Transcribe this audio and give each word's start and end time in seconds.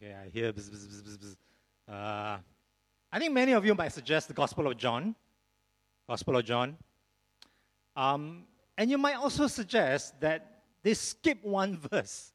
Okay, 0.00 0.14
I 0.14 0.28
hear 0.28 0.52
bzz, 0.52 0.70
bzz, 0.70 1.18
bzz. 1.18 1.36
Uh, 1.88 2.38
I 3.10 3.18
think 3.18 3.32
many 3.32 3.50
of 3.50 3.66
you 3.66 3.74
might 3.74 3.92
suggest 3.92 4.28
the 4.28 4.34
Gospel 4.34 4.68
of 4.68 4.76
John. 4.76 5.16
Gospel 6.08 6.36
of 6.36 6.44
John. 6.44 6.76
Um, 7.96 8.44
and 8.76 8.88
you 8.88 8.96
might 8.96 9.16
also 9.16 9.48
suggest 9.48 10.20
that 10.20 10.62
they 10.84 10.94
skip 10.94 11.42
one 11.42 11.78
verse. 11.90 12.32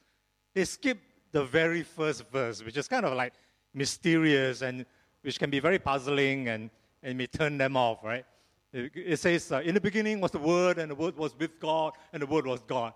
They 0.54 0.66
skip 0.66 0.98
the 1.32 1.46
very 1.46 1.84
first 1.84 2.30
verse, 2.34 2.62
which 2.62 2.76
is 2.76 2.90
kind 2.90 3.06
of 3.06 3.14
like 3.14 3.32
mysterious 3.74 4.62
and 4.62 4.86
which 5.22 5.40
can 5.40 5.50
be 5.50 5.62
very 5.62 5.80
puzzling 5.80 6.50
and, 6.50 6.70
and 7.02 7.18
may 7.18 7.28
turn 7.28 7.58
them 7.58 7.78
off, 7.78 8.04
right? 8.04 8.26
It, 8.74 8.92
it 8.94 9.20
says, 9.20 9.50
uh, 9.54 9.62
In 9.64 9.74
the 9.74 9.80
beginning 9.80 10.20
was 10.20 10.32
the 10.32 10.40
Word, 10.40 10.80
and 10.80 10.92
the 10.92 10.96
Word 10.96 11.16
was 11.16 11.34
with 11.40 11.58
God, 11.62 11.94
and 12.12 12.22
the 12.22 12.28
Word 12.28 12.46
was 12.46 12.62
God. 12.64 12.94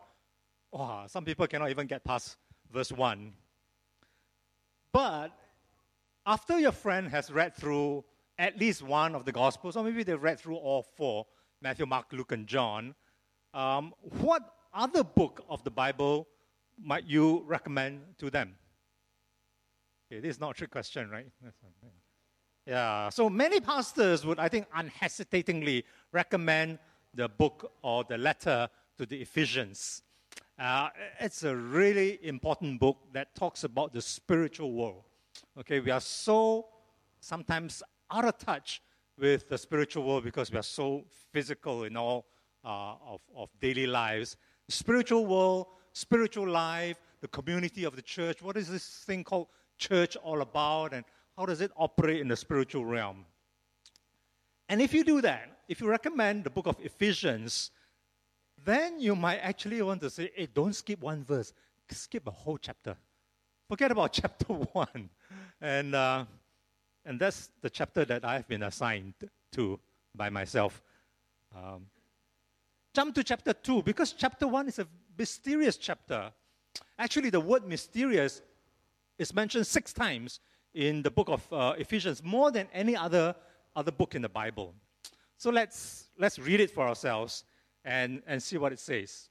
Wow, 0.73 1.05
some 1.07 1.23
people 1.23 1.47
cannot 1.47 1.69
even 1.69 1.87
get 1.87 2.03
past 2.03 2.35
verse 2.69 2.91
1. 2.91 3.31
But 4.97 5.31
after 6.25 6.57
your 6.57 6.71
friend 6.71 7.07
has 7.09 7.29
read 7.29 7.55
through 7.55 8.03
at 8.39 8.57
least 8.57 8.81
one 8.81 9.13
of 9.13 9.25
the 9.25 9.31
Gospels, 9.31 9.77
or 9.77 9.83
maybe 9.83 10.01
they've 10.01 10.19
read 10.19 10.39
through 10.39 10.55
all 10.55 10.81
four 10.81 11.27
Matthew, 11.61 11.85
Mark, 11.85 12.07
Luke, 12.11 12.31
and 12.31 12.47
John 12.47 12.95
um, 13.53 13.93
what 14.21 14.41
other 14.73 15.03
book 15.03 15.45
of 15.49 15.63
the 15.63 15.69
Bible 15.69 16.27
might 16.81 17.05
you 17.05 17.43
recommend 17.45 18.01
to 18.17 18.31
them? 18.31 18.55
Okay, 20.11 20.19
this 20.19 20.37
is 20.37 20.41
not 20.41 20.51
a 20.51 20.53
trick 20.55 20.71
question, 20.71 21.11
right? 21.11 21.27
Yeah, 22.65 23.09
so 23.09 23.29
many 23.29 23.61
pastors 23.61 24.25
would, 24.25 24.39
I 24.39 24.49
think, 24.49 24.65
unhesitatingly 24.75 25.85
recommend 26.11 26.79
the 27.13 27.29
book 27.29 27.71
or 27.83 28.03
the 28.03 28.17
letter 28.17 28.67
to 28.97 29.05
the 29.05 29.21
Ephesians. 29.21 30.01
Uh, 30.59 30.89
it's 31.19 31.43
a 31.43 31.55
really 31.55 32.17
important 32.23 32.79
book 32.79 32.97
that 33.13 33.35
talks 33.35 33.63
about 33.63 33.93
the 33.93 34.01
spiritual 34.01 34.71
world. 34.71 35.03
Okay, 35.59 35.79
we 35.79 35.91
are 35.91 36.01
so 36.01 36.65
sometimes 37.19 37.83
out 38.09 38.25
of 38.25 38.39
touch 38.39 38.81
with 39.19 39.47
the 39.49 39.57
spiritual 39.57 40.03
world 40.03 40.23
because 40.23 40.51
we 40.51 40.57
are 40.57 40.63
so 40.63 41.05
physical 41.31 41.83
in 41.83 41.95
all 41.95 42.25
uh, 42.65 42.95
of, 43.05 43.21
of 43.35 43.49
daily 43.61 43.85
lives. 43.85 44.35
Spiritual 44.67 45.27
world, 45.27 45.67
spiritual 45.93 46.47
life, 46.47 46.99
the 47.21 47.27
community 47.27 47.83
of 47.83 47.95
the 47.95 48.01
church. 48.01 48.41
What 48.41 48.57
is 48.57 48.67
this 48.67 49.03
thing 49.05 49.23
called 49.23 49.49
church 49.77 50.15
all 50.17 50.41
about, 50.41 50.91
and 50.91 51.05
how 51.37 51.45
does 51.45 51.61
it 51.61 51.71
operate 51.77 52.19
in 52.19 52.27
the 52.27 52.35
spiritual 52.35 52.83
realm? 52.83 53.25
And 54.69 54.81
if 54.81 54.91
you 54.91 55.03
do 55.03 55.21
that, 55.21 55.59
if 55.67 55.81
you 55.81 55.87
recommend 55.87 56.45
the 56.45 56.49
book 56.49 56.65
of 56.65 56.77
Ephesians, 56.81 57.69
then 58.67 58.99
you 58.99 59.15
might 59.15 59.37
actually 59.37 59.81
want 59.81 60.01
to 60.01 60.09
say, 60.09 60.29
hey, 60.35 60.47
don't 60.53 60.75
skip 60.75 60.99
one 61.01 61.23
verse, 61.23 61.53
skip 61.89 62.27
a 62.27 62.31
whole 62.31 62.57
chapter. 62.57 62.97
Forget 63.69 63.91
about 63.91 64.11
chapter 64.21 64.53
one. 64.53 65.09
And, 65.61 65.95
uh, 65.95 66.25
and 67.05 67.17
that's 67.17 67.49
the 67.61 67.69
chapter 67.69 68.03
that 68.03 68.25
I've 68.25 68.45
been 68.45 68.63
assigned 68.63 69.13
to 69.53 69.79
by 70.13 70.29
myself. 70.29 70.81
Um, 71.55 71.85
jump 72.93 73.15
to 73.15 73.23
chapter 73.23 73.53
2 73.53 73.83
because 73.83 74.11
chapter 74.11 74.45
1 74.45 74.67
is 74.67 74.79
a 74.79 74.87
mysterious 75.17 75.77
chapter. 75.77 76.29
Actually, 76.99 77.29
the 77.29 77.39
word 77.39 77.65
mysterious 77.65 78.41
is 79.17 79.33
mentioned 79.33 79.65
six 79.65 79.93
times 79.93 80.41
in 80.73 81.01
the 81.01 81.09
book 81.09 81.29
of 81.29 81.53
uh, 81.53 81.73
Ephesians, 81.77 82.21
more 82.21 82.51
than 82.51 82.67
any 82.73 82.97
other, 82.97 83.33
other 83.77 83.91
book 83.91 84.13
in 84.13 84.21
the 84.21 84.29
Bible. 84.29 84.73
So 85.37 85.51
let's, 85.51 86.07
let's 86.19 86.37
read 86.37 86.59
it 86.59 86.69
for 86.69 86.85
ourselves 86.85 87.45
and, 87.87 88.21
and 88.27 88.43
see 88.43 88.57
what 88.57 88.73
it 88.73 88.79
says. 88.79 89.29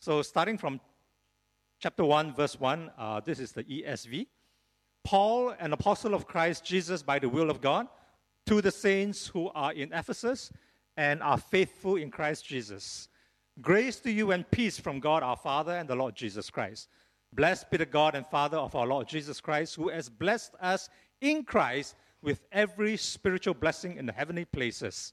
So, 0.00 0.20
starting 0.20 0.58
from 0.58 0.80
chapter 1.78 2.04
1, 2.04 2.34
verse 2.34 2.58
1, 2.58 2.90
uh, 2.98 3.20
this 3.20 3.38
is 3.38 3.52
the 3.52 3.62
ESV. 3.62 4.26
Paul, 5.04 5.54
an 5.60 5.72
apostle 5.72 6.12
of 6.12 6.26
Christ 6.26 6.64
Jesus 6.64 7.02
by 7.02 7.20
the 7.20 7.28
will 7.28 7.50
of 7.50 7.60
God, 7.60 7.86
to 8.46 8.60
the 8.60 8.72
saints 8.72 9.28
who 9.28 9.48
are 9.54 9.72
in 9.72 9.92
Ephesus 9.92 10.52
and 10.96 11.22
are 11.22 11.38
faithful 11.38 11.96
in 11.96 12.10
Christ 12.10 12.44
Jesus. 12.44 13.08
Grace 13.60 14.00
to 14.00 14.10
you 14.10 14.32
and 14.32 14.50
peace 14.50 14.78
from 14.78 14.98
God 14.98 15.22
our 15.22 15.36
Father 15.36 15.72
and 15.72 15.88
the 15.88 15.94
Lord 15.94 16.16
Jesus 16.16 16.50
Christ. 16.50 16.88
Blessed 17.32 17.70
be 17.70 17.76
the 17.76 17.86
God 17.86 18.16
and 18.16 18.26
Father 18.26 18.56
of 18.56 18.74
our 18.74 18.86
Lord 18.86 19.06
Jesus 19.06 19.40
Christ, 19.40 19.76
who 19.76 19.88
has 19.88 20.08
blessed 20.08 20.54
us 20.60 20.88
in 21.20 21.44
Christ 21.44 21.94
with 22.22 22.40
every 22.50 22.96
spiritual 22.96 23.54
blessing 23.54 23.96
in 23.96 24.06
the 24.06 24.12
heavenly 24.12 24.44
places, 24.44 25.12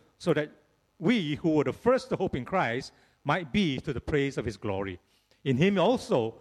so 0.21 0.35
that 0.35 0.51
we 0.99 1.33
who 1.37 1.49
were 1.49 1.63
the 1.63 1.73
first 1.73 2.09
to 2.09 2.15
hope 2.15 2.35
in 2.35 2.45
Christ 2.45 2.91
might 3.23 3.51
be 3.51 3.79
to 3.79 3.91
the 3.91 3.99
praise 3.99 4.37
of 4.37 4.45
his 4.45 4.55
glory. 4.55 4.99
In 5.43 5.57
him 5.57 5.79
also, 5.79 6.35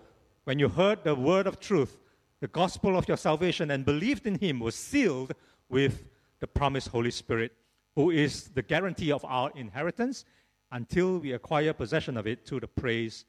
when 0.44 0.58
you 0.58 0.68
heard 0.68 1.02
the 1.02 1.14
word 1.14 1.46
of 1.46 1.58
truth, 1.58 1.96
the 2.40 2.48
gospel 2.48 2.94
of 2.94 3.08
your 3.08 3.16
salvation, 3.16 3.70
and 3.70 3.86
believed 3.86 4.26
in 4.26 4.34
him, 4.34 4.60
was 4.60 4.74
sealed 4.74 5.32
with 5.70 6.10
the 6.40 6.46
promised 6.46 6.88
Holy 6.88 7.10
Spirit, 7.10 7.52
who 7.94 8.10
is 8.10 8.48
the 8.48 8.60
guarantee 8.60 9.12
of 9.12 9.24
our 9.24 9.50
inheritance 9.56 10.26
until 10.72 11.18
we 11.18 11.32
acquire 11.32 11.72
possession 11.72 12.18
of 12.18 12.26
it 12.26 12.44
to 12.48 12.60
the 12.60 12.68
praise 12.68 13.24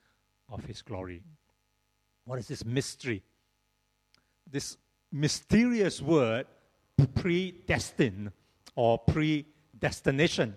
of 0.50 0.66
his 0.66 0.82
glory. 0.82 1.24
What 2.26 2.40
is 2.40 2.50
this 2.50 2.66
mystery? 2.66 3.24
This 4.52 4.76
mysterious 5.14 6.02
word, 6.02 6.46
predestined 7.16 8.34
or 8.76 8.98
predestination. 9.82 10.56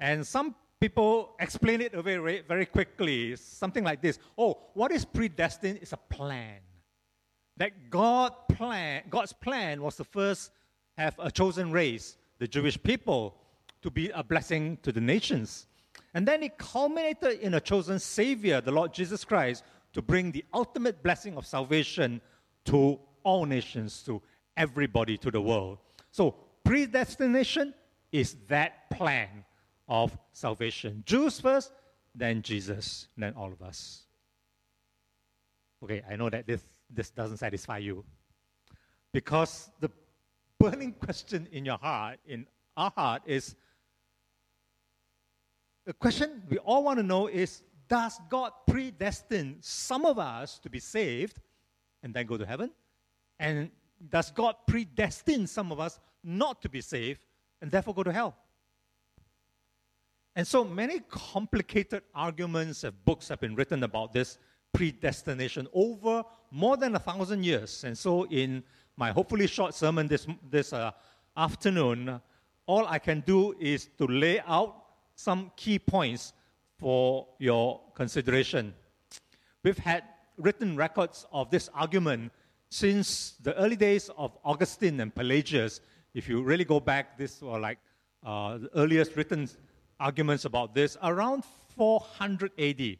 And 0.00 0.26
some 0.26 0.54
people 0.80 1.30
explain 1.38 1.80
it 1.80 1.92
very, 1.92 2.42
very 2.46 2.66
quickly. 2.66 3.36
Something 3.36 3.84
like 3.84 4.02
this 4.02 4.18
Oh, 4.36 4.58
what 4.74 4.90
is 4.90 5.04
predestined 5.04 5.78
is 5.80 5.92
a 5.92 5.96
plan. 5.96 6.58
That 7.56 7.90
God 7.90 8.32
plan, 8.48 9.02
God's 9.08 9.32
plan 9.32 9.82
was 9.82 9.96
to 9.96 10.04
first 10.04 10.50
have 10.96 11.14
a 11.18 11.30
chosen 11.30 11.70
race, 11.70 12.16
the 12.38 12.48
Jewish 12.48 12.82
people, 12.82 13.36
to 13.82 13.90
be 13.90 14.10
a 14.10 14.24
blessing 14.24 14.78
to 14.82 14.92
the 14.92 15.00
nations. 15.00 15.66
And 16.14 16.26
then 16.26 16.42
it 16.42 16.58
culminated 16.58 17.38
in 17.40 17.54
a 17.54 17.60
chosen 17.60 17.98
Savior, 17.98 18.60
the 18.60 18.72
Lord 18.72 18.92
Jesus 18.92 19.24
Christ, 19.24 19.62
to 19.92 20.02
bring 20.02 20.32
the 20.32 20.44
ultimate 20.52 21.02
blessing 21.02 21.36
of 21.36 21.46
salvation 21.46 22.20
to 22.64 22.98
all 23.22 23.44
nations, 23.44 24.02
to 24.04 24.20
everybody, 24.56 25.16
to 25.18 25.30
the 25.30 25.40
world. 25.40 25.78
So, 26.10 26.34
predestination 26.64 27.74
is 28.12 28.36
that 28.48 28.90
plan 28.90 29.44
of 29.88 30.16
salvation. 30.32 31.02
Jews 31.06 31.40
first, 31.40 31.72
then 32.14 32.42
Jesus, 32.42 33.08
then 33.16 33.34
all 33.34 33.52
of 33.52 33.62
us. 33.62 34.02
Okay, 35.82 36.02
I 36.08 36.16
know 36.16 36.28
that 36.30 36.46
this, 36.46 36.62
this 36.90 37.10
doesn't 37.10 37.38
satisfy 37.38 37.78
you. 37.78 38.04
Because 39.12 39.70
the 39.80 39.90
burning 40.58 40.92
question 40.92 41.48
in 41.52 41.64
your 41.64 41.78
heart, 41.78 42.18
in 42.26 42.46
our 42.76 42.92
heart, 42.94 43.22
is 43.26 43.56
the 45.84 45.92
question 45.94 46.42
we 46.48 46.58
all 46.58 46.84
want 46.84 46.98
to 46.98 47.02
know 47.02 47.26
is 47.26 47.62
Does 47.88 48.20
God 48.28 48.52
predestine 48.68 49.56
some 49.60 50.04
of 50.04 50.18
us 50.18 50.58
to 50.60 50.70
be 50.70 50.78
saved 50.78 51.40
and 52.02 52.14
then 52.14 52.26
go 52.26 52.36
to 52.36 52.46
heaven? 52.46 52.70
And 53.38 53.70
does 54.08 54.30
God 54.30 54.56
predestine 54.68 55.48
some 55.48 55.72
of 55.72 55.80
us 55.80 55.98
not 56.22 56.62
to 56.62 56.68
be 56.68 56.80
saved 56.80 57.24
and 57.60 57.70
therefore 57.70 57.94
go 57.94 58.02
to 58.02 58.12
hell? 58.12 58.36
And 60.36 60.46
so 60.46 60.64
many 60.64 61.00
complicated 61.08 62.02
arguments 62.14 62.84
and 62.84 63.04
books 63.04 63.28
have 63.28 63.40
been 63.40 63.54
written 63.54 63.82
about 63.82 64.12
this 64.12 64.38
predestination 64.72 65.66
over 65.72 66.22
more 66.50 66.76
than 66.76 66.94
a 66.94 66.98
thousand 66.98 67.44
years. 67.44 67.84
And 67.84 67.96
so 67.98 68.26
in 68.26 68.62
my 68.96 69.10
hopefully 69.10 69.46
short 69.46 69.74
sermon 69.74 70.06
this, 70.06 70.26
this 70.48 70.72
uh, 70.72 70.92
afternoon, 71.36 72.20
all 72.66 72.86
I 72.86 72.98
can 72.98 73.20
do 73.26 73.54
is 73.58 73.88
to 73.98 74.06
lay 74.06 74.40
out 74.40 74.76
some 75.14 75.50
key 75.56 75.78
points 75.78 76.32
for 76.78 77.26
your 77.38 77.80
consideration. 77.94 78.72
We've 79.62 79.78
had 79.78 80.04
written 80.38 80.76
records 80.76 81.26
of 81.32 81.50
this 81.50 81.68
argument 81.74 82.32
since 82.70 83.34
the 83.42 83.54
early 83.56 83.76
days 83.76 84.08
of 84.16 84.36
Augustine 84.44 85.00
and 85.00 85.14
Pelagius. 85.14 85.80
If 86.12 86.28
you 86.28 86.42
really 86.42 86.64
go 86.64 86.80
back, 86.80 87.16
this 87.16 87.40
were 87.40 87.58
like 87.58 87.78
uh, 88.24 88.58
the 88.58 88.70
earliest 88.74 89.16
written 89.16 89.48
arguments 89.98 90.44
about 90.44 90.74
this 90.74 90.96
around 91.02 91.44
400 91.76 92.52
AD. 92.58 92.98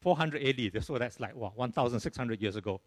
400 0.00 0.42
AD, 0.42 0.84
so 0.84 0.98
that's 0.98 1.20
like 1.20 1.34
what, 1.34 1.56
1,600 1.56 2.40
years 2.40 2.56
ago. 2.56 2.80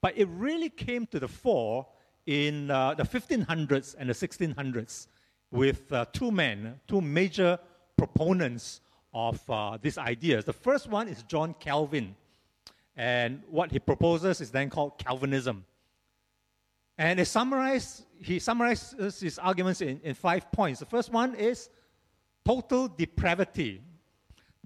But 0.00 0.16
it 0.16 0.28
really 0.28 0.68
came 0.68 1.06
to 1.06 1.20
the 1.20 1.28
fore 1.28 1.86
in 2.26 2.70
uh, 2.70 2.94
the 2.94 3.04
1500s 3.04 3.94
and 3.98 4.08
the 4.08 4.12
1600s 4.12 5.06
with 5.50 5.92
uh, 5.92 6.04
two 6.12 6.30
men, 6.30 6.80
two 6.86 7.00
major 7.00 7.58
proponents 7.96 8.80
of 9.14 9.40
uh, 9.48 9.78
these 9.80 9.98
ideas. 9.98 10.44
The 10.44 10.52
first 10.52 10.88
one 10.88 11.08
is 11.08 11.22
John 11.22 11.54
Calvin, 11.58 12.14
and 12.96 13.42
what 13.48 13.70
he 13.70 13.78
proposes 13.78 14.40
is 14.40 14.50
then 14.50 14.68
called 14.68 14.98
Calvinism. 14.98 15.64
And 16.98 17.18
he, 17.18 17.24
summarize, 17.24 18.04
he 18.20 18.38
summarizes 18.38 19.20
his 19.20 19.38
arguments 19.38 19.80
in, 19.80 20.00
in 20.02 20.14
five 20.14 20.50
points. 20.50 20.80
The 20.80 20.86
first 20.86 21.12
one 21.12 21.34
is 21.34 21.68
total 22.44 22.88
depravity. 22.88 23.82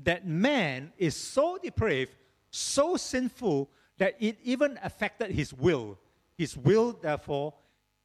That 0.02 0.26
man 0.26 0.92
is 0.96 1.16
so 1.16 1.58
depraved, 1.62 2.14
so 2.50 2.96
sinful, 2.96 3.70
that 3.98 4.14
it 4.20 4.38
even 4.42 4.78
affected 4.82 5.30
his 5.30 5.52
will. 5.52 5.98
His 6.38 6.56
will, 6.56 6.92
therefore, 6.92 7.54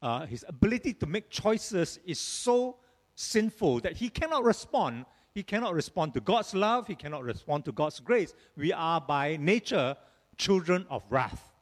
uh, 0.01 0.25
his 0.25 0.43
ability 0.47 0.93
to 0.95 1.05
make 1.05 1.29
choices 1.29 1.99
is 2.05 2.19
so 2.19 2.77
sinful 3.15 3.79
that 3.79 3.95
he 3.95 4.09
cannot 4.09 4.43
respond. 4.43 5.05
He 5.33 5.43
cannot 5.43 5.73
respond 5.73 6.13
to 6.15 6.21
God's 6.21 6.53
love. 6.53 6.87
He 6.87 6.95
cannot 6.95 7.23
respond 7.23 7.65
to 7.65 7.71
God's 7.71 7.99
grace. 7.99 8.33
We 8.57 8.73
are 8.73 8.99
by 8.99 9.37
nature 9.37 9.95
children 10.37 10.85
of 10.89 11.03
wrath. 11.09 11.53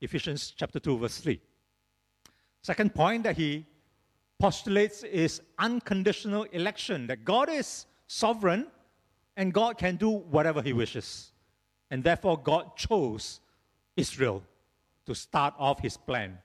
Ephesians 0.00 0.54
chapter 0.56 0.78
2, 0.78 0.98
verse 0.98 1.18
3. 1.18 1.40
Second 2.64 2.94
point 2.94 3.24
that 3.24 3.36
he 3.36 3.66
postulates 4.38 5.02
is 5.02 5.42
unconditional 5.58 6.44
election, 6.44 7.06
that 7.08 7.22
God 7.22 7.50
is 7.50 7.84
sovereign 8.06 8.68
and 9.36 9.52
God 9.52 9.76
can 9.76 9.96
do 9.96 10.08
whatever 10.08 10.62
he 10.62 10.72
wishes. 10.72 11.32
And 11.90 12.02
therefore, 12.02 12.38
God 12.38 12.74
chose 12.74 13.40
Israel 13.98 14.42
to 15.04 15.14
start 15.14 15.52
off 15.58 15.80
his 15.80 15.98
plan. 15.98 16.38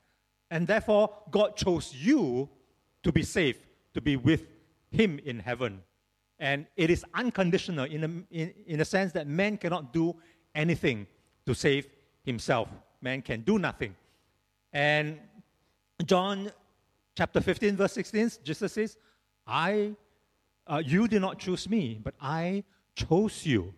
And 0.52 0.68
therefore, 0.68 1.10
God 1.32 1.56
chose 1.56 1.96
you 1.96 2.50
to 3.04 3.14
be 3.14 3.24
saved, 3.24 3.62
to 3.94 4.02
be 4.02 4.18
with 4.18 4.44
him 4.92 5.20
in 5.24 5.40
heaven. 5.40 5.82
And 6.38 6.66
it 6.76 6.90
is 6.90 7.06
unconditional 7.14 7.86
in 7.86 8.04
a, 8.04 8.38
in, 8.38 8.54
in 8.68 8.82
a 8.82 8.86
sense 8.86 9.14
that 9.14 9.26
man 9.26 9.58
cannot 9.58 9.94
do 9.94 10.18
anything 10.54 11.08
to 11.46 11.56
save 11.56 11.88
himself. 12.26 12.68
Man 13.02 13.22
can 13.22 13.40
do 13.40 13.58
nothing. 13.58 13.96
And 14.74 15.20
John 16.06 16.52
chapter 17.16 17.42
15, 17.42 17.76
verse 17.76 17.94
16, 17.94 18.32
Jesus 18.44 18.74
says, 18.74 18.98
I, 19.46 19.96
uh, 20.68 20.82
you 20.86 21.08
did 21.08 21.22
not 21.22 21.40
choose 21.40 21.70
me, 21.70 22.00
but 22.02 22.14
I 22.22 22.64
chose 22.96 23.46
you 23.46 23.74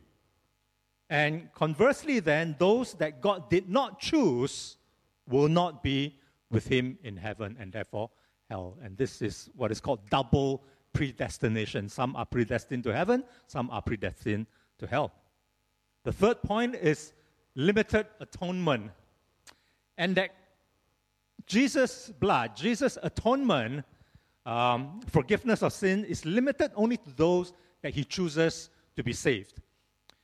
and 1.11 1.53
conversely, 1.53 2.21
then, 2.21 2.55
those 2.57 2.93
that 2.93 3.19
God 3.19 3.49
did 3.49 3.69
not 3.69 3.99
choose 3.99 4.77
will 5.27 5.49
not 5.49 5.83
be 5.83 6.15
with 6.49 6.65
him 6.67 6.97
in 7.03 7.17
heaven 7.17 7.57
and 7.59 7.69
therefore 7.69 8.09
hell. 8.49 8.77
And 8.81 8.97
this 8.97 9.21
is 9.21 9.49
what 9.57 9.71
is 9.71 9.81
called 9.81 10.09
double 10.09 10.63
predestination. 10.93 11.89
Some 11.89 12.15
are 12.15 12.25
predestined 12.25 12.85
to 12.85 12.95
heaven, 12.95 13.25
some 13.47 13.69
are 13.71 13.81
predestined 13.81 14.47
to 14.77 14.87
hell. 14.87 15.11
The 16.05 16.13
third 16.13 16.41
point 16.43 16.75
is 16.75 17.11
limited 17.55 18.07
atonement. 18.21 18.91
And 19.97 20.15
that 20.15 20.29
Jesus' 21.51 22.13
blood, 22.17 22.55
Jesus' 22.55 22.97
atonement, 23.03 23.83
um, 24.45 25.01
forgiveness 25.07 25.61
of 25.61 25.73
sin, 25.73 26.05
is 26.05 26.23
limited 26.23 26.71
only 26.75 26.95
to 26.95 27.09
those 27.17 27.51
that 27.81 27.93
he 27.93 28.05
chooses 28.05 28.69
to 28.95 29.03
be 29.03 29.11
saved. 29.11 29.55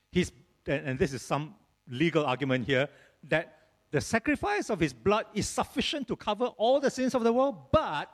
His 0.09 0.31
and 0.67 0.97
this 0.97 1.13
is 1.13 1.21
some 1.21 1.55
legal 1.89 2.25
argument 2.25 2.65
here, 2.65 2.87
that 3.23 3.57
the 3.91 4.01
sacrifice 4.01 4.69
of 4.69 4.79
his 4.79 4.93
blood 4.93 5.25
is 5.33 5.47
sufficient 5.47 6.07
to 6.07 6.15
cover 6.15 6.45
all 6.57 6.79
the 6.79 6.89
sins 6.89 7.15
of 7.15 7.23
the 7.23 7.31
world, 7.31 7.55
but 7.71 8.09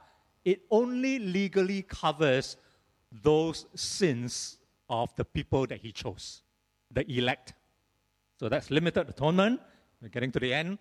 it 0.45 0.61
only 0.69 1.19
legally 1.19 1.81
covers 1.83 2.57
those 3.11 3.65
sins 3.75 4.57
of 4.89 5.15
the 5.15 5.25
people 5.25 5.65
that 5.67 5.79
he 5.79 5.91
chose, 5.91 6.41
the 6.91 7.03
elect. 7.11 7.53
So 8.39 8.49
that's 8.49 8.69
limited 8.69 9.09
atonement. 9.09 9.59
We're 10.01 10.09
getting 10.09 10.31
to 10.31 10.39
the 10.39 10.53
end. 10.53 10.77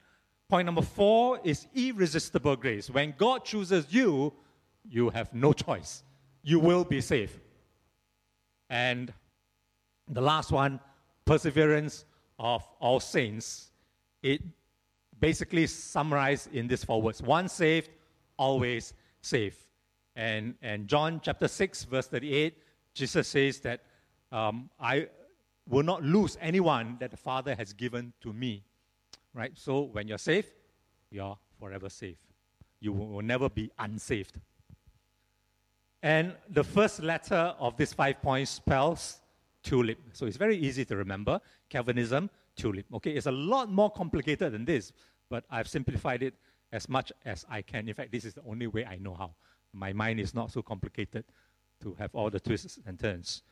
Point 0.53 0.67
number 0.67 0.83
four 0.83 1.41
is 1.45 1.67
irresistible 1.75 2.57
grace. 2.57 2.91
When 2.91 3.15
God 3.17 3.43
chooses 3.43 3.87
you, 3.89 4.35
you 4.87 5.09
have 5.09 5.33
no 5.33 5.55
choice. 5.55 6.03
You 6.43 6.61
will 6.61 6.85
be 6.85 7.01
saved. 7.01 7.41
And 8.69 9.15
the 10.11 10.21
last 10.21 10.53
one, 10.53 10.79
perseverance 11.25 12.05
of 12.39 12.69
all 12.81 13.01
saints, 13.01 13.71
it 14.23 14.43
basically 15.19 15.67
summarized 15.67 16.55
in 16.55 16.69
these 16.69 16.85
four 16.85 17.01
words 17.01 17.23
once 17.23 17.55
saved, 17.55 17.89
always 18.37 18.93
saved. 19.23 19.57
And, 20.17 20.55
and 20.61 20.87
John 20.87 21.23
chapter 21.25 21.49
6, 21.49 21.85
verse 21.85 22.09
38, 22.09 22.59
Jesus 22.93 23.27
says 23.27 23.61
that 23.61 23.81
um, 24.31 24.69
I 24.79 25.09
will 25.67 25.83
not 25.83 26.03
lose 26.03 26.37
anyone 26.43 26.99
that 27.01 27.11
the 27.11 27.17
Father 27.17 27.55
has 27.55 27.73
given 27.73 28.13
to 28.21 28.35
me. 28.35 28.65
Right? 29.35 29.53
So 29.55 29.83
when 29.83 30.09
you're 30.09 30.19
saved, 30.19 30.49
you're 31.11 31.39
forever 31.59 31.89
saved. 31.89 32.19
You 32.81 32.93
will 32.93 33.23
never 33.23 33.49
be 33.49 33.71
unsaved. 33.79 34.41
And 36.03 36.35
the 36.51 36.65
first 36.65 37.03
letter 37.03 37.55
of 37.59 37.77
this 37.77 37.93
five 37.93 38.21
points 38.21 38.51
spells 38.51 39.21
tulip. 39.63 39.99
So 40.13 40.27
it's 40.27 40.37
very 40.37 40.57
easy 40.57 40.85
to 40.87 40.97
remember. 40.97 41.41
Calvinism, 41.69 42.29
tulip. 42.57 42.87
Okay, 42.95 43.13
it's 43.13 43.27
a 43.27 43.33
lot 43.33 43.71
more 43.71 43.91
complicated 43.91 44.53
than 44.53 44.65
this, 44.65 44.93
but 45.31 45.45
I've 45.49 45.69
simplified 45.69 46.23
it 46.23 46.35
as 46.73 46.89
much 46.89 47.13
as 47.25 47.47
I 47.49 47.63
can. 47.63 47.89
In 47.89 47.95
fact, 47.95 48.11
this 48.11 48.25
is 48.25 48.35
the 48.35 48.43
only 48.49 48.67
way 48.67 48.85
I 48.85 48.97
know 48.97 49.15
how. 49.15 49.35
My 49.73 49.93
mind 49.93 50.21
is 50.21 50.35
not 50.35 50.51
so 50.51 50.63
complicated 50.63 51.25
to 51.83 51.95
have 51.99 52.15
all 52.15 52.31
the 52.31 52.41
twists 52.41 52.79
and 52.87 52.99
turns. 52.99 53.43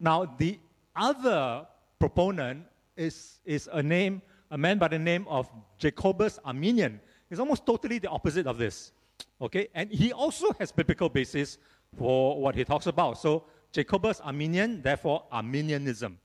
Now, 0.00 0.24
the 0.24 0.58
other 0.96 1.66
proponent 1.98 2.64
is, 2.96 3.38
is 3.44 3.68
a 3.72 3.82
name, 3.82 4.22
a 4.52 4.58
man 4.58 4.78
by 4.78 4.86
the 4.86 4.98
name 4.98 5.26
of 5.28 5.50
Jacobus 5.78 6.38
Arminius. 6.44 6.92
He's 7.28 7.40
almost 7.40 7.64
totally 7.64 7.98
the 7.98 8.08
opposite 8.08 8.46
of 8.46 8.58
this. 8.58 8.92
Okay, 9.40 9.68
and 9.74 9.90
he 9.90 10.12
also 10.12 10.52
has 10.60 10.70
biblical 10.70 11.08
basis 11.08 11.58
for 11.98 12.40
what 12.40 12.54
he 12.54 12.62
talks 12.62 12.86
about. 12.86 13.18
So 13.18 13.44
Jacobus 13.72 14.20
Arminius, 14.20 14.82
therefore 14.82 15.24
Arminianism. 15.32 16.18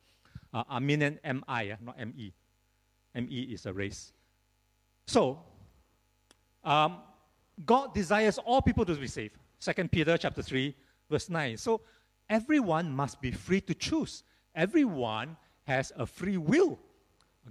Uh, 0.53 0.63
Arminian 0.69 1.19
M-I, 1.23 1.71
uh, 1.71 1.75
not 1.81 1.95
M-E. 1.99 2.33
M-E 3.15 3.41
is 3.53 3.65
a 3.65 3.73
race. 3.73 4.11
So, 5.05 5.39
um, 6.63 6.97
God 7.65 7.93
desires 7.93 8.37
all 8.37 8.61
people 8.61 8.85
to 8.85 8.95
be 8.95 9.07
saved. 9.07 9.35
Second 9.59 9.91
Peter 9.91 10.17
chapter 10.17 10.41
3, 10.41 10.75
verse 11.09 11.29
9. 11.29 11.57
So 11.57 11.81
everyone 12.29 12.91
must 12.91 13.21
be 13.21 13.31
free 13.31 13.61
to 13.61 13.73
choose. 13.73 14.23
Everyone 14.53 15.37
has 15.63 15.93
a 15.95 16.05
free 16.05 16.37
will. 16.37 16.79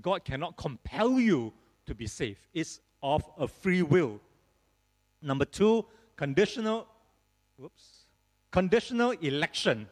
God 0.02 0.24
cannot 0.24 0.56
compel 0.56 1.18
you 1.18 1.52
to 1.86 1.94
be 1.94 2.06
saved. 2.06 2.40
It's 2.52 2.80
of 3.02 3.24
a 3.38 3.46
free 3.46 3.82
will. 3.82 4.20
Number 5.22 5.44
two, 5.44 5.86
conditional, 6.16 6.86
whoops, 7.56 8.06
Conditional 8.56 9.10
election. 9.10 9.86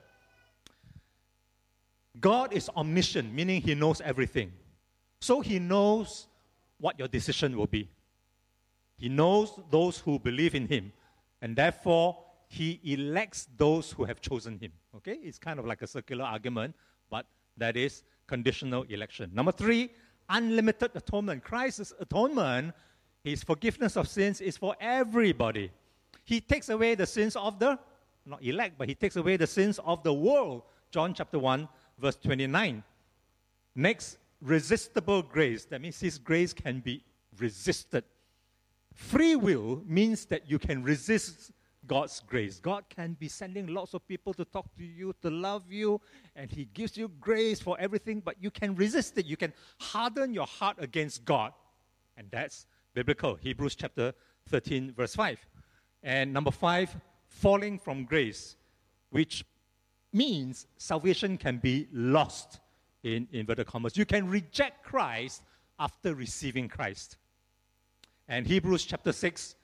God 2.19 2.55
is 2.55 2.71
omniscient, 2.75 3.31
meaning 3.31 3.61
He 3.61 3.75
knows 3.75 4.01
everything. 4.01 4.53
So 5.21 5.43
He 5.43 5.59
knows 5.59 6.29
what 6.79 6.99
your 6.99 7.09
decision 7.09 7.59
will 7.59 7.67
be. 7.67 7.91
He 8.97 9.11
knows 9.11 9.61
those 9.71 9.99
who 9.99 10.19
believe 10.19 10.55
in 10.55 10.67
Him, 10.67 10.95
and 11.43 11.55
therefore 11.55 12.25
He 12.49 12.81
elects 12.85 13.49
those 13.55 13.93
who 13.93 14.05
have 14.05 14.23
chosen 14.23 14.59
Him. 14.59 14.73
Okay? 14.97 15.19
It's 15.23 15.39
kind 15.39 15.59
of 15.59 15.67
like 15.67 15.83
a 15.83 15.87
circular 15.87 16.25
argument, 16.25 16.75
but 17.11 17.27
that 17.59 17.77
is 17.77 18.03
conditional 18.27 18.83
election. 18.85 19.31
Number 19.33 19.53
three, 19.53 19.91
unlimited 20.29 20.91
atonement. 20.95 21.45
Christ's 21.45 21.93
atonement, 22.01 22.75
His 23.23 23.43
forgiveness 23.43 23.97
of 23.97 24.09
sins, 24.09 24.41
is 24.41 24.57
for 24.57 24.77
everybody. 24.81 25.71
He 26.25 26.41
takes 26.41 26.69
away 26.69 26.95
the 26.95 27.07
sins 27.07 27.37
of 27.37 27.59
the 27.59 27.79
not 28.27 28.43
elect, 28.43 28.77
but 28.79 28.89
he 28.89 28.95
takes 28.95 29.17
away 29.17 29.37
the 29.37 29.47
sins 29.47 29.79
of 29.85 30.03
the 30.03 30.13
world. 30.13 30.63
John 30.91 31.15
chapter 31.15 31.39
1, 31.39 31.69
verse 31.99 32.17
29. 32.17 32.83
Next, 33.75 34.19
resistible 34.41 35.23
grace. 35.23 35.65
That 35.67 35.81
means 35.81 36.01
his 36.01 36.19
grace 36.19 36.53
can 36.53 36.81
be 36.81 37.03
resisted. 37.39 38.05
Free 38.95 39.37
will 39.37 39.83
means 39.87 40.25
that 40.27 40.49
you 40.49 40.59
can 40.59 40.83
resist 40.83 41.53
God's 41.87 42.23
grace. 42.27 42.61
God 42.61 42.85
can 42.89 43.17
be 43.19 43.29
sending 43.29 43.67
lots 43.67 43.95
of 43.95 44.07
people 44.07 44.35
to 44.35 44.45
talk 44.45 44.67
to 44.77 44.85
you, 44.85 45.15
to 45.23 45.31
love 45.31 45.71
you, 45.71 46.01
and 46.37 46.51
He 46.51 46.67
gives 46.75 46.97
you 46.97 47.11
grace 47.21 47.61
for 47.61 47.79
everything, 47.79 48.21
but 48.21 48.37
you 48.41 48.51
can 48.51 48.75
resist 48.75 49.19
it. 49.19 49.27
You 49.27 49.37
can 49.37 49.53
harden 49.79 50.33
your 50.35 50.47
heart 50.47 50.77
against 50.81 51.25
God. 51.25 51.53
And 52.17 52.29
that's 52.31 52.67
biblical. 52.95 53.35
Hebrews 53.35 53.75
chapter 53.75 54.15
13, 54.49 54.93
verse 54.93 55.15
5. 55.15 55.39
And 56.03 56.33
number 56.33 56.51
five, 56.51 56.95
falling 57.27 57.79
from 57.79 58.05
grace, 58.05 58.57
which 59.11 59.45
means 60.13 60.67
salvation 60.77 61.37
can 61.37 61.59
be 61.59 61.89
lost 61.93 62.61
in 63.03 63.27
inverted 63.33 63.67
commas. 63.67 63.97
You 63.97 64.07
can 64.07 64.29
reject 64.29 64.85
Christ 64.85 65.43
after 65.79 66.15
receiving 66.15 66.69
Christ. 66.69 67.17
And 68.29 68.47
Hebrews 68.47 68.85
chapter 68.85 69.13
6, 69.13 69.55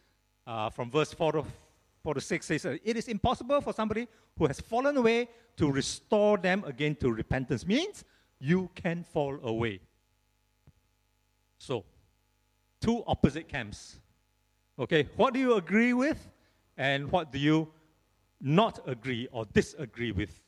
uh, 0.47 0.71
from 0.71 0.91
verse 0.91 1.13
4 1.13 1.33
to, 1.33 1.45
4 2.03 2.15
the 2.15 2.21
6 2.21 2.47
says, 2.47 2.65
It 2.65 2.97
is 2.97 3.09
impossible 3.09 3.61
for 3.61 3.73
somebody 3.73 4.09
who 4.39 4.47
has 4.47 4.61
fallen 4.61 4.97
away 4.97 5.29
to 5.57 5.71
restore 5.71 6.39
them 6.39 6.65
again 6.67 6.97
to 6.97 7.13
repentance. 7.13 7.67
Means 7.67 8.05
you 8.39 8.71
can 8.75 9.05
fall 9.05 9.39
away. 9.43 9.81
So, 11.59 11.85
two 12.81 13.05
opposite 13.07 13.49
camps. 13.49 13.99
Okay, 14.79 15.09
what 15.17 15.35
do 15.35 15.41
you 15.41 15.55
agree 15.55 15.93
with 15.93 16.31
and 16.79 17.13
what 17.13 17.31
do 17.31 17.39
you 17.39 17.69
not 18.41 18.81
agree 18.87 19.29
or 19.31 19.45
disagree 19.53 20.13
with? 20.13 20.43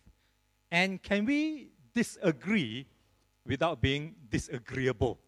And 0.70 1.02
can 1.02 1.26
we 1.26 1.68
disagree 1.92 2.86
without 3.46 3.82
being 3.82 4.14
disagreeable? 4.30 5.18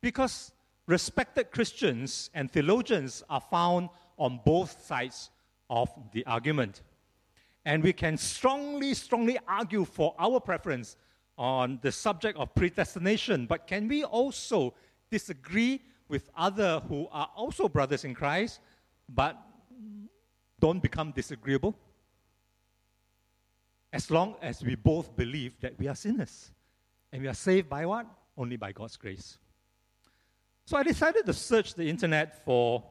Because 0.00 0.52
respected 0.86 1.50
Christians 1.50 2.30
and 2.32 2.48
theologians 2.48 3.24
are 3.28 3.40
found 3.40 3.88
on 4.18 4.40
both 4.44 4.84
sides 4.84 5.30
of 5.68 5.88
the 6.12 6.24
argument. 6.26 6.82
And 7.64 7.82
we 7.82 7.92
can 7.92 8.16
strongly, 8.16 8.94
strongly 8.94 9.38
argue 9.48 9.84
for 9.84 10.14
our 10.18 10.40
preference 10.40 10.96
on 11.36 11.78
the 11.82 11.92
subject 11.92 12.38
of 12.38 12.54
predestination, 12.54 13.46
but 13.46 13.66
can 13.66 13.88
we 13.88 14.04
also 14.04 14.74
disagree 15.10 15.82
with 16.08 16.30
other 16.36 16.80
who 16.88 17.08
are 17.10 17.28
also 17.34 17.68
brothers 17.68 18.04
in 18.04 18.14
Christ, 18.14 18.60
but 19.08 19.36
don't 20.60 20.82
become 20.82 21.10
disagreeable? 21.10 21.76
As 23.92 24.10
long 24.10 24.36
as 24.40 24.62
we 24.62 24.74
both 24.74 25.14
believe 25.16 25.58
that 25.60 25.78
we 25.78 25.88
are 25.88 25.94
sinners. 25.94 26.50
And 27.12 27.22
we 27.22 27.28
are 27.28 27.34
saved 27.34 27.68
by 27.68 27.86
what? 27.86 28.06
Only 28.36 28.56
by 28.56 28.72
God's 28.72 28.96
grace. 28.96 29.38
So 30.66 30.76
I 30.76 30.82
decided 30.82 31.26
to 31.26 31.32
search 31.32 31.74
the 31.74 31.88
internet 31.88 32.44
for 32.44 32.84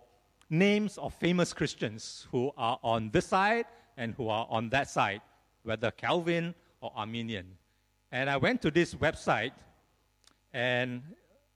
names 0.49 0.97
of 0.97 1.13
famous 1.13 1.53
Christians 1.53 2.27
who 2.31 2.51
are 2.57 2.79
on 2.83 3.09
this 3.11 3.27
side 3.27 3.65
and 3.97 4.13
who 4.15 4.29
are 4.29 4.47
on 4.49 4.69
that 4.69 4.89
side, 4.89 5.21
whether 5.63 5.91
Calvin 5.91 6.53
or 6.81 6.91
Arminian. 6.95 7.47
And 8.11 8.29
I 8.29 8.37
went 8.37 8.61
to 8.61 8.71
this 8.71 8.93
website, 8.95 9.53
and 10.53 11.01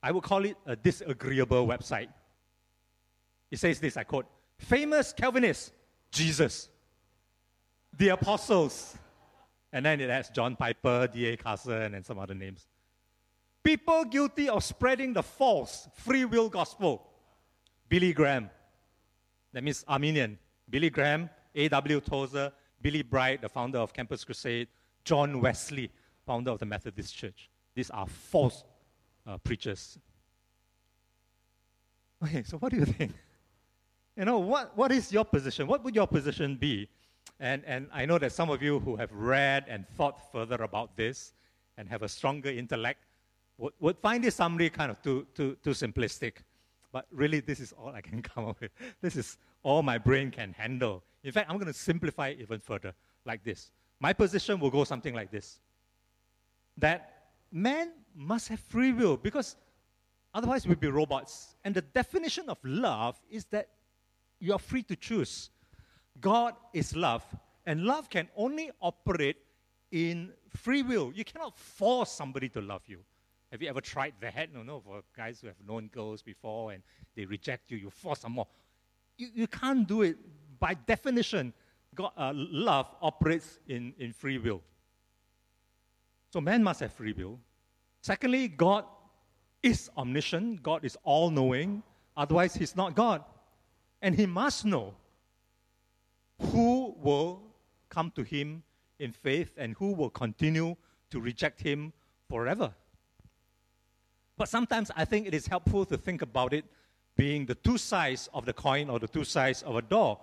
I 0.01 0.11
would 0.11 0.23
call 0.23 0.45
it 0.45 0.57
a 0.65 0.75
disagreeable 0.75 1.67
website. 1.67 2.09
It 3.51 3.59
says 3.59 3.79
this 3.79 3.97
I 3.97 4.03
quote, 4.03 4.25
famous 4.57 5.13
Calvinists, 5.13 5.71
Jesus, 6.11 6.69
the 7.97 8.09
apostles, 8.09 8.97
and 9.71 9.85
then 9.85 10.01
it 10.01 10.09
has 10.09 10.29
John 10.29 10.55
Piper, 10.55 11.07
D.A. 11.07 11.37
Carson, 11.37 11.93
and 11.93 12.05
some 12.05 12.17
other 12.17 12.33
names. 12.33 12.67
People 13.63 14.05
guilty 14.05 14.49
of 14.49 14.63
spreading 14.63 15.13
the 15.13 15.21
false 15.21 15.87
free 15.93 16.25
will 16.25 16.49
gospel. 16.49 17.05
Billy 17.87 18.13
Graham. 18.13 18.49
That 19.53 19.63
means 19.63 19.83
Arminian, 19.87 20.37
Billy 20.69 20.89
Graham, 20.89 21.29
A.W. 21.55 22.01
Tozer, 22.01 22.51
Billy 22.81 23.01
Bright, 23.01 23.41
the 23.41 23.49
founder 23.49 23.79
of 23.79 23.93
Campus 23.93 24.23
Crusade, 24.23 24.67
John 25.03 25.41
Wesley, 25.41 25.91
founder 26.25 26.51
of 26.51 26.59
the 26.59 26.65
Methodist 26.65 27.15
Church. 27.15 27.49
These 27.75 27.89
are 27.89 28.05
false 28.07 28.63
uh, 29.25 29.37
preachers. 29.37 29.97
Okay, 32.23 32.43
so 32.43 32.57
what 32.57 32.71
do 32.71 32.77
you 32.77 32.85
think? 32.85 33.13
You 34.15 34.25
know, 34.25 34.39
what, 34.39 34.75
what 34.77 34.91
is 34.91 35.11
your 35.11 35.23
position? 35.23 35.65
What 35.67 35.83
would 35.83 35.95
your 35.95 36.07
position 36.07 36.55
be? 36.55 36.89
And, 37.39 37.63
and 37.65 37.87
I 37.93 38.05
know 38.05 38.17
that 38.17 38.33
some 38.33 38.49
of 38.49 38.61
you 38.61 38.79
who 38.79 38.97
have 38.97 39.11
read 39.13 39.65
and 39.69 39.87
thought 39.95 40.31
further 40.31 40.61
about 40.63 40.97
this 40.97 41.31
and 41.77 41.87
have 41.87 42.01
a 42.01 42.09
stronger 42.09 42.49
intellect 42.49 43.05
would, 43.57 43.73
would 43.79 43.97
find 43.97 44.23
this 44.23 44.35
summary 44.35 44.69
kind 44.69 44.91
of 44.91 45.01
too, 45.01 45.25
too, 45.33 45.55
too 45.63 45.69
simplistic. 45.69 46.37
But 46.91 47.05
really, 47.11 47.39
this 47.39 47.59
is 47.59 47.71
all 47.73 47.89
I 47.89 48.01
can 48.01 48.21
come 48.29 48.47
up 48.47 48.59
with. 48.61 48.71
This 49.01 49.15
is 49.15 49.37
all 49.63 49.83
my 49.83 49.97
brain 49.97 50.31
can 50.31 50.53
handle. 50.53 51.03
In 51.23 51.31
fact, 51.31 51.49
I'm 51.49 51.57
going 51.57 51.67
to 51.67 51.73
simplify 51.73 52.29
it 52.29 52.39
even 52.41 52.59
further, 52.59 52.93
like 53.25 53.43
this. 53.43 53.71
My 53.99 54.13
position 54.13 54.59
will 54.59 54.71
go 54.71 54.83
something 54.83 55.13
like 55.13 55.31
this 55.31 55.59
that 56.77 57.31
man 57.51 57.91
must 58.15 58.47
have 58.47 58.59
free 58.59 58.93
will 58.93 59.17
because 59.17 59.57
otherwise 60.33 60.65
we'd 60.65 60.79
be 60.79 60.87
robots. 60.87 61.55
And 61.65 61.75
the 61.75 61.81
definition 61.81 62.49
of 62.49 62.57
love 62.63 63.19
is 63.29 63.45
that 63.45 63.67
you 64.39 64.53
are 64.53 64.59
free 64.59 64.83
to 64.83 64.95
choose. 64.95 65.49
God 66.21 66.55
is 66.73 66.95
love, 66.95 67.23
and 67.65 67.83
love 67.83 68.09
can 68.09 68.27
only 68.35 68.71
operate 68.81 69.37
in 69.91 70.31
free 70.55 70.81
will. 70.81 71.11
You 71.13 71.23
cannot 71.23 71.57
force 71.57 72.11
somebody 72.11 72.49
to 72.49 72.61
love 72.61 72.81
you. 72.87 72.99
Have 73.51 73.61
you 73.61 73.69
ever 73.69 73.81
tried 73.81 74.13
that? 74.21 74.53
No, 74.53 74.61
no, 74.61 74.79
for 74.79 75.01
guys 75.15 75.41
who 75.41 75.47
have 75.47 75.55
known 75.67 75.87
girls 75.87 76.21
before 76.21 76.71
and 76.71 76.83
they 77.15 77.25
reject 77.25 77.71
you, 77.71 77.77
you 77.77 77.89
force 77.89 78.19
them 78.19 78.33
more. 78.33 78.47
You, 79.17 79.29
you 79.33 79.47
can't 79.47 79.87
do 79.87 80.03
it. 80.03 80.17
By 80.59 80.73
definition, 80.73 81.53
God, 81.95 82.11
uh, 82.17 82.33
love 82.35 82.87
operates 83.01 83.59
in, 83.67 83.93
in 83.97 84.13
free 84.13 84.37
will. 84.37 84.61
So 86.31 86.39
man 86.41 86.63
must 86.63 86.81
have 86.81 86.93
free 86.93 87.13
will. 87.13 87.39
Secondly, 88.01 88.47
God 88.47 88.85
is 89.63 89.89
omniscient, 89.97 90.63
God 90.63 90.85
is 90.85 90.97
all 91.03 91.31
knowing, 91.31 91.83
otherwise, 92.15 92.53
He's 92.53 92.75
not 92.75 92.95
God. 92.95 93.23
And 94.01 94.15
He 94.15 94.25
must 94.25 94.63
know 94.65 94.93
who 96.51 96.95
will 97.01 97.41
come 97.89 98.11
to 98.15 98.23
Him 98.23 98.63
in 98.99 99.11
faith 99.11 99.53
and 99.57 99.75
who 99.77 99.93
will 99.93 100.09
continue 100.09 100.75
to 101.09 101.19
reject 101.19 101.61
Him 101.61 101.91
forever. 102.29 102.73
But 104.39 104.47
sometimes 104.47 104.89
I 104.95 105.03
think 105.03 105.27
it 105.27 105.33
is 105.33 105.47
helpful 105.47 105.83
to 105.83 105.97
think 105.97 106.21
about 106.21 106.53
it 106.53 106.63
being 107.17 107.45
the 107.45 107.55
two 107.55 107.77
sides 107.77 108.29
of 108.33 108.45
the 108.45 108.53
coin 108.53 108.89
or 108.89 108.97
the 108.97 109.07
two 109.07 109.25
sides 109.25 109.63
of 109.63 109.75
a 109.75 109.81
door. 109.81 110.17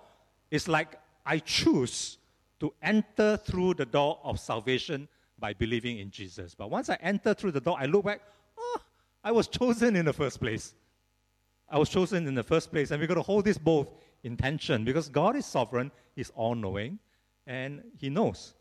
It's 0.49 0.67
like 0.67 0.99
I 1.23 1.37
choose 1.37 2.17
to 2.59 2.73
enter 2.81 3.37
through 3.37 3.75
the 3.75 3.85
door 3.85 4.19
of 4.23 4.39
salvation 4.39 5.07
by 5.37 5.53
believing 5.53 5.99
in 5.99 6.09
Jesus. 6.09 6.55
But 6.55 6.71
once 6.71 6.89
I 6.89 6.97
enter 6.99 7.35
through 7.35 7.51
the 7.51 7.61
door, 7.61 7.77
I 7.79 7.85
look 7.85 8.05
back, 8.05 8.21
oh, 8.57 8.81
I 9.23 9.31
was 9.31 9.47
chosen 9.47 9.95
in 9.95 10.05
the 10.05 10.13
first 10.13 10.39
place. 10.39 10.73
I 11.69 11.77
was 11.77 11.87
chosen 11.87 12.25
in 12.25 12.33
the 12.33 12.41
first 12.41 12.71
place. 12.71 12.89
And 12.89 12.99
we're 12.99 13.05
going 13.05 13.17
to 13.17 13.21
hold 13.21 13.45
this 13.45 13.59
both 13.59 13.93
in 14.23 14.35
tension 14.35 14.83
because 14.83 15.09
God 15.09 15.35
is 15.35 15.45
sovereign, 15.45 15.91
He's 16.15 16.31
all 16.31 16.55
knowing, 16.55 16.97
and 17.45 17.83
He 17.99 18.09
knows. 18.09 18.55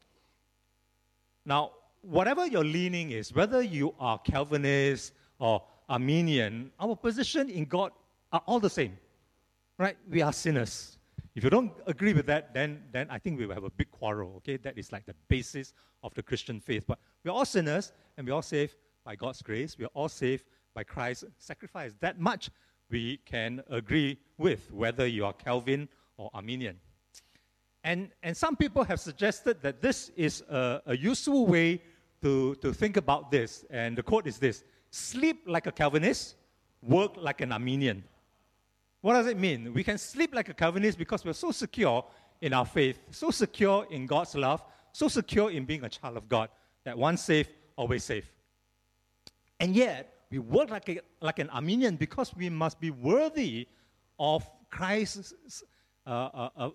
Now, 1.47 1.71
whatever 2.03 2.47
your 2.47 2.63
leaning 2.63 3.13
is, 3.13 3.33
whether 3.33 3.63
you 3.63 3.95
are 3.99 4.19
Calvinist 4.19 5.15
or 5.39 5.63
Arminian, 5.89 6.71
our 6.81 6.97
position 6.97 7.49
in 7.49 7.65
God 7.65 7.93
are 8.33 8.43
all 8.47 8.61
the 8.61 8.71
same. 8.71 8.97
Right? 9.79 9.97
We 10.09 10.23
are 10.23 10.33
sinners. 10.33 10.99
If 11.35 11.45
you 11.45 11.51
don't 11.51 11.73
agree 11.87 12.15
with 12.15 12.27
that, 12.27 12.55
then, 12.55 12.83
then 12.93 13.09
I 13.11 13.19
think 13.19 13.39
we 13.39 13.47
will 13.47 13.55
have 13.55 13.65
a 13.65 13.71
big 13.71 13.91
quarrel. 13.91 14.35
Okay? 14.39 14.57
That 14.57 14.79
is 14.79 14.91
like 14.91 15.05
the 15.05 15.15
basis 15.29 15.75
of 16.03 16.15
the 16.15 16.23
Christian 16.23 16.61
faith. 16.61 16.85
But 16.87 16.99
we're 17.25 17.33
all 17.33 17.45
sinners 17.45 17.93
and 18.17 18.27
we're 18.27 18.35
all 18.35 18.43
saved 18.43 18.77
by 19.05 19.17
God's 19.17 19.43
grace. 19.43 19.77
We're 19.79 19.95
all 19.95 20.09
saved 20.09 20.45
by 20.75 20.85
Christ's 20.85 21.27
sacrifice. 21.39 21.95
That 22.01 22.19
much 22.19 22.51
we 22.91 23.19
can 23.27 23.63
agree 23.69 24.19
with, 24.39 24.73
whether 24.73 25.07
you 25.07 25.27
are 25.27 25.33
Calvin 25.33 25.89
or 26.17 26.31
Arminian. 26.33 26.79
And, 27.85 28.11
and 28.23 28.37
some 28.37 28.57
people 28.57 28.83
have 28.85 28.99
suggested 28.99 29.63
that 29.63 29.81
this 29.81 30.11
is 30.17 30.43
a, 30.49 30.83
a 30.87 30.97
useful 30.97 31.47
way 31.47 31.83
to, 32.23 32.55
to 32.57 32.73
think 32.73 32.97
about 32.97 33.31
this. 33.31 33.65
And 33.71 33.97
the 33.97 34.03
quote 34.03 34.27
is 34.27 34.39
this 34.39 34.65
sleep 34.97 35.43
like 35.47 35.67
a 35.67 35.73
Calvinist, 35.73 36.37
work 36.83 37.13
like 37.17 37.41
an 37.41 37.53
Arminian. 37.53 38.03
What 39.03 39.13
does 39.13 39.27
it 39.27 39.39
mean? 39.39 39.73
We 39.75 39.85
can 39.85 39.99
sleep 39.99 40.35
like 40.35 40.49
a 40.49 40.55
Calvinist 40.55 40.99
because 40.99 41.25
we're 41.25 41.35
so 41.35 41.53
secure 41.53 42.05
in 42.41 42.53
our 42.53 42.65
faith, 42.65 42.99
so 43.11 43.31
secure 43.31 43.87
in 43.91 44.07
God's 44.07 44.35
love, 44.35 44.65
so 44.93 45.09
secure 45.09 45.51
in 45.51 45.65
being 45.65 45.85
a 45.85 45.89
child 45.89 46.17
of 46.17 46.29
God 46.29 46.49
that 46.85 46.97
once 46.97 47.23
safe, 47.23 47.49
always 47.77 48.05
safe. 48.05 48.33
And 49.61 49.77
yet, 49.77 50.13
we 50.31 50.39
work 50.39 50.71
like, 50.71 50.89
a, 50.89 51.01
like 51.21 51.39
an 51.39 51.51
Arminian 51.51 51.97
because 51.97 52.35
we 52.35 52.49
must 52.49 52.81
be 52.81 52.91
worthy 52.91 53.69
of 54.19 54.49
Christ's 54.71 55.63
uh, 56.07 56.11
uh, 56.11 56.49
uh, 56.57 56.71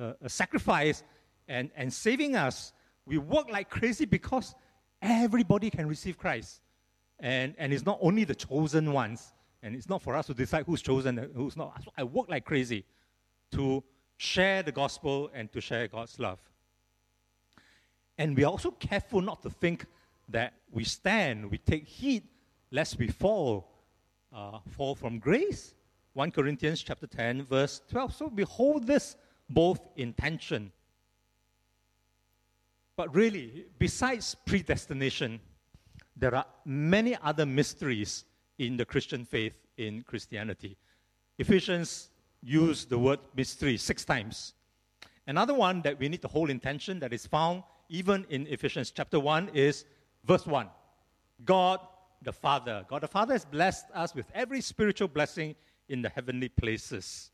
uh, 0.00 0.12
sacrifice 0.26 1.02
and, 1.48 1.70
and 1.76 1.92
saving 1.92 2.36
us. 2.36 2.72
We 3.06 3.18
work 3.18 3.50
like 3.50 3.70
crazy 3.70 4.04
because 4.04 4.54
everybody 5.02 5.70
can 5.70 5.86
receive 5.88 6.16
Christ. 6.16 6.60
And, 7.20 7.54
and 7.58 7.72
it's 7.72 7.86
not 7.86 7.98
only 8.00 8.24
the 8.24 8.34
chosen 8.34 8.92
ones. 8.92 9.32
and 9.62 9.74
it's 9.74 9.88
not 9.88 10.02
for 10.02 10.14
us 10.14 10.26
to 10.26 10.34
decide 10.34 10.64
who's 10.66 10.82
chosen 10.82 11.18
and 11.18 11.34
who's 11.34 11.56
not. 11.56 11.82
So 11.84 11.90
I 11.96 12.04
work 12.04 12.28
like 12.28 12.44
crazy 12.44 12.84
to 13.52 13.82
share 14.16 14.62
the 14.62 14.72
gospel 14.72 15.30
and 15.34 15.50
to 15.52 15.60
share 15.60 15.88
God's 15.88 16.18
love. 16.18 16.38
And 18.18 18.36
we 18.36 18.44
are 18.44 18.50
also 18.50 18.70
careful 18.70 19.20
not 19.20 19.42
to 19.42 19.50
think 19.50 19.86
that 20.28 20.54
we 20.70 20.84
stand, 20.84 21.50
we 21.50 21.58
take 21.58 21.86
heed, 21.86 22.24
lest 22.70 22.98
we 22.98 23.08
fall, 23.08 23.68
uh, 24.32 24.58
fall 24.70 24.94
from 24.94 25.18
grace. 25.18 25.74
1 26.14 26.30
Corinthians 26.30 26.82
chapter 26.82 27.06
10, 27.06 27.44
verse 27.44 27.82
12. 27.90 28.14
So 28.14 28.26
we 28.28 28.42
hold 28.42 28.86
this 28.86 29.16
both 29.48 29.80
in 29.96 30.12
tension. 30.12 30.72
But 32.96 33.14
really, 33.14 33.66
besides 33.78 34.34
predestination, 34.46 35.40
there 36.16 36.34
are 36.34 36.46
many 36.64 37.16
other 37.22 37.44
mysteries 37.44 38.24
in 38.58 38.76
the 38.76 38.84
Christian 38.84 39.24
faith 39.24 39.54
in 39.76 40.02
Christianity. 40.02 40.76
Ephesians 41.38 42.08
use 42.42 42.86
the 42.86 42.98
word 42.98 43.20
mystery 43.34 43.76
six 43.76 44.04
times. 44.04 44.54
Another 45.26 45.54
one 45.54 45.82
that 45.82 45.98
we 45.98 46.08
need 46.08 46.22
to 46.22 46.28
hold 46.28 46.48
in 46.50 46.60
tension 46.60 46.98
that 47.00 47.12
is 47.12 47.26
found 47.26 47.62
even 47.88 48.24
in 48.30 48.46
Ephesians 48.46 48.90
chapter 48.90 49.20
1 49.20 49.50
is 49.52 49.84
verse 50.24 50.46
1. 50.46 50.68
God 51.44 51.80
the 52.22 52.32
Father. 52.32 52.84
God 52.88 53.02
the 53.02 53.08
Father 53.08 53.34
has 53.34 53.44
blessed 53.44 53.86
us 53.94 54.14
with 54.14 54.26
every 54.34 54.60
spiritual 54.60 55.08
blessing 55.08 55.54
in 55.88 56.02
the 56.02 56.08
heavenly 56.08 56.48
places. 56.48 57.30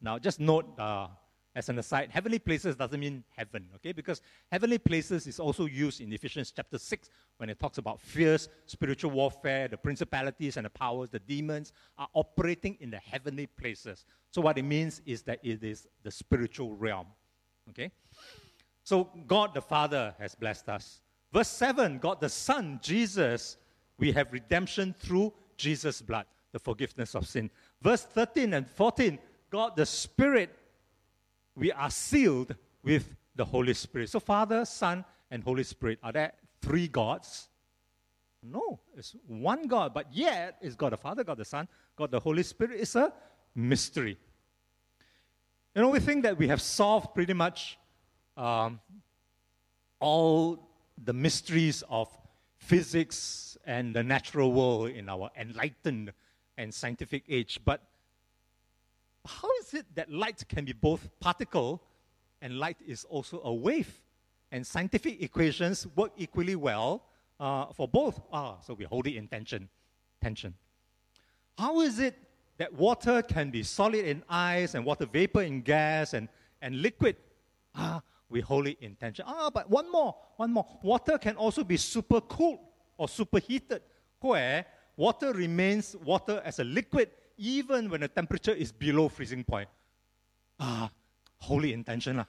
Now, 0.00 0.18
just 0.18 0.38
note 0.38 0.78
uh, 0.78 1.08
as 1.58 1.68
an 1.68 1.76
aside, 1.80 2.08
heavenly 2.12 2.38
places 2.38 2.76
doesn't 2.76 3.00
mean 3.00 3.24
heaven, 3.36 3.66
okay? 3.74 3.90
Because 3.90 4.22
heavenly 4.52 4.78
places 4.78 5.26
is 5.26 5.40
also 5.40 5.66
used 5.66 6.00
in 6.00 6.12
Ephesians 6.12 6.52
chapter 6.54 6.78
6 6.78 7.10
when 7.38 7.50
it 7.50 7.58
talks 7.58 7.78
about 7.78 8.00
fierce 8.00 8.48
spiritual 8.66 9.10
warfare, 9.10 9.66
the 9.66 9.76
principalities 9.76 10.56
and 10.56 10.66
the 10.66 10.70
powers, 10.70 11.10
the 11.10 11.18
demons 11.18 11.72
are 11.98 12.06
operating 12.14 12.76
in 12.78 12.90
the 12.90 12.98
heavenly 12.98 13.46
places. 13.46 14.06
So, 14.30 14.40
what 14.40 14.56
it 14.56 14.62
means 14.62 15.02
is 15.04 15.22
that 15.22 15.40
it 15.42 15.64
is 15.64 15.88
the 16.04 16.12
spiritual 16.12 16.76
realm, 16.76 17.08
okay? 17.70 17.90
So, 18.84 19.10
God 19.26 19.52
the 19.52 19.60
Father 19.60 20.14
has 20.20 20.36
blessed 20.36 20.68
us. 20.68 21.00
Verse 21.32 21.48
7 21.48 21.98
God 21.98 22.20
the 22.20 22.28
Son, 22.28 22.78
Jesus, 22.80 23.56
we 23.98 24.12
have 24.12 24.32
redemption 24.32 24.94
through 25.00 25.32
Jesus' 25.56 26.02
blood, 26.02 26.26
the 26.52 26.60
forgiveness 26.60 27.16
of 27.16 27.26
sin. 27.26 27.50
Verse 27.82 28.04
13 28.04 28.54
and 28.54 28.70
14 28.70 29.18
God 29.50 29.76
the 29.76 29.86
Spirit, 29.86 30.54
we 31.58 31.72
are 31.72 31.90
sealed 31.90 32.54
with 32.82 33.14
the 33.34 33.44
Holy 33.44 33.74
Spirit. 33.74 34.08
So, 34.08 34.20
Father, 34.20 34.64
Son, 34.64 35.04
and 35.30 35.42
Holy 35.42 35.64
Spirit, 35.64 35.98
are 36.02 36.12
there 36.12 36.32
three 36.62 36.88
gods? 36.88 37.48
No, 38.42 38.78
it's 38.96 39.16
one 39.26 39.66
God, 39.66 39.92
but 39.92 40.06
yet 40.12 40.56
it's 40.60 40.76
God 40.76 40.92
the 40.92 40.96
Father, 40.96 41.24
God 41.24 41.38
the 41.38 41.44
Son, 41.44 41.68
God 41.96 42.10
the 42.10 42.20
Holy 42.20 42.44
Spirit. 42.44 42.80
It's 42.80 42.94
a 42.94 43.12
mystery. 43.54 44.16
You 45.74 45.82
know, 45.82 45.90
we 45.90 46.00
think 46.00 46.22
that 46.22 46.38
we 46.38 46.48
have 46.48 46.62
solved 46.62 47.14
pretty 47.14 47.34
much 47.34 47.78
um, 48.36 48.80
all 50.00 50.68
the 51.04 51.12
mysteries 51.12 51.82
of 51.88 52.08
physics 52.56 53.56
and 53.64 53.94
the 53.94 54.02
natural 54.02 54.52
world 54.52 54.90
in 54.90 55.08
our 55.08 55.30
enlightened 55.38 56.12
and 56.56 56.72
scientific 56.72 57.24
age. 57.28 57.60
But 57.64 57.82
how 59.28 59.48
is 59.60 59.74
it 59.74 59.86
that 59.94 60.10
light 60.10 60.42
can 60.48 60.64
be 60.64 60.72
both 60.72 61.08
particle 61.20 61.82
and 62.40 62.58
light 62.58 62.78
is 62.86 63.04
also 63.04 63.40
a 63.44 63.52
wave? 63.52 63.92
And 64.50 64.66
scientific 64.66 65.22
equations 65.22 65.86
work 65.94 66.12
equally 66.16 66.56
well 66.56 67.04
uh, 67.38 67.66
for 67.66 67.86
both. 67.86 68.20
Ah, 68.32 68.56
so 68.66 68.74
we 68.74 68.84
hold 68.84 69.06
it 69.06 69.16
in 69.16 69.28
tension. 69.28 69.68
Tension. 70.22 70.54
How 71.58 71.80
is 71.82 71.98
it 71.98 72.16
that 72.56 72.72
water 72.72 73.20
can 73.22 73.50
be 73.50 73.62
solid 73.62 74.04
in 74.06 74.24
ice 74.28 74.74
and 74.74 74.84
water 74.84 75.06
vapor 75.06 75.42
in 75.42 75.60
gas 75.60 76.14
and, 76.14 76.28
and 76.62 76.80
liquid? 76.80 77.16
Ah, 77.74 78.00
we 78.30 78.40
hold 78.40 78.66
it 78.66 78.78
in 78.80 78.94
tension. 78.96 79.24
Ah, 79.28 79.50
but 79.50 79.68
one 79.68 79.92
more, 79.92 80.16
one 80.36 80.52
more. 80.52 80.66
Water 80.82 81.18
can 81.18 81.36
also 81.36 81.62
be 81.62 81.76
super 81.76 82.20
cooled 82.22 82.60
or 82.96 83.08
superheated, 83.08 83.82
where 84.20 84.64
water 84.96 85.32
remains 85.32 85.94
water 86.02 86.40
as 86.44 86.58
a 86.58 86.64
liquid 86.64 87.10
even 87.38 87.88
when 87.88 88.00
the 88.00 88.08
temperature 88.08 88.52
is 88.52 88.72
below 88.72 89.08
freezing 89.08 89.44
point. 89.44 89.68
Ah, 90.60 90.90
holy 91.38 91.72
intention. 91.72 92.18
Lah. 92.18 92.26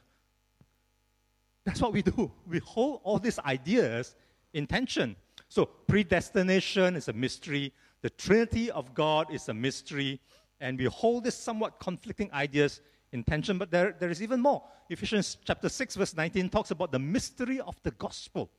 That's 1.66 1.82
what 1.82 1.92
we 1.92 2.02
do. 2.02 2.32
We 2.48 2.60
hold 2.60 3.02
all 3.04 3.20
these 3.20 3.40
ideas 3.40 4.16
in 4.54 4.68
tension. 4.68 5.16
So, 5.50 5.66
predestination 5.66 6.96
is 6.96 7.08
a 7.08 7.14
mystery, 7.14 7.74
the 8.02 8.10
Trinity 8.12 8.72
of 8.72 8.94
God 8.94 9.34
is 9.34 9.50
a 9.50 9.54
mystery, 9.54 10.22
and 10.62 10.78
we 10.78 10.86
hold 10.86 11.24
these 11.24 11.34
somewhat 11.34 11.80
conflicting 11.80 12.32
ideas 12.32 12.82
in 13.12 13.24
tension, 13.24 13.58
but 13.58 13.72
there, 13.72 13.96
there 14.00 14.10
is 14.10 14.22
even 14.22 14.40
more. 14.40 14.64
Ephesians 14.90 15.38
chapter 15.44 15.70
6, 15.70 15.96
verse 15.96 16.16
19 16.16 16.50
talks 16.50 16.72
about 16.72 16.92
the 16.92 17.00
mystery 17.00 17.60
of 17.60 17.76
the 17.82 17.92
gospel. 17.92 18.52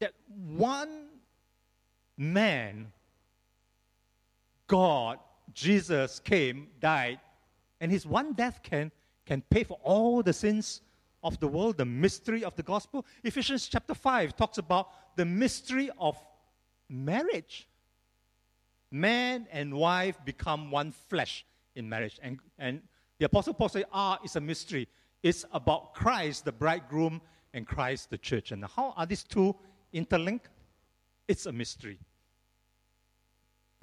That 0.00 0.12
one 0.34 1.06
man 2.16 2.92
God, 4.72 5.18
Jesus 5.52 6.18
came, 6.18 6.68
died, 6.80 7.20
and 7.82 7.92
his 7.92 8.06
one 8.06 8.32
death 8.32 8.60
can, 8.62 8.90
can 9.26 9.42
pay 9.50 9.64
for 9.64 9.78
all 9.82 10.22
the 10.22 10.32
sins 10.32 10.80
of 11.22 11.38
the 11.40 11.46
world, 11.46 11.76
the 11.76 11.84
mystery 11.84 12.42
of 12.42 12.56
the 12.56 12.62
gospel. 12.62 13.04
Ephesians 13.22 13.68
chapter 13.68 13.92
5 13.92 14.34
talks 14.34 14.56
about 14.56 14.88
the 15.16 15.26
mystery 15.26 15.90
of 15.98 16.16
marriage. 16.88 17.68
Man 18.90 19.46
and 19.52 19.74
wife 19.74 20.16
become 20.24 20.70
one 20.70 20.90
flesh 20.90 21.44
in 21.76 21.86
marriage. 21.86 22.18
And, 22.22 22.38
and 22.58 22.80
the 23.18 23.26
Apostle 23.26 23.52
Paul 23.52 23.68
says, 23.68 23.84
Ah, 23.92 24.20
it's 24.24 24.36
a 24.36 24.40
mystery. 24.40 24.88
It's 25.22 25.44
about 25.52 25.92
Christ, 25.92 26.46
the 26.46 26.52
bridegroom, 26.52 27.20
and 27.52 27.66
Christ, 27.66 28.08
the 28.08 28.16
church. 28.16 28.52
And 28.52 28.64
how 28.64 28.94
are 28.96 29.04
these 29.04 29.22
two 29.22 29.54
interlinked? 29.92 30.48
It's 31.28 31.44
a 31.44 31.52
mystery. 31.52 31.98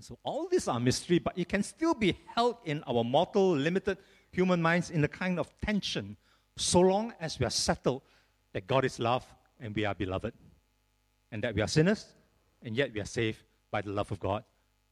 So 0.02 0.18
all 0.24 0.48
these 0.48 0.68
are 0.68 0.80
mystery, 0.80 1.20
but 1.20 1.38
it 1.38 1.50
can 1.50 1.64
still 1.64 1.94
be 1.94 2.18
held 2.36 2.58
in 2.66 2.84
our 2.88 3.04
mortal, 3.04 3.52
limited 3.52 3.98
human 4.32 4.62
minds 4.62 4.90
in 4.90 5.04
a 5.04 5.08
kind 5.08 5.40
of 5.40 5.52
tension, 5.62 6.16
so 6.58 6.80
long 6.80 7.14
as 7.20 7.40
we 7.40 7.46
are 7.46 7.52
settled 7.52 8.02
that 8.54 8.68
God 8.68 8.86
is 8.86 9.00
love 9.00 9.26
and 9.60 9.76
we 9.76 9.86
are 9.86 9.96
beloved, 9.96 10.34
and 11.32 11.44
that 11.44 11.54
we 11.54 11.62
are 11.62 11.68
sinners, 11.68 12.06
and 12.64 12.76
yet 12.76 12.94
we 12.94 13.02
are 13.02 13.06
saved 13.06 13.40
by 13.72 13.82
the 13.82 13.90
love 13.90 14.12
of 14.12 14.20
God 14.20 14.44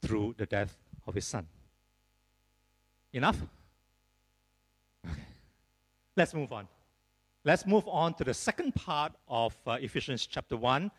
through 0.02 0.36
the 0.38 0.46
death 0.46 0.76
of 1.06 1.16
His 1.16 1.26
Son. 1.26 1.48
Enough? 3.14 3.38
Okay. 5.06 5.22
Let's 6.16 6.34
move 6.34 6.52
on. 6.52 6.68
Let's 7.44 7.66
move 7.66 7.88
on 7.88 8.14
to 8.16 8.24
the 8.26 8.34
second 8.34 8.76
part 8.76 9.14
of 9.28 9.56
uh, 9.66 9.78
Ephesians 9.80 10.28
chapter 10.28 10.58
1 10.58 10.92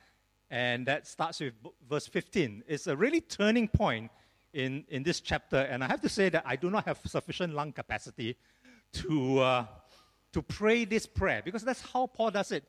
and 0.51 0.87
that 0.87 1.07
starts 1.07 1.41
with 1.41 1.55
verse 1.89 2.07
15. 2.07 2.65
It's 2.67 2.87
a 2.87 2.97
really 2.97 3.21
turning 3.21 3.69
point 3.69 4.11
in, 4.53 4.85
in 4.89 5.03
this 5.03 5.21
chapter, 5.21 5.59
and 5.59 5.85
I 5.85 5.87
have 5.87 6.01
to 6.03 6.09
say 6.09 6.29
that 6.31 6.43
I 6.47 6.57
do 6.57 6.71
not 6.71 6.87
have 6.87 6.99
sufficient 7.05 7.55
lung 7.55 7.73
capacity 7.73 8.37
to, 8.93 9.41
uh, 9.41 9.67
to 10.33 10.43
pray 10.43 10.85
this 10.85 11.07
prayer 11.07 11.43
because 11.45 11.63
that's 11.63 11.83
how 11.83 12.07
Paul 12.07 12.31
does 12.31 12.53
it. 12.53 12.65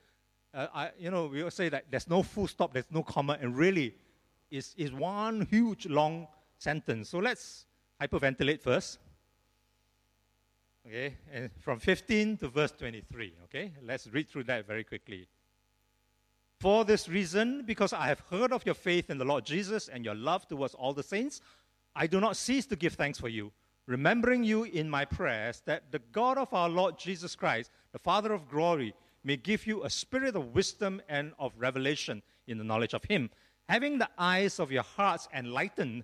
Uh, 0.53 0.67
I, 0.73 0.89
you 0.99 1.11
know, 1.11 1.27
we 1.27 1.49
say 1.49 1.69
that 1.69 1.85
there's 1.89 2.09
no 2.09 2.23
full 2.23 2.47
stop, 2.47 2.73
there's 2.73 2.91
no 2.91 3.03
comma, 3.03 3.37
and 3.39 3.55
really, 3.55 3.95
it's, 4.51 4.73
it's 4.77 4.91
one 4.91 5.47
huge 5.49 5.85
long 5.85 6.27
sentence. 6.57 7.09
So 7.09 7.19
let's 7.19 7.65
hyperventilate 8.01 8.61
first. 8.61 8.99
Okay, 10.87 11.17
and 11.31 11.51
from 11.59 11.79
15 11.79 12.37
to 12.37 12.47
verse 12.47 12.71
23. 12.71 13.33
Okay, 13.45 13.73
let's 13.83 14.07
read 14.07 14.27
through 14.27 14.45
that 14.45 14.65
very 14.65 14.83
quickly. 14.83 15.27
For 16.59 16.83
this 16.83 17.07
reason, 17.07 17.63
because 17.65 17.93
I 17.93 18.07
have 18.07 18.21
heard 18.29 18.51
of 18.51 18.65
your 18.65 18.75
faith 18.75 19.09
in 19.09 19.17
the 19.17 19.23
Lord 19.23 19.45
Jesus 19.45 19.87
and 19.87 20.03
your 20.03 20.15
love 20.15 20.45
towards 20.45 20.73
all 20.73 20.93
the 20.93 21.03
saints, 21.03 21.39
I 21.95 22.05
do 22.05 22.19
not 22.19 22.35
cease 22.35 22.65
to 22.65 22.75
give 22.75 22.95
thanks 22.95 23.17
for 23.17 23.29
you, 23.29 23.53
remembering 23.87 24.43
you 24.43 24.65
in 24.65 24.89
my 24.89 25.05
prayers, 25.05 25.61
that 25.65 25.89
the 25.93 26.01
God 26.11 26.37
of 26.37 26.53
our 26.53 26.67
Lord 26.67 26.99
Jesus 26.99 27.33
Christ, 27.33 27.71
the 27.93 27.99
Father 27.99 28.33
of 28.33 28.49
glory, 28.49 28.93
may 29.23 29.37
give 29.37 29.65
you 29.67 29.85
a 29.85 29.89
spirit 29.89 30.35
of 30.35 30.53
wisdom 30.53 31.01
and 31.07 31.31
of 31.39 31.53
revelation 31.57 32.21
in 32.45 32.57
the 32.57 32.63
knowledge 32.65 32.93
of 32.93 33.05
Him, 33.05 33.29
having 33.69 33.97
the 33.97 34.09
eyes 34.17 34.59
of 34.59 34.69
your 34.69 34.83
hearts 34.83 35.29
enlightened, 35.33 36.03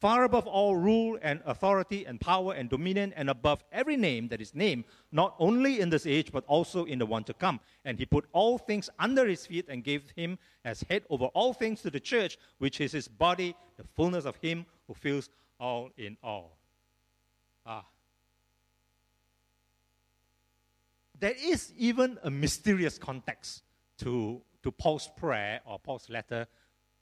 far 0.00 0.24
above 0.24 0.46
all 0.46 0.76
rule 0.76 1.18
and 1.22 1.40
authority 1.46 2.04
and 2.04 2.20
power 2.20 2.52
and 2.52 2.68
dominion, 2.68 3.12
and 3.16 3.30
above 3.30 3.64
every 3.72 3.96
name 3.96 4.28
that 4.28 4.40
is 4.40 4.54
named, 4.54 4.84
not 5.10 5.34
only 5.38 5.80
in 5.80 5.90
this 5.90 6.06
age, 6.06 6.30
but 6.32 6.44
also 6.46 6.84
in 6.84 6.98
the 6.98 7.06
one 7.06 7.24
to 7.24 7.34
come. 7.34 7.60
And 7.84 7.98
he 7.98 8.04
put 8.04 8.26
all 8.32 8.58
things 8.58 8.90
under 8.98 9.26
his 9.26 9.46
feet 9.46 9.66
and 9.68 9.82
gave 9.82 10.10
him 10.14 10.38
as 10.64 10.82
head 10.82 11.04
over 11.08 11.26
all 11.26 11.52
things 11.52 11.80
to 11.82 11.90
the 11.90 12.00
church, 12.00 12.36
which 12.58 12.80
is 12.80 12.92
his 12.92 13.08
body, 13.08 13.56
the 13.76 13.84
fullness 13.94 14.24
of 14.24 14.36
him 14.36 14.66
who 14.86 14.94
fills 14.94 15.30
all 15.58 15.90
in 15.96 16.16
all. 16.22 16.56
Ah. 17.64 17.84
There 21.18 21.34
is 21.38 21.72
even 21.78 22.18
a 22.22 22.30
mysterious 22.30 22.98
context 22.98 23.62
to, 23.98 24.42
to 24.62 24.70
Paul's 24.70 25.08
prayer 25.16 25.60
or 25.64 25.78
Paul's 25.78 26.10
letter 26.10 26.46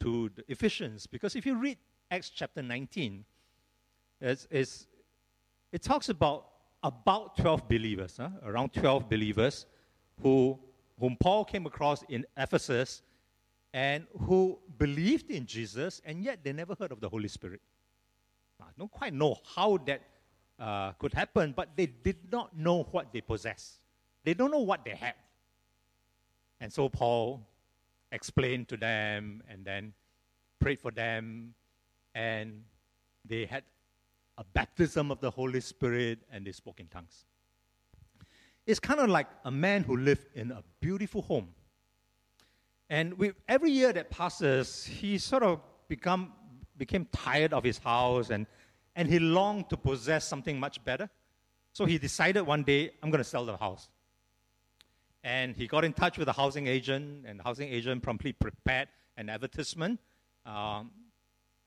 to 0.01 0.31
the 0.37 0.45
Ephesians, 0.49 1.07
because 1.07 1.35
if 1.35 1.45
you 1.45 1.57
read 1.57 1.79
Acts 2.11 2.31
chapter 2.31 2.63
19, 2.63 3.25
it's, 4.21 4.47
it's, 4.51 4.87
it 5.73 5.83
talks 5.83 6.09
about 6.09 6.47
about 6.85 7.37
12 7.39 7.67
believers, 7.67 8.19
huh? 8.21 8.29
around 8.45 8.73
12 8.75 9.09
believers, 9.09 9.67
who, 10.23 10.59
whom 11.01 11.17
Paul 11.19 11.45
came 11.45 11.65
across 11.65 12.03
in 12.11 12.27
Ephesus 12.37 13.03
and 13.73 14.07
who 14.21 14.59
believed 14.79 15.31
in 15.31 15.47
Jesus, 15.47 16.03
and 16.05 16.23
yet 16.23 16.45
they 16.45 16.53
never 16.53 16.77
heard 16.79 16.93
of 16.93 17.01
the 17.01 17.09
Holy 17.09 17.29
Spirit. 17.29 17.63
I 18.61 18.67
don't 18.79 18.91
quite 18.91 19.15
know 19.15 19.37
how 19.57 19.79
that 19.87 20.03
uh, 20.61 20.93
could 20.93 21.15
happen, 21.15 21.55
but 21.57 21.71
they 21.75 21.87
did 21.87 22.31
not 22.31 22.57
know 22.57 22.83
what 22.93 23.13
they 23.13 23.23
possess. 23.23 23.79
They 24.23 24.35
don't 24.35 24.51
know 24.51 24.61
what 24.61 24.85
they 24.85 24.95
have. 24.95 25.17
And 26.61 26.73
so 26.73 26.89
Paul 26.89 27.47
explained 28.13 28.69
to 28.69 28.77
them 28.77 29.43
and 29.49 29.65
then 29.65 29.93
prayed 30.61 30.79
for 30.79 30.91
them 30.91 31.55
and 32.15 32.63
they 33.25 33.47
had 33.47 33.65
a 34.39 34.45
baptism 34.45 35.11
of 35.11 35.21
the 35.21 35.31
Holy 35.31 35.61
Spirit 35.61 36.21
and 36.31 36.47
they 36.47 36.53
spoke 36.53 36.81
in 36.81 36.87
tongues. 36.87 37.25
It's 38.67 38.81
kind 38.81 39.01
of 39.01 39.11
like 39.11 39.27
a 39.45 39.51
man 39.51 39.83
who 39.85 39.97
lived 39.97 40.27
in 40.35 40.51
a 40.51 40.63
beautiful 40.81 41.23
home. 41.23 41.49
And 42.89 43.19
with 43.19 43.35
every 43.49 43.71
year 43.71 43.93
that 43.93 44.11
passes, 44.11 44.85
he 44.85 45.19
sort 45.19 45.43
of 45.43 45.61
become, 45.89 46.33
became 46.77 47.07
tired 47.13 47.53
of 47.53 47.65
his 47.65 47.79
house 47.79 48.31
and, 48.31 48.47
and 48.97 49.09
he 49.09 49.19
longed 49.19 49.71
to 49.71 49.77
possess 49.77 50.27
something 50.27 50.59
much 50.59 50.83
better. 50.85 51.11
So 51.73 51.85
he 51.85 51.99
decided 51.99 52.43
one 52.43 52.63
day, 52.63 52.93
I'm 53.03 53.11
going 53.11 53.23
to 53.23 53.29
sell 53.29 53.45
the 53.45 53.57
house. 53.57 53.89
And 55.25 55.57
he 55.57 55.67
got 55.67 55.85
in 55.85 55.93
touch 55.93 56.19
with 56.19 56.27
the 56.27 56.33
housing 56.33 56.67
agent, 56.67 57.25
and 57.27 57.41
the 57.41 57.43
housing 57.43 57.69
agent 57.69 58.03
promptly 58.03 58.33
prepared 58.33 58.89
an 59.17 59.31
advertisement 59.31 59.99
um, 60.45 60.91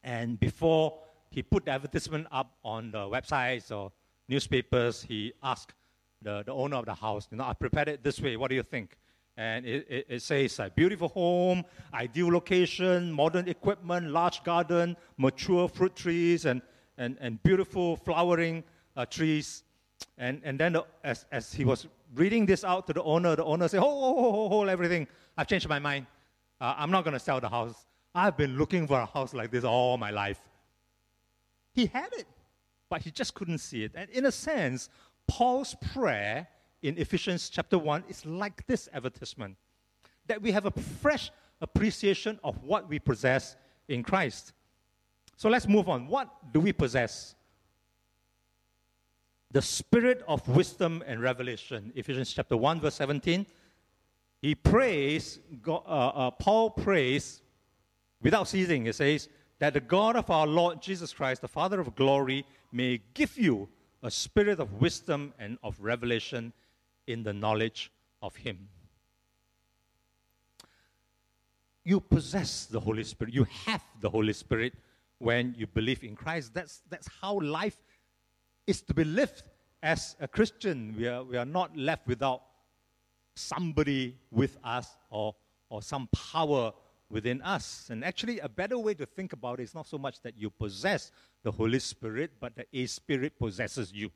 and 0.08 0.40
before 0.40 1.00
he 1.30 1.44
put 1.44 1.66
the 1.66 1.72
advertisement 1.72 2.28
up 2.32 2.56
on 2.64 2.92
the 2.92 3.00
websites 3.00 3.76
or 3.76 3.92
newspapers, 4.30 5.04
he 5.04 5.34
asked 5.44 5.74
the, 6.22 6.44
the 6.46 6.54
owner 6.54 6.78
of 6.78 6.86
the 6.86 6.94
house, 6.94 7.28
you 7.30 7.38
know, 7.38 7.44
I 7.44 7.54
prepared 7.54 7.90
it 7.90 8.04
this 8.06 8.22
way. 8.22 8.38
What 8.38 8.50
do 8.50 8.56
you 8.56 8.64
think? 8.64 8.98
And 9.36 9.66
it, 9.66 9.86
it, 9.90 10.06
it 10.08 10.22
says 10.22 10.60
a 10.60 10.72
beautiful 10.74 11.10
home, 11.10 11.66
ideal 11.94 12.30
location, 12.30 13.12
modern 13.12 13.50
equipment, 13.50 14.10
large 14.10 14.44
garden, 14.46 14.96
mature 15.18 15.68
fruit 15.68 15.94
trees, 15.94 16.46
and, 16.46 16.62
and, 16.98 17.18
and 17.20 17.44
beautiful 17.44 17.98
flowering 17.98 18.64
uh, 18.96 19.06
trees. 19.06 19.64
And, 20.18 20.42
and 20.46 20.58
then 20.58 20.72
the, 20.72 20.86
as, 21.04 21.26
as 21.34 21.54
he 21.54 21.66
was 21.66 21.86
reading 22.16 22.46
this 22.46 22.64
out 22.64 22.88
to 22.88 22.94
the 22.94 23.04
owner, 23.04 23.36
the 23.36 23.44
owner 23.44 23.68
said, 23.68 23.82
Hold, 23.82 24.02
hold, 24.02 24.34
hold, 24.34 24.52
hold 24.54 24.70
everything. 24.70 25.06
I've 25.38 25.48
changed 25.48 25.68
my 25.68 25.80
mind. 25.80 26.08
Uh, 26.62 26.76
I'm 26.78 26.92
not 26.92 27.04
going 27.04 27.14
to 27.14 27.20
sell 27.20 27.42
the 27.42 27.50
house. 27.50 27.87
I've 28.18 28.36
been 28.36 28.58
looking 28.58 28.88
for 28.88 29.00
a 29.00 29.06
house 29.06 29.36
like 29.36 29.52
this 29.52 29.64
all 29.64 29.96
my 29.96 30.10
life. 30.10 30.40
He 31.72 31.86
had 31.86 32.12
it, 32.14 32.26
but 32.90 33.04
he 33.04 33.12
just 33.12 33.36
couldn't 33.36 33.60
see 33.60 33.84
it. 33.84 33.92
And 33.94 34.10
in 34.10 34.26
a 34.26 34.32
sense, 34.32 34.90
Paul's 35.28 35.76
prayer 35.94 36.48
in 36.82 36.98
Ephesians 36.98 37.48
chapter 37.48 37.78
1 37.78 38.06
is 38.10 38.26
like 38.26 38.66
this 38.66 38.90
advertisement 38.92 39.56
that 40.26 40.42
we 40.42 40.52
have 40.52 40.66
a 40.66 40.72
fresh 40.72 41.30
appreciation 41.62 42.40
of 42.44 42.64
what 42.64 42.90
we 42.90 42.98
possess 42.98 43.56
in 43.88 44.02
Christ. 44.02 44.54
So 45.36 45.48
let's 45.48 45.68
move 45.68 45.88
on. 45.88 46.08
What 46.08 46.52
do 46.52 46.60
we 46.60 46.74
possess? 46.74 47.36
The 49.52 49.62
spirit 49.62 50.24
of 50.28 50.48
wisdom 50.48 51.04
and 51.06 51.22
revelation. 51.22 51.94
Ephesians 51.96 52.34
chapter 52.34 52.58
1, 52.58 52.82
verse 52.82 52.96
17. 52.96 53.46
He 54.42 54.56
prays, 54.56 55.38
God, 55.62 55.84
uh, 55.86 56.08
uh, 56.08 56.32
Paul 56.32 56.72
prays 56.72 57.42
without 58.22 58.48
ceasing, 58.48 58.88
it 58.88 58.96
says, 58.96 59.30
that 59.60 59.74
the 59.74 59.80
God 59.80 60.16
of 60.16 60.30
our 60.30 60.46
Lord 60.46 60.82
Jesus 60.82 61.14
Christ, 61.14 61.42
the 61.42 61.48
Father 61.48 61.80
of 61.80 61.96
glory, 61.96 62.46
may 62.72 63.02
give 63.14 63.38
you 63.38 63.68
a 64.04 64.12
spirit 64.12 64.60
of 64.60 64.74
wisdom 64.74 65.34
and 65.40 65.58
of 65.64 65.80
revelation 65.80 66.54
in 67.08 67.24
the 67.24 67.34
knowledge 67.34 67.92
of 68.22 68.36
Him. 68.36 68.68
You 71.84 72.00
possess 72.00 72.66
the 72.66 72.80
Holy 72.80 73.04
Spirit. 73.04 73.34
You 73.34 73.48
have 73.66 73.82
the 74.02 74.10
Holy 74.10 74.34
Spirit 74.34 74.74
when 75.20 75.56
you 75.58 75.66
believe 75.68 76.04
in 76.04 76.16
Christ. 76.16 76.54
That's, 76.54 76.84
that's 76.90 77.08
how 77.22 77.40
life 77.40 77.78
is 78.68 78.82
to 78.84 78.94
be 78.94 79.06
lived 79.06 79.44
as 79.82 80.16
a 80.20 80.28
Christian. 80.28 80.94
We 80.98 81.08
are, 81.08 81.24
we 81.24 81.38
are 81.38 81.46
not 81.46 81.76
left 81.76 82.06
without 82.06 82.44
somebody 83.36 84.18
with 84.32 84.58
us 84.64 84.98
or, 85.10 85.36
or 85.70 85.82
some 85.82 86.10
power 86.32 86.74
within 87.10 87.42
us. 87.42 87.88
And 87.90 88.04
actually, 88.04 88.40
a 88.40 88.50
better 88.50 88.78
way 88.78 88.94
to 88.96 89.06
think 89.06 89.34
about 89.34 89.60
it 89.60 89.64
is 89.64 89.76
not 89.76 89.88
so 89.88 89.98
much 89.98 90.22
that 90.22 90.38
you 90.38 90.50
possess 90.50 91.12
the 91.44 91.52
Holy 91.52 91.80
Spirit, 91.80 92.32
but 92.40 92.56
that 92.56 92.68
a 92.74 92.86
spirit 92.86 93.38
possesses 93.40 93.94
you. 93.94 94.12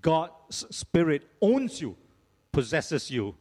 God's 0.00 0.66
spirit 0.70 1.22
owns 1.40 1.80
you, 1.80 1.96
possesses 2.52 3.10
you, 3.10 3.34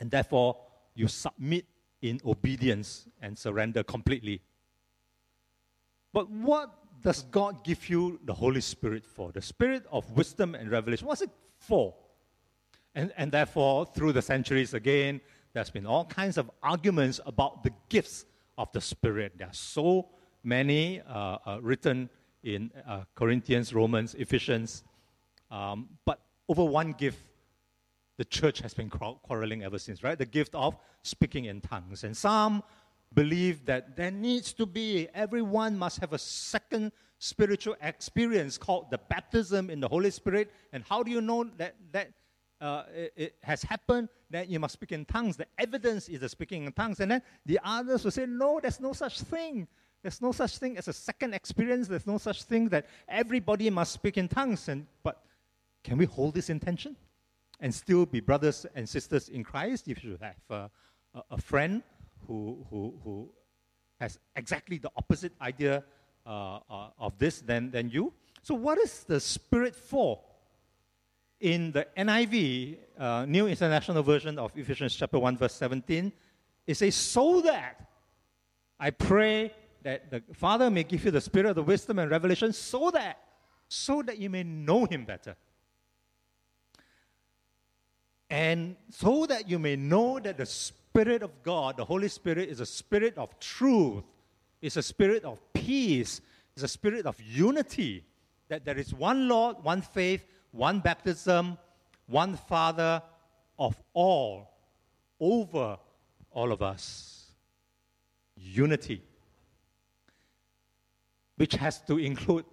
and 0.00 0.10
therefore 0.10 0.56
you 0.94 1.08
submit 1.08 1.64
in 2.02 2.20
obedience 2.24 3.08
and 3.22 3.36
surrender 3.36 3.82
completely. 3.82 4.40
But 6.12 6.30
what 6.30 6.72
does 7.02 7.22
God 7.22 7.64
give 7.64 7.88
you 7.88 8.18
the 8.24 8.34
Holy 8.34 8.60
Spirit 8.60 9.04
for? 9.04 9.30
The 9.32 9.42
spirit 9.42 9.84
of 9.90 10.10
wisdom 10.12 10.54
and 10.54 10.70
revelation. 10.70 11.06
What's 11.06 11.22
it 11.22 11.30
for? 11.58 11.94
And, 12.94 13.12
and 13.16 13.30
therefore, 13.30 13.86
through 13.86 14.12
the 14.12 14.22
centuries 14.22 14.74
again, 14.74 15.20
there's 15.58 15.70
been 15.70 15.86
all 15.86 16.04
kinds 16.04 16.38
of 16.38 16.48
arguments 16.62 17.18
about 17.26 17.64
the 17.64 17.72
gifts 17.88 18.26
of 18.58 18.70
the 18.70 18.80
Spirit. 18.80 19.32
There 19.36 19.48
are 19.48 19.52
so 19.52 20.08
many 20.44 21.00
uh, 21.00 21.38
uh, 21.44 21.58
written 21.60 22.08
in 22.44 22.70
uh, 22.86 23.02
Corinthians, 23.16 23.74
Romans, 23.74 24.14
Ephesians. 24.14 24.84
Um, 25.50 25.88
but 26.04 26.20
over 26.48 26.64
one 26.64 26.92
gift, 26.92 27.18
the 28.18 28.24
church 28.24 28.60
has 28.60 28.72
been 28.72 28.88
quarreling 28.88 29.64
ever 29.64 29.80
since, 29.80 30.04
right? 30.04 30.16
The 30.16 30.26
gift 30.26 30.54
of 30.54 30.76
speaking 31.02 31.46
in 31.46 31.60
tongues. 31.60 32.04
And 32.04 32.16
some 32.16 32.62
believe 33.12 33.66
that 33.66 33.96
there 33.96 34.12
needs 34.12 34.52
to 34.52 34.64
be, 34.64 35.08
everyone 35.12 35.76
must 35.76 35.98
have 35.98 36.12
a 36.12 36.18
second 36.18 36.92
spiritual 37.18 37.74
experience 37.82 38.58
called 38.58 38.92
the 38.92 38.98
baptism 39.08 39.70
in 39.70 39.80
the 39.80 39.88
Holy 39.88 40.12
Spirit. 40.12 40.52
And 40.72 40.84
how 40.88 41.02
do 41.02 41.10
you 41.10 41.20
know 41.20 41.50
that, 41.56 41.74
that 41.90 42.12
uh, 42.60 42.84
it, 42.94 43.12
it, 43.16 43.34
has 43.42 43.62
happened, 43.62 44.08
then 44.30 44.46
you 44.48 44.60
must 44.60 44.74
speak 44.74 44.92
in 44.92 45.04
tongues. 45.04 45.36
The 45.36 45.46
evidence 45.58 46.08
is 46.08 46.20
the 46.20 46.28
speaking 46.28 46.64
in 46.64 46.72
tongues. 46.72 47.00
And 47.00 47.10
then 47.10 47.22
the 47.46 47.58
others 47.64 48.04
will 48.04 48.10
say, 48.10 48.26
no, 48.26 48.60
there's 48.60 48.80
no 48.80 48.92
such 48.92 49.20
thing. 49.20 49.66
There's 50.02 50.20
no 50.20 50.32
such 50.32 50.58
thing 50.58 50.76
as 50.76 50.88
a 50.88 50.92
second 50.92 51.34
experience. 51.34 51.88
There's 51.88 52.06
no 52.06 52.18
such 52.18 52.44
thing 52.44 52.68
that 52.68 52.86
everybody 53.08 53.70
must 53.70 53.92
speak 53.92 54.16
in 54.16 54.28
tongues. 54.28 54.68
And, 54.68 54.86
but 55.02 55.24
can 55.82 55.98
we 55.98 56.04
hold 56.04 56.34
this 56.34 56.50
intention 56.50 56.96
and 57.60 57.74
still 57.74 58.06
be 58.06 58.20
brothers 58.20 58.66
and 58.74 58.88
sisters 58.88 59.28
in 59.28 59.42
Christ? 59.42 59.88
If 59.88 60.04
you 60.04 60.18
have 60.20 60.36
uh, 60.50 60.68
a, 61.14 61.22
a, 61.32 61.38
friend 61.38 61.82
who, 62.26 62.64
who, 62.70 62.94
who 63.02 63.28
has 64.00 64.18
exactly 64.36 64.78
the 64.78 64.90
opposite 64.96 65.32
idea 65.40 65.82
uh, 66.26 66.58
uh, 66.70 66.90
of 66.98 67.18
this 67.18 67.40
than, 67.40 67.70
than 67.70 67.88
you. 67.88 68.12
So, 68.42 68.54
what 68.54 68.78
is 68.78 69.04
the 69.04 69.18
Spirit 69.18 69.74
for? 69.74 70.20
In 71.40 71.72
the 71.72 71.86
NIV, 71.96 72.78
uh, 72.98 73.24
New 73.26 73.46
International 73.46 74.02
Version 74.02 74.38
of 74.38 74.56
Ephesians 74.56 74.94
chapter 74.94 75.18
1, 75.18 75.36
verse 75.36 75.54
17, 75.54 76.12
it 76.66 76.74
says, 76.74 76.94
So 76.94 77.40
that 77.42 77.88
I 78.78 78.90
pray 78.90 79.52
that 79.82 80.10
the 80.10 80.22
Father 80.34 80.70
may 80.70 80.84
give 80.84 81.04
you 81.04 81.10
the 81.10 81.20
spirit 81.20 81.50
of 81.50 81.56
the 81.56 81.62
wisdom 81.62 81.98
and 81.98 82.10
revelation, 82.10 82.52
so 82.52 82.90
that, 82.90 83.18
so 83.68 84.02
that 84.02 84.18
you 84.18 84.30
may 84.30 84.42
know 84.42 84.84
him 84.84 85.04
better. 85.04 85.36
And 88.30 88.76
so 88.90 89.24
that 89.26 89.48
you 89.48 89.58
may 89.58 89.76
know 89.76 90.18
that 90.18 90.36
the 90.36 90.46
Spirit 90.46 91.22
of 91.22 91.42
God, 91.42 91.76
the 91.76 91.84
Holy 91.84 92.08
Spirit, 92.08 92.48
is 92.48 92.60
a 92.60 92.66
spirit 92.66 93.16
of 93.16 93.38
truth, 93.38 94.04
it's 94.60 94.76
a 94.76 94.82
spirit 94.82 95.24
of 95.24 95.40
peace, 95.52 96.20
it's 96.54 96.64
a 96.64 96.68
spirit 96.68 97.06
of 97.06 97.18
unity, 97.22 98.04
that 98.48 98.64
there 98.64 98.76
is 98.76 98.92
one 98.92 99.28
Lord, 99.28 99.56
one 99.62 99.80
faith, 99.80 100.24
one 100.58 100.80
baptism, 100.80 101.56
one 102.08 102.36
Father 102.36 103.00
of 103.58 103.80
all, 103.94 104.50
over 105.20 105.78
all 106.32 106.52
of 106.52 106.62
us. 106.62 107.14
Unity. 108.36 109.02
which 111.36 111.54
has 111.54 111.80
to 111.82 111.98
include 111.98 112.44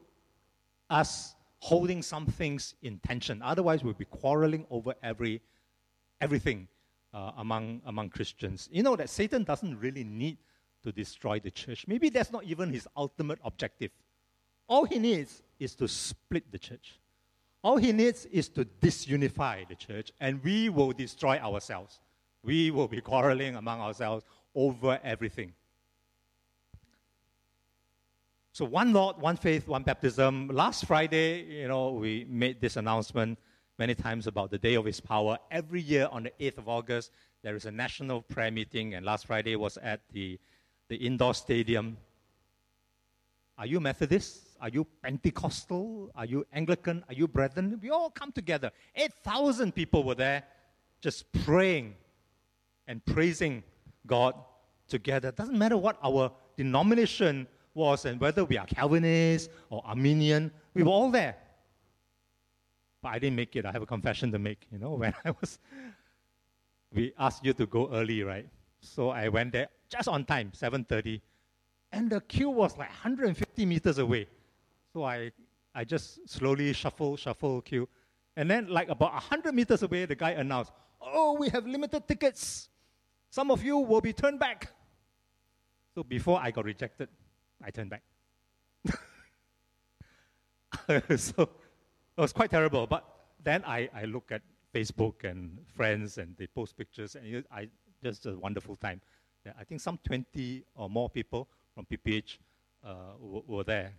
us 0.90 1.34
holding 1.58 2.04
some 2.04 2.28
things 2.28 2.76
in 2.84 3.00
tension. 3.00 3.42
Otherwise, 3.42 3.84
we'll 3.84 3.94
be 3.94 4.06
quarreling 4.06 4.66
over 4.70 4.94
every, 5.02 5.42
everything 6.22 6.68
uh, 7.12 7.32
among, 7.38 7.82
among 7.88 8.10
Christians. 8.10 8.70
You 8.72 8.84
know 8.84 8.96
that 8.96 9.10
Satan 9.10 9.44
doesn't 9.44 9.80
really 9.80 10.04
need 10.04 10.38
to 10.84 10.92
destroy 10.92 11.40
the 11.40 11.50
church. 11.50 11.86
Maybe 11.88 12.10
that's 12.10 12.32
not 12.32 12.44
even 12.44 12.72
his 12.72 12.88
ultimate 12.96 13.40
objective. 13.44 13.90
All 14.68 14.86
he 14.86 15.00
needs 15.00 15.42
is 15.60 15.74
to 15.76 15.88
split 15.88 16.52
the 16.52 16.60
church. 16.60 17.00
All 17.66 17.78
he 17.78 17.92
needs 17.92 18.28
is 18.28 18.48
to 18.50 18.64
disunify 18.64 19.68
the 19.68 19.74
church, 19.74 20.12
and 20.20 20.40
we 20.44 20.70
will 20.70 20.92
destroy 20.92 21.40
ourselves. 21.40 22.00
We 22.44 22.70
will 22.70 22.88
be 22.88 23.02
quarreling 23.02 23.56
among 23.56 23.82
ourselves 23.82 24.24
over 24.54 25.00
everything. 25.04 25.52
So 28.52 28.66
one 28.66 28.94
Lord, 28.94 29.18
one 29.18 29.36
faith, 29.36 29.68
one 29.68 29.82
baptism. 29.82 30.50
Last 30.50 30.86
Friday, 30.86 31.62
you 31.62 31.68
know, 31.68 31.90
we 31.90 32.28
made 32.30 32.62
this 32.62 32.76
announcement 32.76 33.40
many 33.80 33.96
times 33.96 34.28
about 34.28 34.52
the 34.52 34.60
day 34.60 34.76
of 34.76 34.86
His 34.86 35.00
power. 35.00 35.40
Every 35.50 35.82
year 35.82 36.08
on 36.12 36.22
the 36.22 36.34
8th 36.40 36.60
of 36.60 36.70
August, 36.70 37.10
there 37.42 37.56
is 37.56 37.66
a 37.66 37.72
national 37.72 38.22
prayer 38.22 38.52
meeting, 38.52 38.94
and 38.94 39.04
last 39.04 39.26
Friday 39.26 39.56
was 39.56 39.78
at 39.78 40.02
the, 40.14 40.40
the 40.88 40.98
indoor 40.98 41.34
stadium. 41.34 41.98
Are 43.58 43.66
you 43.66 43.80
Methodist? 43.80 44.45
Are 44.66 44.70
you 44.70 44.88
Pentecostal? 45.04 46.10
Are 46.16 46.26
you 46.26 46.44
Anglican? 46.52 47.04
Are 47.08 47.14
you 47.14 47.28
Brethren? 47.28 47.80
We 47.84 47.92
all 47.92 48.10
come 48.10 48.32
together. 48.32 48.72
8,000 48.96 49.76
people 49.76 50.04
were 50.04 50.16
there 50.16 50.44
just 51.02 51.32
praying 51.46 51.94
and 52.88 53.06
praising 53.06 53.62
God 54.08 54.34
together. 54.88 55.30
It 55.30 55.36
Doesn't 55.36 55.60
matter 55.60 55.78
what 55.78 56.00
our 56.04 56.32
denomination 56.58 57.46
was 57.76 58.06
and 58.06 58.20
whether 58.20 58.44
we 58.44 58.58
are 58.58 58.66
Calvinist 58.66 59.52
or 59.70 59.84
Arminian, 59.86 60.50
we 60.74 60.82
were 60.82 60.90
all 60.90 61.12
there. 61.12 61.36
But 63.04 63.10
I 63.10 63.20
didn't 63.20 63.36
make 63.36 63.56
it. 63.56 63.68
I 63.68 63.72
have 63.72 63.84
a 63.84 63.86
confession 63.86 64.32
to 64.32 64.40
make. 64.40 64.66
You 64.72 64.80
know, 64.80 64.94
when 65.02 65.14
I 65.24 65.30
was, 65.30 65.60
we 66.92 67.14
asked 67.20 67.46
you 67.46 67.54
to 67.54 67.68
go 67.68 67.88
early, 67.94 68.24
right? 68.24 68.50
So 68.80 69.10
I 69.10 69.30
went 69.30 69.52
there 69.52 69.68
just 69.90 70.08
on 70.08 70.26
time, 70.26 70.54
7:30, 70.58 71.22
and 71.92 72.10
the 72.10 72.22
queue 72.22 72.50
was 72.50 72.76
like 72.80 72.90
150 72.90 73.66
meters 73.68 74.00
away. 74.00 74.26
So 74.96 75.04
I, 75.04 75.30
I 75.76 75.84
just 75.84 76.30
slowly 76.30 76.72
shuffle, 76.72 77.18
shuffle 77.18 77.62
queue, 77.62 77.90
and 78.38 78.50
then 78.50 78.70
like 78.70 78.88
about 78.88 79.12
100 79.12 79.54
meters 79.54 79.84
away, 79.84 80.06
the 80.06 80.16
guy 80.16 80.32
announced, 80.32 80.72
"Oh, 81.02 81.36
we 81.38 81.50
have 81.50 81.68
limited 81.68 82.08
tickets. 82.08 82.70
Some 83.30 83.52
of 83.52 83.62
you 83.62 83.80
will 83.80 84.00
be 84.00 84.14
turned 84.14 84.40
back." 84.40 84.72
So 85.94 86.02
before 86.02 86.40
I 86.42 86.50
got 86.50 86.64
rejected, 86.64 87.10
I 87.62 87.72
turned 87.72 87.90
back. 87.90 88.04
so 91.18 91.44
it 91.44 92.22
was 92.22 92.32
quite 92.32 92.52
terrible. 92.52 92.88
But 92.88 93.04
then 93.44 93.66
I, 93.68 93.90
I 93.94 94.06
look 94.06 94.32
at 94.32 94.44
Facebook 94.74 95.26
and 95.26 95.60
friends, 95.76 96.20
and 96.20 96.38
they 96.38 96.48
post 96.48 96.78
pictures, 96.78 97.16
and 97.16 97.44
I 97.52 97.68
just 98.02 98.26
a 98.28 98.38
wonderful 98.38 98.78
time. 98.78 99.02
I 99.60 99.66
think 99.66 99.82
some 99.82 100.00
20 100.06 100.64
or 100.74 100.90
more 100.90 101.10
people 101.10 101.50
from 101.74 101.86
PPH 101.86 102.38
uh, 102.82 103.18
were, 103.20 103.42
were 103.46 103.64
there. 103.66 103.94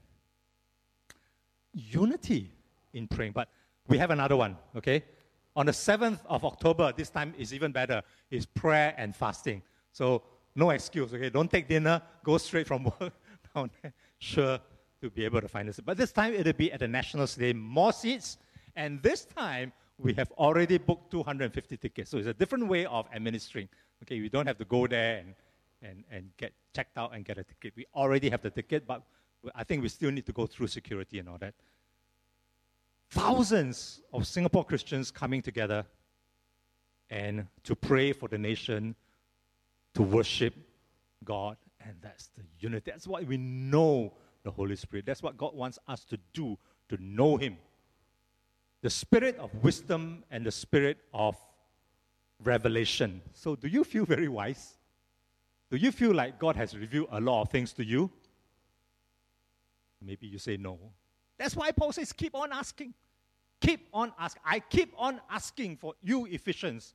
Unity 1.77 2.51
in 2.95 3.07
praying, 3.07 3.33
but 3.33 3.49
we 3.87 3.99
have 3.99 4.11
another 4.11 4.37
one, 4.37 4.57
okay? 4.75 5.05
On 5.55 5.67
the 5.67 5.73
7th 5.73 6.21
of 6.27 6.45
October, 6.45 6.93
this 6.97 7.11
time 7.11 7.35
is 7.39 7.53
even 7.53 7.71
better, 7.71 8.03
is 8.31 8.47
prayer 8.47 8.95
and 8.97 9.15
fasting. 9.15 9.63
So 9.93 10.23
no 10.55 10.71
excuse, 10.71 11.13
okay? 11.13 11.29
Don't 11.29 11.51
take 11.51 11.69
dinner, 11.69 12.01
go 12.25 12.39
straight 12.39 12.67
from 12.67 12.85
work 13.01 13.13
down 13.55 13.71
there, 13.83 13.93
sure 14.19 14.59
to 15.03 15.11
be 15.11 15.25
able 15.25 15.41
to 15.43 15.49
find 15.49 15.69
us. 15.69 15.79
But 15.85 15.99
this 15.99 16.13
time 16.13 16.33
it'll 16.33 16.55
be 16.55 16.73
at 16.73 16.81
the 16.81 16.89
National 16.89 17.27
Stadium, 17.27 17.59
more 17.59 17.93
seats, 17.93 18.39
and 18.75 19.03
this 19.03 19.27
time 19.27 19.73
we 19.99 20.15
have 20.15 20.31
already 20.33 20.79
booked 20.79 21.11
250 21.11 21.77
tickets. 21.77 22.11
So 22.11 22.19
it's 22.19 22.27
a 22.27 22.35
different 22.35 22.69
way 22.69 22.87
of 22.87 23.07
administering. 23.15 23.69
Okay, 24.03 24.21
we 24.21 24.29
don't 24.29 24.47
have 24.47 24.59
to 24.59 24.65
go 24.65 24.87
there 24.87 25.19
and, 25.19 25.35
and, 25.83 26.05
and 26.11 26.31
get 26.37 26.53
checked 26.75 26.99
out 26.99 27.15
and 27.15 27.25
get 27.25 27.39
a 27.39 27.45
ticket. 27.45 27.75
We 27.77 27.87
already 27.95 28.29
have 28.31 28.43
the 28.43 28.51
ticket, 28.51 28.87
but 28.87 29.03
I 29.55 29.65
think 29.65 29.83
we 29.83 29.89
still 29.89 30.11
need 30.11 30.27
to 30.27 30.33
go 30.33 30.47
through 30.47 30.69
security 30.69 31.19
and 31.19 31.29
all 31.29 31.39
that. 31.39 31.55
Thousands 33.11 34.01
of 34.13 34.27
Singapore 34.27 34.65
Christians 34.65 35.11
coming 35.11 35.43
together 35.43 35.85
and 37.09 37.47
to 37.63 37.77
pray 37.77 38.13
for 38.13 38.29
the 38.29 38.39
nation, 38.39 38.95
to 39.95 40.03
worship 40.03 40.55
God 41.25 41.57
and 41.87 41.97
that's 42.03 42.29
the 42.37 42.43
unity. 42.59 42.91
That's 42.91 43.07
why 43.07 43.23
we 43.23 43.37
know 43.37 44.13
the 44.43 44.51
Holy 44.51 44.77
Spirit. 44.77 45.07
That's 45.07 45.23
what 45.23 45.37
God 45.37 45.55
wants 45.55 45.79
us 45.87 46.05
to 46.07 46.19
do, 46.33 46.59
to 46.89 46.97
know 47.01 47.37
Him. 47.37 47.57
The 48.83 48.91
spirit 48.91 49.37
of 49.39 49.51
wisdom 49.63 50.25
and 50.31 50.45
the 50.45 50.51
spirit 50.51 50.99
of 51.15 51.37
revelation. 52.43 53.23
So, 53.33 53.57
do 53.57 53.69
you 53.69 53.85
feel 53.85 54.05
very 54.05 54.29
wise? 54.29 54.75
Do 55.71 55.77
you 55.77 55.91
feel 55.91 56.15
like 56.15 56.39
God 56.39 56.57
has 56.57 56.77
revealed 56.77 57.09
a 57.11 57.21
lot 57.21 57.43
of 57.43 57.51
things 57.51 57.73
to 57.75 57.85
you? 57.85 58.11
Maybe 60.07 60.27
you 60.27 60.39
say 60.39 60.57
no. 60.57 60.79
That's 61.39 61.57
why 61.57 61.73
Paul 61.73 61.93
says, 61.93 62.13
keep 62.13 62.35
on 62.35 62.53
asking. 62.53 62.95
Keep 63.61 63.89
on 63.93 64.13
asking. 64.19 64.43
I 64.45 64.61
keep 64.61 64.95
on 64.97 65.21
asking 65.31 65.77
for 65.79 65.95
you, 66.03 66.27
Ephesians, 66.27 66.95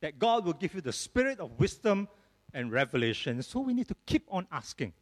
that 0.00 0.18
God 0.18 0.44
will 0.44 0.52
give 0.52 0.74
you 0.74 0.80
the 0.80 0.92
spirit 0.92 1.40
of 1.40 1.58
wisdom 1.58 2.08
and 2.52 2.70
revelation. 2.70 3.42
So 3.42 3.60
we 3.60 3.72
need 3.72 3.88
to 3.88 3.96
keep 4.06 4.26
on 4.30 4.46
asking. 4.52 4.92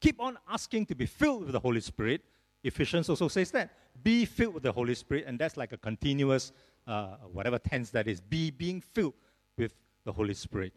Keep 0.00 0.20
on 0.20 0.38
asking 0.50 0.86
to 0.86 0.94
be 0.94 1.06
filled 1.06 1.44
with 1.44 1.52
the 1.52 1.60
Holy 1.60 1.80
Spirit. 1.80 2.22
Ephesians 2.64 3.08
also 3.08 3.28
says 3.28 3.50
that. 3.52 3.70
Be 4.02 4.24
filled 4.24 4.54
with 4.54 4.62
the 4.62 4.72
Holy 4.72 4.94
Spirit, 4.94 5.24
and 5.26 5.38
that's 5.38 5.56
like 5.56 5.72
a 5.72 5.78
continuous, 5.78 6.52
uh, 6.86 7.16
whatever 7.32 7.58
tense 7.58 7.90
that 7.90 8.06
is, 8.06 8.20
be 8.20 8.50
being 8.50 8.80
filled 8.80 9.14
with 9.56 9.72
the 10.04 10.12
Holy 10.12 10.34
Spirit. 10.34 10.74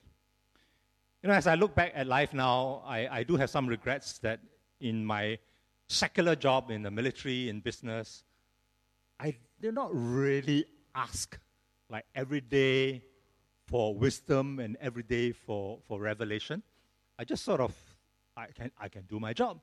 You 1.22 1.30
know, 1.30 1.36
as 1.36 1.48
I 1.48 1.56
look 1.56 1.76
back 1.76 1.91
at 1.95 2.08
life 2.08 2.34
now, 2.34 2.82
I, 2.86 3.19
I 3.19 3.24
do 3.24 3.36
have 3.36 3.50
some 3.50 3.67
regrets 3.67 4.19
that 4.19 4.39
in 4.80 5.06
my 5.06 5.38
secular 5.88 6.36
job 6.36 6.72
in 6.72 6.84
the 6.84 6.92
military, 6.92 7.50
in 7.50 7.60
business, 7.60 8.24
I 9.20 9.36
did 9.62 9.74
not 9.74 9.89
really 9.94 10.65
ask 10.96 11.38
like 11.89 12.06
every 12.15 12.42
day 12.42 13.04
for 13.68 13.94
wisdom 13.94 14.60
and 14.60 14.78
every 14.80 15.04
day 15.04 15.32
for, 15.32 15.80
for 15.88 16.00
revelation. 16.00 16.63
I 17.18 17.24
just 17.24 17.44
sort 17.44 17.60
of, 17.60 17.76
I 18.38 18.48
can, 18.48 18.72
I 18.80 18.88
can 18.88 19.04
do 19.04 19.20
my 19.20 19.34
job. 19.34 19.60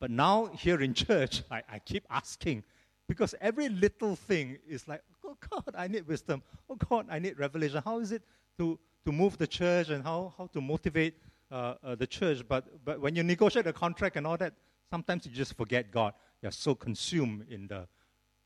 But 0.00 0.10
now 0.10 0.46
here 0.46 0.80
in 0.82 0.94
church, 0.94 1.42
I, 1.50 1.62
I 1.70 1.78
keep 1.78 2.04
asking 2.10 2.64
because 3.08 3.34
every 3.40 3.68
little 3.68 4.16
thing 4.16 4.58
is 4.68 4.86
like, 4.86 5.02
oh 5.24 5.36
God, 5.50 5.74
I 5.76 5.88
need 5.88 6.06
wisdom. 6.06 6.42
Oh 6.68 6.76
God, 6.76 7.06
I 7.10 7.18
need 7.18 7.38
revelation. 7.38 7.82
How 7.84 8.00
is 8.00 8.12
it 8.12 8.22
to, 8.58 8.78
to 9.04 9.12
move 9.12 9.38
the 9.38 9.46
church 9.46 9.88
and 9.90 10.02
how, 10.02 10.34
how 10.36 10.46
to 10.48 10.60
motivate 10.60 11.14
uh, 11.50 11.74
uh, 11.82 11.94
the 11.94 12.06
church? 12.06 12.42
But, 12.48 12.84
but 12.84 13.00
when 13.00 13.14
you 13.16 13.22
negotiate 13.22 13.66
a 13.66 13.72
contract 13.72 14.16
and 14.16 14.26
all 14.26 14.36
that, 14.38 14.54
sometimes 14.90 15.26
you 15.26 15.32
just 15.32 15.56
forget 15.56 15.90
God. 15.90 16.14
You're 16.42 16.52
so 16.52 16.74
consumed 16.74 17.46
in 17.50 17.66
the, 17.66 17.86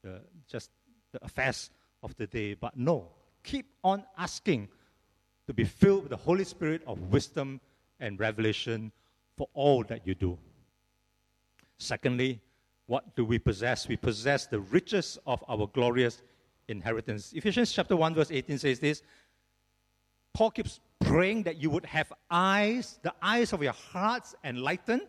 the 0.03 0.21
just 0.51 0.71
the 1.13 1.25
affairs 1.25 1.71
of 2.03 2.17
the 2.17 2.27
day. 2.27 2.55
But 2.55 2.77
no, 2.77 3.09
keep 3.43 3.67
on 3.83 4.05
asking 4.17 4.69
to 5.47 5.55
be 5.55 5.65
filled 5.65 6.03
with 6.03 6.11
the 6.11 6.17
Holy 6.17 6.45
Spirit 6.45 6.83
of 6.87 7.01
wisdom 7.13 7.61
and 8.01 8.21
revelation 8.21 8.93
for 9.37 9.49
all 9.55 9.83
that 9.85 10.07
you 10.07 10.15
do. 10.15 10.39
Secondly, 11.79 12.41
what 12.87 13.15
do 13.17 13.25
we 13.25 13.39
possess? 13.39 13.87
We 13.89 13.97
possess 13.97 14.47
the 14.47 14.61
riches 14.61 15.19
of 15.27 15.45
our 15.49 15.67
glorious 15.67 16.23
inheritance. 16.69 17.33
Ephesians 17.33 17.73
chapter 17.73 17.97
1, 17.97 18.15
verse 18.15 18.31
18 18.31 18.59
says 18.59 18.79
this 18.79 19.03
Paul 20.35 20.51
keeps 20.51 20.81
praying 21.09 21.43
that 21.45 21.57
you 21.57 21.71
would 21.71 21.87
have 21.87 22.13
eyes, 22.31 22.99
the 23.03 23.15
eyes 23.23 23.53
of 23.53 23.63
your 23.63 23.73
hearts 23.73 24.35
enlightened, 24.45 25.03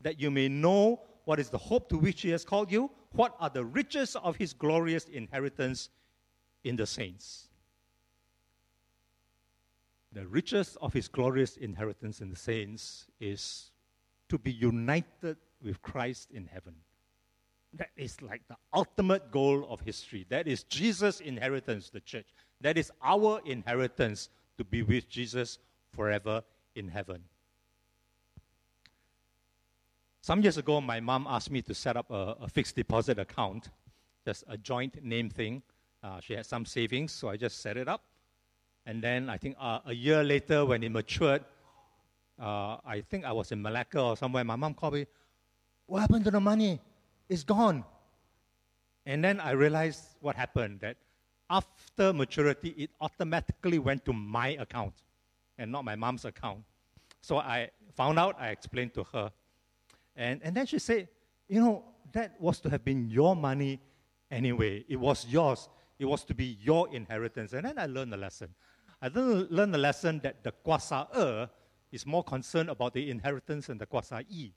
that 0.00 0.20
you 0.20 0.30
may 0.30 0.48
know 0.48 1.00
what 1.24 1.38
is 1.38 1.50
the 1.50 1.58
hope 1.58 1.88
to 1.88 1.98
which 1.98 2.22
he 2.22 2.30
has 2.30 2.44
called 2.44 2.70
you, 2.70 2.90
what 3.12 3.34
are 3.40 3.50
the 3.50 3.64
riches 3.64 4.16
of 4.16 4.36
his 4.36 4.52
glorious 4.52 5.04
inheritance 5.06 5.90
in 6.64 6.76
the 6.76 6.86
saints 6.86 7.48
the 10.12 10.26
riches 10.26 10.76
of 10.80 10.92
his 10.92 11.08
glorious 11.08 11.56
inheritance 11.56 12.20
in 12.20 12.30
the 12.30 12.36
saints 12.36 13.06
is 13.20 13.70
to 14.28 14.38
be 14.38 14.52
united 14.52 15.36
with 15.62 15.80
Christ 15.82 16.30
in 16.32 16.46
heaven. 16.46 16.74
That 17.74 17.90
is 17.96 18.20
like 18.22 18.42
the 18.48 18.56
ultimate 18.72 19.30
goal 19.30 19.66
of 19.68 19.80
history. 19.80 20.26
That 20.30 20.48
is 20.48 20.62
Jesus' 20.64 21.20
inheritance, 21.20 21.90
the 21.90 22.00
church. 22.00 22.26
That 22.60 22.78
is 22.78 22.90
our 23.02 23.40
inheritance 23.44 24.30
to 24.58 24.64
be 24.64 24.82
with 24.82 25.08
Jesus 25.08 25.58
forever 25.94 26.42
in 26.74 26.88
heaven. 26.88 27.22
Some 30.20 30.42
years 30.42 30.58
ago, 30.58 30.80
my 30.80 31.00
mom 31.00 31.26
asked 31.28 31.50
me 31.50 31.62
to 31.62 31.74
set 31.74 31.96
up 31.96 32.10
a, 32.10 32.36
a 32.42 32.48
fixed 32.48 32.76
deposit 32.76 33.18
account, 33.18 33.70
just 34.26 34.44
a 34.48 34.58
joint 34.58 35.02
name 35.02 35.30
thing. 35.30 35.62
Uh, 36.02 36.20
she 36.20 36.34
had 36.34 36.44
some 36.44 36.66
savings, 36.66 37.12
so 37.12 37.28
I 37.30 37.36
just 37.36 37.60
set 37.60 37.76
it 37.76 37.88
up. 37.88 38.02
And 38.84 39.02
then 39.02 39.30
I 39.30 39.38
think 39.38 39.56
uh, 39.58 39.80
a 39.86 39.94
year 39.94 40.22
later, 40.22 40.66
when 40.66 40.82
it 40.82 40.90
matured, 40.90 41.44
uh, 42.38 42.76
I 42.84 43.02
think 43.08 43.24
I 43.24 43.32
was 43.32 43.52
in 43.52 43.62
Malacca 43.62 44.00
or 44.00 44.16
somewhere. 44.16 44.44
My 44.44 44.56
mom 44.56 44.74
called 44.74 44.94
me, 44.94 45.06
What 45.86 46.00
happened 46.00 46.24
to 46.24 46.30
the 46.30 46.40
money? 46.40 46.80
It's 47.28 47.44
gone. 47.44 47.84
And 49.06 49.24
then 49.24 49.40
I 49.40 49.52
realized 49.52 50.02
what 50.20 50.36
happened 50.36 50.80
that 50.80 50.96
after 51.50 52.12
maturity, 52.12 52.70
it 52.70 52.90
automatically 53.00 53.78
went 53.78 54.04
to 54.04 54.12
my 54.12 54.48
account 54.60 54.94
and 55.56 55.72
not 55.72 55.84
my 55.84 55.96
mom's 55.96 56.24
account. 56.24 56.64
So 57.20 57.38
I 57.38 57.70
found 57.94 58.18
out, 58.18 58.36
I 58.38 58.48
explained 58.48 58.94
to 58.94 59.04
her. 59.12 59.32
And, 60.16 60.40
and 60.42 60.56
then 60.56 60.66
she 60.66 60.78
said, 60.78 61.08
You 61.48 61.60
know, 61.60 61.84
that 62.12 62.40
was 62.40 62.60
to 62.60 62.70
have 62.70 62.84
been 62.84 63.08
your 63.08 63.34
money 63.34 63.80
anyway. 64.30 64.84
It 64.88 64.96
was 64.96 65.26
yours. 65.26 65.68
It 65.98 66.04
was 66.04 66.24
to 66.24 66.34
be 66.34 66.58
your 66.60 66.88
inheritance. 66.94 67.52
And 67.52 67.64
then 67.64 67.78
I 67.78 67.86
learned 67.86 68.14
a 68.14 68.16
lesson. 68.16 68.54
I 69.00 69.08
learned 69.08 69.74
the 69.74 69.78
lesson 69.78 70.20
that 70.22 70.42
the 70.42 70.52
Kwasa 70.64 71.48
is 71.90 72.06
more 72.06 72.22
concerned 72.22 72.68
about 72.68 72.94
the 72.94 73.10
inheritance 73.10 73.66
than 73.66 73.78
the 73.78 73.86
Kwasa 73.86 74.24
E. 74.28 74.52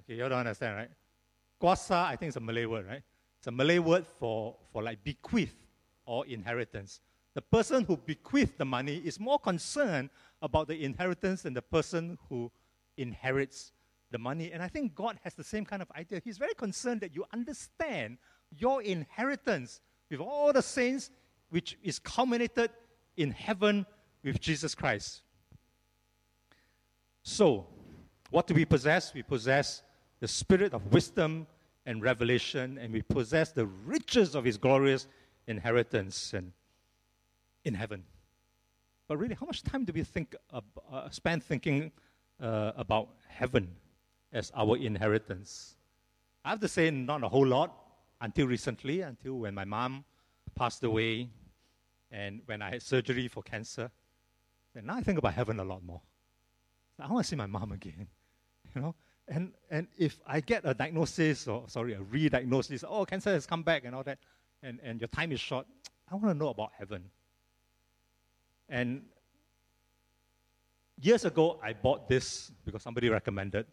Okay, 0.00 0.14
you 0.14 0.28
don't 0.28 0.32
understand, 0.32 0.76
right? 0.76 0.90
Kwasa, 1.60 2.04
I 2.04 2.16
think 2.16 2.28
it's 2.28 2.36
a 2.36 2.40
Malay 2.40 2.66
word, 2.66 2.86
right? 2.86 3.02
It's 3.46 3.52
a 3.52 3.54
Malay 3.54 3.78
word 3.78 4.04
for, 4.04 4.56
for 4.72 4.82
like 4.82 5.04
bequeath 5.04 5.54
or 6.04 6.26
inheritance. 6.26 7.00
The 7.34 7.42
person 7.42 7.84
who 7.84 7.96
bequeathed 7.96 8.58
the 8.58 8.64
money 8.64 8.96
is 8.96 9.20
more 9.20 9.38
concerned 9.38 10.10
about 10.42 10.66
the 10.66 10.82
inheritance 10.82 11.42
than 11.42 11.54
the 11.54 11.62
person 11.62 12.18
who 12.28 12.50
inherits 12.96 13.70
the 14.10 14.18
money. 14.18 14.50
And 14.50 14.64
I 14.64 14.66
think 14.66 14.96
God 14.96 15.20
has 15.22 15.34
the 15.34 15.44
same 15.44 15.64
kind 15.64 15.80
of 15.80 15.88
idea. 15.92 16.20
He's 16.24 16.38
very 16.38 16.54
concerned 16.54 17.02
that 17.02 17.14
you 17.14 17.24
understand 17.32 18.18
your 18.50 18.82
inheritance 18.82 19.80
with 20.10 20.18
all 20.18 20.52
the 20.52 20.60
saints, 20.60 21.12
which 21.50 21.78
is 21.84 22.00
culminated 22.00 22.72
in 23.16 23.30
heaven 23.30 23.86
with 24.24 24.40
Jesus 24.40 24.74
Christ. 24.74 25.22
So, 27.22 27.68
what 28.30 28.48
do 28.48 28.54
we 28.54 28.64
possess? 28.64 29.14
We 29.14 29.22
possess 29.22 29.84
the 30.18 30.26
spirit 30.26 30.74
of 30.74 30.92
wisdom 30.92 31.46
and 31.86 32.02
revelation, 32.02 32.78
and 32.78 32.92
we 32.92 33.02
possess 33.02 33.52
the 33.52 33.66
riches 33.66 34.34
of 34.34 34.44
his 34.44 34.58
glorious 34.58 35.06
inheritance 35.46 36.34
and 36.34 36.52
in 37.64 37.74
heaven. 37.74 38.04
But 39.08 39.18
really, 39.18 39.34
how 39.34 39.46
much 39.46 39.62
time 39.62 39.84
do 39.84 39.92
we 39.92 40.02
think 40.02 40.34
uh, 40.52 40.60
uh, 40.92 41.08
spend 41.10 41.44
thinking 41.44 41.92
uh, 42.40 42.72
about 42.76 43.08
heaven 43.28 43.68
as 44.32 44.50
our 44.54 44.76
inheritance? 44.76 45.76
I 46.44 46.50
have 46.50 46.60
to 46.60 46.68
say, 46.68 46.90
not 46.90 47.22
a 47.22 47.28
whole 47.28 47.46
lot 47.46 47.72
until 48.20 48.46
recently, 48.46 49.02
until 49.02 49.34
when 49.38 49.54
my 49.54 49.64
mom 49.64 50.04
passed 50.54 50.82
away 50.82 51.28
and 52.10 52.40
when 52.46 52.62
I 52.62 52.70
had 52.70 52.82
surgery 52.82 53.28
for 53.28 53.42
cancer. 53.42 53.90
And 54.74 54.86
now 54.86 54.96
I 54.96 55.02
think 55.02 55.18
about 55.18 55.34
heaven 55.34 55.60
a 55.60 55.64
lot 55.64 55.84
more. 55.84 56.00
I 56.98 57.10
want 57.10 57.24
to 57.24 57.28
see 57.28 57.36
my 57.36 57.46
mom 57.46 57.72
again, 57.72 58.08
you 58.74 58.80
know. 58.80 58.94
And 59.28 59.52
and 59.70 59.88
if 59.98 60.18
I 60.26 60.40
get 60.40 60.62
a 60.64 60.74
diagnosis 60.74 61.48
or 61.48 61.64
sorry 61.68 61.94
a 61.94 62.00
re-diagnosis, 62.00 62.84
oh 62.88 63.04
cancer 63.04 63.30
has 63.30 63.46
come 63.46 63.62
back 63.62 63.84
and 63.84 63.94
all 63.94 64.04
that, 64.04 64.18
and 64.62 64.78
and 64.82 65.00
your 65.00 65.08
time 65.08 65.32
is 65.32 65.40
short, 65.40 65.66
I 66.10 66.14
want 66.14 66.26
to 66.26 66.34
know 66.34 66.48
about 66.48 66.70
heaven. 66.78 67.10
And 68.68 69.02
years 71.00 71.24
ago, 71.24 71.58
I 71.62 71.72
bought 71.72 72.08
this 72.08 72.52
because 72.64 72.82
somebody 72.82 73.08
recommended 73.08 73.66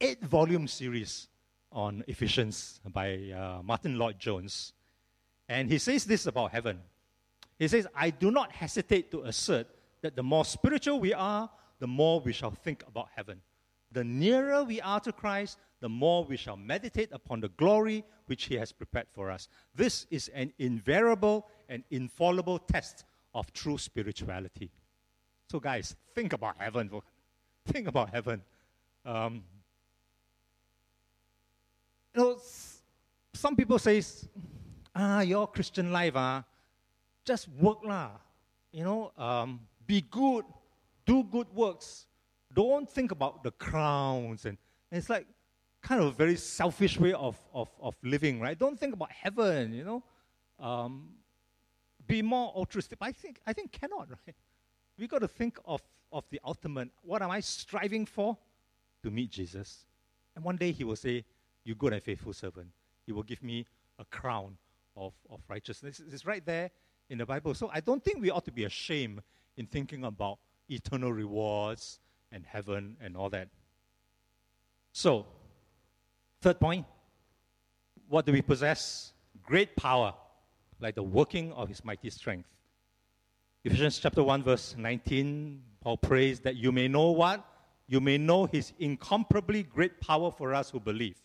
eight 0.00 0.22
volume 0.22 0.66
series 0.66 1.28
on 1.72 2.02
Ephesians 2.06 2.80
by 2.92 3.30
uh, 3.30 3.62
Martyn 3.62 3.98
Lloyd-Jones. 3.98 4.72
And 5.48 5.70
he 5.70 5.78
says 5.78 6.04
this 6.04 6.26
about 6.26 6.52
heaven. 6.52 6.80
He 7.58 7.68
says, 7.68 7.86
I 7.94 8.10
do 8.10 8.30
not 8.30 8.52
hesitate 8.52 9.10
to 9.10 9.22
assert 9.22 9.66
that 10.00 10.16
the 10.16 10.22
more 10.22 10.44
spiritual 10.44 11.00
we 11.00 11.12
are, 11.12 11.50
the 11.78 11.86
more 11.86 12.20
we 12.20 12.32
shall 12.32 12.50
think 12.50 12.84
about 12.86 13.08
heaven. 13.14 13.40
The 13.92 14.04
nearer 14.04 14.62
we 14.62 14.80
are 14.80 15.00
to 15.00 15.12
Christ, 15.12 15.58
the 15.80 15.88
more 15.88 16.24
we 16.24 16.36
shall 16.36 16.56
meditate 16.56 17.10
upon 17.12 17.40
the 17.40 17.48
glory 17.48 18.04
which 18.26 18.44
He 18.44 18.54
has 18.56 18.70
prepared 18.72 19.06
for 19.12 19.30
us. 19.30 19.48
This 19.74 20.06
is 20.10 20.28
an 20.28 20.52
invariable 20.58 21.46
and 21.68 21.82
infallible 21.90 22.58
test 22.58 23.04
of 23.34 23.52
true 23.52 23.78
spirituality. 23.78 24.70
So, 25.50 25.58
guys, 25.58 25.96
think 26.14 26.32
about 26.32 26.56
heaven. 26.58 26.90
Think 27.66 27.88
about 27.88 28.10
heaven. 28.10 28.42
Um, 29.04 29.42
you 32.14 32.22
know, 32.22 32.38
some 33.34 33.56
people 33.56 33.78
say, 33.78 34.02
ah, 34.94 35.20
your 35.20 35.46
Christian 35.48 35.90
life, 35.90 36.12
ah, 36.14 36.44
just 37.24 37.48
work 37.48 37.78
lah. 37.84 38.10
You 38.72 38.84
know, 38.84 39.12
um, 39.18 39.60
be 39.86 40.02
good, 40.02 40.44
do 41.06 41.24
good 41.24 41.46
works. 41.54 42.06
Don't 42.52 42.88
think 42.88 43.12
about 43.12 43.42
the 43.42 43.50
crowns. 43.52 44.44
And, 44.44 44.58
and 44.90 44.98
it's 44.98 45.08
like 45.08 45.26
kind 45.82 46.00
of 46.00 46.08
a 46.08 46.12
very 46.12 46.36
selfish 46.36 46.98
way 46.98 47.12
of, 47.12 47.38
of, 47.54 47.68
of 47.80 47.94
living, 48.02 48.40
right? 48.40 48.58
Don't 48.58 48.78
think 48.78 48.94
about 48.94 49.10
heaven, 49.12 49.72
you 49.72 49.84
know. 49.84 50.02
Um, 50.58 51.10
be 52.06 52.22
more 52.22 52.52
altruistic. 52.54 52.98
I 53.00 53.12
think, 53.12 53.40
I 53.46 53.52
think 53.52 53.72
cannot, 53.72 54.08
right? 54.26 54.36
we 54.98 55.06
got 55.06 55.20
to 55.20 55.28
think 55.28 55.58
of, 55.64 55.80
of 56.12 56.24
the 56.30 56.40
ultimate. 56.44 56.90
What 57.02 57.22
am 57.22 57.30
I 57.30 57.40
striving 57.40 58.04
for? 58.04 58.36
To 59.02 59.10
meet 59.10 59.30
Jesus. 59.30 59.86
And 60.36 60.44
one 60.44 60.56
day 60.56 60.72
he 60.72 60.84
will 60.84 60.96
say, 60.96 61.24
You 61.64 61.74
good 61.74 61.92
and 61.92 62.02
faithful 62.02 62.32
servant. 62.32 62.68
He 63.06 63.12
will 63.12 63.22
give 63.22 63.42
me 63.42 63.66
a 63.98 64.04
crown 64.04 64.58
of, 64.96 65.14
of 65.30 65.40
righteousness. 65.48 66.02
It's 66.12 66.26
right 66.26 66.44
there 66.44 66.70
in 67.08 67.18
the 67.18 67.26
Bible. 67.26 67.54
So 67.54 67.70
I 67.72 67.80
don't 67.80 68.04
think 68.04 68.20
we 68.20 68.30
ought 68.30 68.44
to 68.44 68.52
be 68.52 68.64
ashamed 68.64 69.20
in 69.56 69.66
thinking 69.66 70.04
about 70.04 70.38
eternal 70.68 71.12
rewards 71.12 71.98
and 72.32 72.44
heaven 72.46 72.96
and 73.00 73.16
all 73.16 73.30
that. 73.30 73.48
So, 74.92 75.26
third 76.40 76.60
point 76.60 76.86
what 78.10 78.26
do 78.26 78.32
we 78.32 78.42
possess? 78.42 79.12
Great 79.40 79.76
power, 79.76 80.12
like 80.80 80.96
the 80.96 81.02
working 81.02 81.52
of 81.52 81.68
his 81.68 81.84
mighty 81.84 82.10
strength. 82.10 82.48
Ephesians 83.64 83.98
chapter 83.98 84.22
1, 84.22 84.42
verse 84.42 84.74
19, 84.76 85.62
Paul 85.80 85.96
prays 85.96 86.40
that 86.40 86.56
you 86.56 86.72
may 86.72 86.88
know 86.88 87.12
what? 87.12 87.46
You 87.86 88.00
may 88.00 88.18
know 88.18 88.46
his 88.46 88.72
incomparably 88.80 89.62
great 89.62 90.00
power 90.00 90.32
for 90.32 90.54
us 90.54 90.70
who 90.70 90.80
believe. 90.80 91.22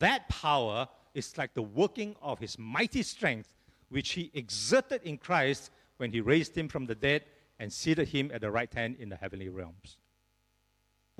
That 0.00 0.28
power 0.28 0.88
is 1.14 1.36
like 1.38 1.54
the 1.54 1.62
working 1.62 2.16
of 2.20 2.40
his 2.40 2.58
mighty 2.58 3.02
strength, 3.02 3.54
which 3.88 4.10
he 4.10 4.32
exerted 4.34 5.02
in 5.04 5.16
Christ 5.16 5.70
when 5.98 6.10
he 6.10 6.20
raised 6.20 6.56
him 6.56 6.68
from 6.68 6.86
the 6.86 6.94
dead 6.96 7.24
and 7.60 7.72
seated 7.72 8.08
him 8.08 8.32
at 8.34 8.40
the 8.40 8.50
right 8.50 8.72
hand 8.72 8.96
in 8.98 9.08
the 9.08 9.16
heavenly 9.16 9.48
realms. 9.48 9.98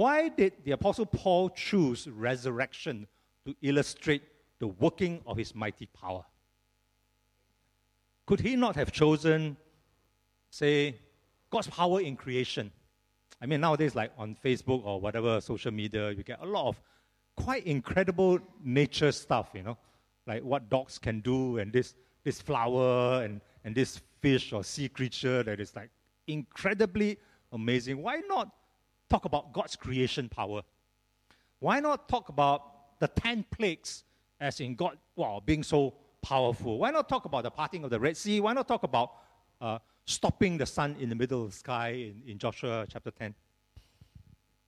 Why 0.00 0.30
did 0.30 0.54
the 0.64 0.72
Apostle 0.72 1.04
Paul 1.04 1.50
choose 1.50 2.08
resurrection 2.08 3.06
to 3.44 3.54
illustrate 3.60 4.22
the 4.58 4.68
working 4.68 5.20
of 5.26 5.36
his 5.36 5.54
mighty 5.54 5.86
power? 5.86 6.24
Could 8.24 8.40
he 8.40 8.56
not 8.56 8.76
have 8.76 8.92
chosen 8.92 9.58
say, 10.50 10.96
God's 11.50 11.68
power 11.68 12.00
in 12.00 12.16
creation. 12.16 12.70
I 13.42 13.46
mean, 13.46 13.60
nowadays, 13.60 13.94
like 13.94 14.12
on 14.18 14.36
Facebook 14.44 14.84
or 14.84 15.00
whatever 15.00 15.40
social 15.40 15.70
media, 15.70 16.10
you 16.10 16.22
get 16.22 16.40
a 16.40 16.46
lot 16.46 16.68
of 16.68 16.80
quite 17.36 17.66
incredible 17.66 18.38
nature 18.62 19.12
stuff, 19.12 19.50
you 19.54 19.62
know, 19.62 19.78
like 20.26 20.42
what 20.42 20.68
dogs 20.68 20.98
can 20.98 21.20
do 21.20 21.58
and 21.58 21.72
this, 21.72 21.94
this 22.24 22.40
flower 22.40 23.22
and, 23.22 23.40
and 23.64 23.74
this 23.74 24.00
fish 24.20 24.52
or 24.52 24.62
sea 24.62 24.88
creature 24.88 25.42
that 25.42 25.60
is 25.60 25.74
like 25.74 25.90
incredibly 26.26 27.18
amazing. 27.52 28.02
Why 28.02 28.22
not 28.28 28.48
talk 29.10 29.24
about 29.26 29.52
God's 29.52 29.76
creation 29.76 30.28
power? 30.28 30.62
Why 31.58 31.80
not 31.80 32.08
talk 32.08 32.28
about 32.28 32.98
the 33.00 33.08
10 33.08 33.44
plagues 33.50 34.04
as 34.40 34.60
in 34.60 34.74
God 34.74 34.96
wow, 35.16 35.42
being 35.44 35.62
so 35.62 35.94
powerful? 36.22 36.78
Why 36.78 36.90
not 36.90 37.08
talk 37.08 37.26
about 37.26 37.42
the 37.42 37.50
parting 37.50 37.84
of 37.84 37.90
the 37.90 38.00
Red 38.00 38.16
Sea? 38.16 38.40
Why 38.40 38.52
not 38.54 38.66
talk 38.66 38.84
about 38.84 39.12
uh, 39.60 39.78
stopping 40.10 40.58
the 40.58 40.66
sun 40.66 40.96
in 40.98 41.08
the 41.08 41.14
middle 41.14 41.44
of 41.44 41.50
the 41.50 41.56
sky 41.56 41.90
in, 41.90 42.22
in 42.26 42.38
Joshua 42.38 42.86
chapter 42.90 43.10
10. 43.10 43.34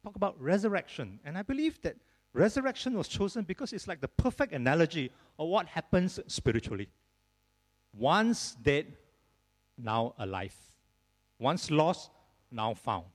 Talk 0.04 0.16
about 0.16 0.40
resurrection. 0.40 1.18
And 1.24 1.36
I 1.36 1.42
believe 1.42 1.80
that 1.82 1.96
resurrection 2.32 2.96
was 2.96 3.08
chosen 3.08 3.44
because 3.44 3.72
it's 3.72 3.88
like 3.88 4.00
the 4.00 4.08
perfect 4.08 4.52
analogy 4.52 5.10
of 5.38 5.48
what 5.48 5.66
happens 5.66 6.18
spiritually. 6.26 6.88
Once 7.96 8.56
dead, 8.62 8.86
now 9.76 10.14
alive. 10.18 10.54
Once 11.38 11.70
lost, 11.70 12.10
now 12.50 12.74
found. 12.74 13.06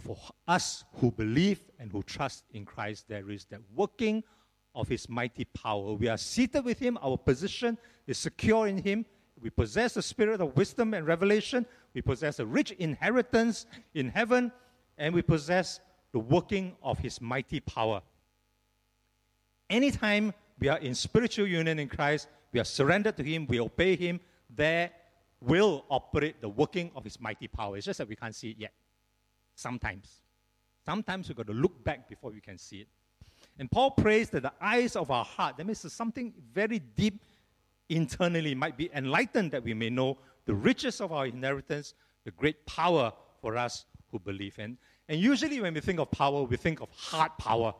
For 0.00 0.18
us 0.48 0.84
who 0.94 1.10
believe 1.10 1.62
and 1.78 1.90
who 1.92 2.02
trust 2.02 2.44
in 2.52 2.64
Christ, 2.64 3.06
there 3.08 3.30
is 3.30 3.44
that 3.46 3.60
working 3.74 4.22
of 4.74 4.88
his 4.88 5.08
mighty 5.08 5.44
power. 5.44 5.94
We 5.94 6.08
are 6.08 6.16
seated 6.16 6.64
with 6.64 6.78
him, 6.78 6.98
our 7.02 7.18
position 7.18 7.76
is 8.06 8.18
secure 8.18 8.66
in 8.66 8.78
him, 8.78 9.04
we 9.40 9.50
possess 9.50 9.94
the 9.94 10.02
spirit 10.02 10.40
of 10.40 10.56
wisdom 10.56 10.92
and 10.94 11.06
revelation. 11.06 11.66
We 11.94 12.02
possess 12.02 12.38
a 12.38 12.46
rich 12.46 12.72
inheritance 12.72 13.66
in 13.94 14.10
heaven. 14.10 14.52
And 14.98 15.14
we 15.14 15.22
possess 15.22 15.80
the 16.12 16.18
working 16.18 16.76
of 16.82 16.98
his 16.98 17.20
mighty 17.20 17.60
power. 17.60 18.02
Anytime 19.70 20.34
we 20.58 20.68
are 20.68 20.78
in 20.78 20.94
spiritual 20.94 21.46
union 21.46 21.78
in 21.78 21.88
Christ, 21.88 22.28
we 22.52 22.60
are 22.60 22.64
surrendered 22.64 23.16
to 23.16 23.22
him, 23.22 23.46
we 23.46 23.60
obey 23.60 23.96
him, 23.96 24.20
there 24.54 24.90
will 25.40 25.84
operate 25.88 26.40
the 26.40 26.48
working 26.48 26.90
of 26.94 27.04
his 27.04 27.18
mighty 27.20 27.46
power. 27.46 27.76
It's 27.76 27.86
just 27.86 27.98
that 27.98 28.08
we 28.08 28.16
can't 28.16 28.34
see 28.34 28.50
it 28.50 28.56
yet. 28.58 28.72
Sometimes. 29.60 30.22
Sometimes 30.86 31.28
we've 31.28 31.36
got 31.36 31.46
to 31.46 31.52
look 31.52 31.84
back 31.84 32.08
before 32.08 32.30
we 32.30 32.40
can 32.40 32.56
see 32.56 32.78
it. 32.78 32.88
And 33.58 33.70
Paul 33.70 33.90
prays 33.90 34.30
that 34.30 34.42
the 34.42 34.52
eyes 34.60 34.96
of 34.96 35.10
our 35.10 35.24
heart, 35.24 35.58
that 35.58 35.66
means 35.66 35.92
something 35.92 36.32
very 36.52 36.78
deep 36.78 37.22
internally, 37.90 38.54
might 38.54 38.78
be 38.78 38.90
enlightened 38.94 39.50
that 39.52 39.62
we 39.62 39.74
may 39.74 39.90
know 39.90 40.16
the 40.46 40.54
riches 40.54 41.00
of 41.00 41.12
our 41.12 41.26
inheritance, 41.26 41.92
the 42.24 42.30
great 42.30 42.64
power 42.64 43.12
for 43.42 43.56
us 43.56 43.84
who 44.10 44.18
believe. 44.18 44.58
And, 44.58 44.78
and 45.08 45.20
usually, 45.20 45.60
when 45.60 45.74
we 45.74 45.80
think 45.80 46.00
of 46.00 46.10
power, 46.10 46.42
we 46.42 46.56
think 46.56 46.80
of 46.80 46.88
hard 46.96 47.32
power. 47.38 47.74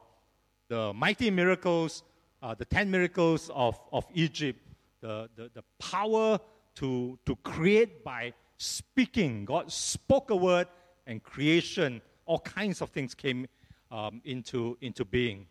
The 0.69 0.93
mighty 0.93 1.31
miracles, 1.31 2.03
uh, 2.43 2.55
the 2.55 2.67
10 2.67 2.91
miracles 2.91 3.51
of, 3.55 3.81
of 3.93 4.05
Egypt, 4.13 4.61
the, 5.01 5.31
the, 5.35 5.51
the 5.55 5.65
power 5.79 6.39
to, 6.77 7.19
to 7.25 7.37
create 7.37 8.05
by 8.05 8.35
speaking. 8.59 9.47
God 9.47 9.73
spoke 9.73 10.31
a 10.31 10.37
word, 10.37 10.69
and 11.11 11.23
creation, 11.23 12.01
all 12.25 12.39
kinds 12.39 12.81
of 12.81 12.91
things 12.91 13.15
came 13.15 13.47
um, 13.91 14.23
into, 14.25 14.79
into 14.81 15.05
being. 15.05 15.45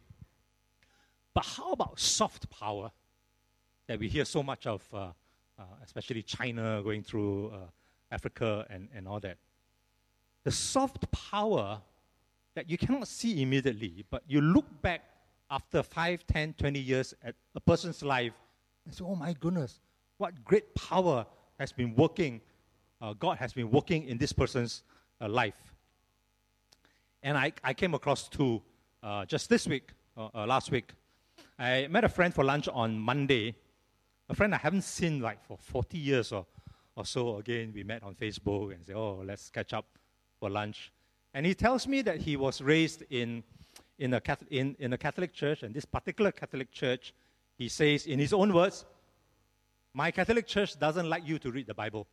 But 1.34 1.46
how 1.46 1.74
about 1.74 2.00
soft 2.00 2.50
power 2.50 2.92
that 3.88 4.00
we 4.00 4.08
hear 4.08 4.24
so 4.24 4.42
much 4.42 4.66
of, 4.66 4.82
uh, 4.94 5.08
uh, 5.60 5.64
especially 5.84 6.24
China 6.24 6.82
going 6.82 7.04
through 7.04 7.50
uh, 7.50 7.58
Africa 8.10 8.66
and, 8.70 8.88
and 8.96 9.06
all 9.06 9.20
that? 9.20 9.38
The 10.46 10.52
soft 10.52 11.12
power 11.12 11.82
that 12.56 12.70
you 12.70 12.78
cannot 12.78 13.10
see 13.10 13.42
immediately, 13.42 14.06
but 14.10 14.24
you 14.28 14.40
look 14.40 14.66
back 14.82 15.02
after 15.52 15.84
5, 15.84 16.26
10, 16.26 16.54
20 16.54 16.80
years 16.80 17.14
at 17.22 17.36
a 17.54 17.60
person's 17.60 18.02
life 18.02 18.34
and 18.86 18.96
say, 18.96 19.04
oh 19.06 19.16
my 19.16 19.34
goodness, 19.34 19.82
what 20.18 20.42
great 20.46 20.74
power 20.74 21.26
has 21.60 21.74
been 21.74 21.94
working, 21.96 22.40
uh, 23.02 23.12
God 23.12 23.38
has 23.38 23.52
been 23.52 23.70
working 23.70 24.08
in 24.08 24.18
this 24.18 24.32
person's 24.32 24.84
life. 25.28 25.74
And 27.22 27.38
I, 27.38 27.52
I 27.64 27.74
came 27.74 27.94
across 27.94 28.30
two 28.30 28.62
uh, 29.04 29.26
just 29.26 29.50
this 29.50 29.68
week, 29.68 29.90
uh, 30.18 30.30
uh, 30.34 30.46
last 30.48 30.72
week. 30.72 30.92
I 31.58 31.88
met 31.90 32.04
a 32.04 32.10
friend 32.10 32.34
for 32.34 32.44
lunch 32.44 32.70
on 32.70 32.98
Monday, 32.98 33.56
a 34.30 34.36
friend 34.36 34.56
I 34.56 34.58
haven't 34.58 34.84
seen 34.84 35.20
like 35.20 35.44
for 35.44 35.58
40 35.58 35.98
years 35.98 36.32
or, 36.32 36.46
or 36.96 37.06
so. 37.06 37.38
Again, 37.38 37.72
we 37.74 37.84
met 37.84 38.04
on 38.04 38.16
Facebook 38.16 38.74
and 38.74 38.86
said, 38.86 38.96
oh, 38.96 39.22
let's 39.26 39.50
catch 39.50 39.74
up 39.74 39.86
for 40.40 40.50
lunch. 40.50 40.94
And 41.34 41.46
he 41.46 41.54
tells 41.54 41.88
me 41.88 42.02
that 42.04 42.18
he 42.18 42.38
was 42.38 42.62
raised 42.62 43.04
in, 43.10 43.44
in, 43.98 44.14
a, 44.14 44.22
Catholic, 44.22 44.52
in, 44.52 44.76
in 44.80 44.94
a 44.94 44.98
Catholic 44.98 45.34
church, 45.34 45.64
and 45.64 45.76
this 45.76 45.86
particular 45.86 46.32
Catholic 46.32 46.72
church, 46.72 47.14
he 47.58 47.68
says 47.68 48.06
in 48.06 48.20
his 48.20 48.32
own 48.32 48.54
words, 48.54 48.86
my 49.94 50.12
Catholic 50.12 50.48
church 50.48 50.80
doesn't 50.80 51.10
like 51.10 51.28
you 51.28 51.40
to 51.40 51.52
read 51.52 51.68
the 51.68 51.74
Bible. 51.74 52.08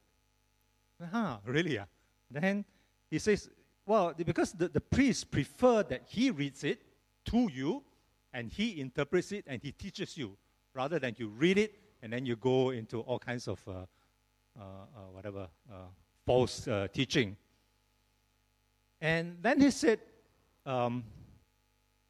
Huh, 1.13 1.37
really? 1.45 1.75
Yeah? 1.75 1.85
Then 2.31 2.65
he 3.11 3.19
says, 3.19 3.49
well, 3.85 4.15
because 4.17 4.53
the, 4.53 4.69
the 4.69 4.81
priest 4.81 5.31
prefer 5.31 5.83
that 5.85 6.03
he 6.09 6.31
reads 6.31 6.65
it 6.65 6.83
to 7.27 7.49
you 7.53 7.83
and 8.33 8.51
he 8.51 8.81
interprets 8.81 9.33
it 9.33 9.45
and 9.47 9.63
he 9.63 9.73
teaches 9.73 10.17
you 10.17 10.37
rather 10.75 10.99
than 10.99 11.15
you 11.19 11.29
read 11.29 11.59
it 11.59 11.75
and 12.03 12.13
then 12.13 12.27
you 12.27 12.37
go 12.37 12.71
into 12.71 13.01
all 13.01 13.19
kinds 13.19 13.49
of 13.49 13.61
uh, 13.67 13.73
uh, 14.59 14.63
uh, 14.63 15.01
whatever 15.13 15.49
uh, 15.71 15.75
false 16.25 16.67
uh, 16.67 16.89
teaching. 16.93 17.37
And 19.01 19.37
then 19.41 19.61
he 19.61 19.71
said, 19.71 20.01
um, 20.65 21.05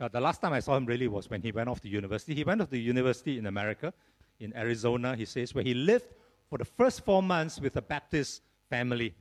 uh, 0.00 0.08
the 0.08 0.20
last 0.20 0.40
time 0.40 0.52
I 0.52 0.60
saw 0.60 0.76
him 0.76 0.86
really 0.86 1.08
was 1.08 1.28
when 1.28 1.42
he 1.42 1.52
went 1.52 1.68
off 1.68 1.80
to 1.80 1.88
university. 1.88 2.34
He 2.34 2.44
went 2.44 2.60
off 2.60 2.70
to 2.70 2.78
university 2.78 3.38
in 3.38 3.46
America, 3.46 3.92
in 4.40 4.54
Arizona, 4.56 5.16
he 5.16 5.24
says, 5.24 5.54
where 5.54 5.64
he 5.64 5.74
lived 5.74 6.14
for 6.48 6.58
the 6.58 6.64
first 6.64 7.04
four 7.04 7.22
months 7.22 7.60
with 7.60 7.76
a 7.76 7.82
Baptist 7.82 8.42
family. 8.68 9.14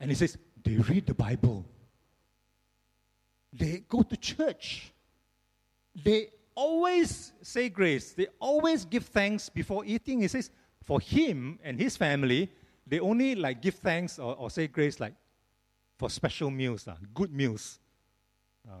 And 0.00 0.10
he 0.10 0.14
says, 0.14 0.38
they 0.62 0.76
read 0.76 1.06
the 1.06 1.14
Bible. 1.14 1.64
They 3.52 3.84
go 3.88 4.02
to 4.02 4.16
church. 4.16 4.92
They 6.04 6.28
always 6.54 7.32
say 7.42 7.68
grace. 7.68 8.12
They 8.12 8.28
always 8.38 8.84
give 8.84 9.06
thanks 9.06 9.48
before 9.48 9.84
eating. 9.84 10.20
He 10.20 10.28
says, 10.28 10.50
for 10.84 11.00
him 11.00 11.58
and 11.62 11.78
his 11.78 11.96
family, 11.96 12.50
they 12.86 13.00
only 13.00 13.34
like 13.34 13.60
give 13.60 13.74
thanks 13.74 14.18
or, 14.18 14.34
or 14.36 14.50
say 14.50 14.66
grace 14.66 15.00
like 15.00 15.14
for 15.98 16.08
special 16.08 16.50
meals, 16.50 16.86
uh, 16.86 16.94
good 17.12 17.32
meals. 17.32 17.80
Uh, 18.68 18.72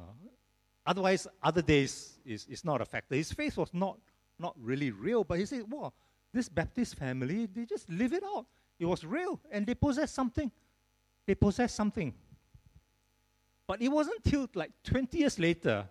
otherwise, 0.86 1.26
other 1.42 1.62
days 1.62 2.18
is, 2.24 2.46
is 2.48 2.64
not 2.64 2.80
a 2.80 2.84
factor. 2.84 3.14
His 3.14 3.32
faith 3.32 3.56
was 3.56 3.74
not, 3.74 3.98
not 4.38 4.54
really 4.60 4.90
real, 4.90 5.24
but 5.24 5.38
he 5.38 5.46
said, 5.46 5.64
wow, 5.68 5.92
this 6.32 6.48
Baptist 6.48 6.94
family, 6.94 7.46
they 7.46 7.64
just 7.64 7.88
live 7.90 8.12
it 8.12 8.22
out. 8.22 8.46
It 8.78 8.86
was 8.86 9.04
real, 9.04 9.40
and 9.50 9.66
they 9.66 9.74
possess 9.74 10.12
something. 10.12 10.52
They 11.28 11.34
possess 11.34 11.74
something. 11.74 12.14
But 13.66 13.82
it 13.82 13.88
wasn't 13.88 14.24
till 14.24 14.48
like 14.54 14.70
20 14.82 15.18
years 15.18 15.38
later, 15.38 15.86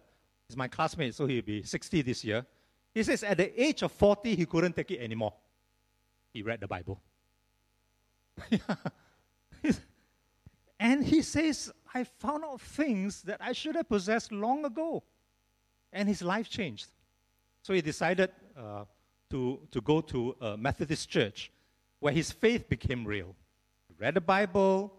he's 0.47 0.57
my 0.57 0.67
classmate, 0.67 1.13
so 1.13 1.27
he'll 1.27 1.43
be 1.43 1.61
60 1.61 2.01
this 2.01 2.25
year. 2.25 2.43
He 2.91 3.03
says 3.03 3.21
at 3.21 3.37
the 3.37 3.63
age 3.63 3.83
of 3.83 3.91
40, 3.91 4.33
he 4.33 4.47
couldn't 4.47 4.75
take 4.75 4.89
it 4.89 4.99
anymore. 4.99 5.35
He 6.33 6.41
read 6.41 6.59
the 6.59 6.67
Bible. 6.67 6.99
and 10.79 11.05
he 11.05 11.21
says, 11.21 11.71
I 11.93 12.03
found 12.03 12.43
out 12.43 12.59
things 12.59 13.21
that 13.21 13.39
I 13.39 13.51
should 13.51 13.75
have 13.75 13.87
possessed 13.87 14.31
long 14.31 14.65
ago. 14.65 15.03
And 15.93 16.09
his 16.09 16.23
life 16.23 16.49
changed. 16.49 16.87
So 17.61 17.75
he 17.75 17.81
decided 17.81 18.31
uh, 18.57 18.85
to, 19.29 19.59
to 19.69 19.81
go 19.81 20.01
to 20.01 20.35
a 20.41 20.57
Methodist 20.57 21.07
church 21.09 21.51
where 21.99 22.11
his 22.11 22.31
faith 22.31 22.67
became 22.67 23.05
real. 23.05 23.35
He 23.87 23.93
read 23.99 24.15
the 24.15 24.21
Bible, 24.21 24.96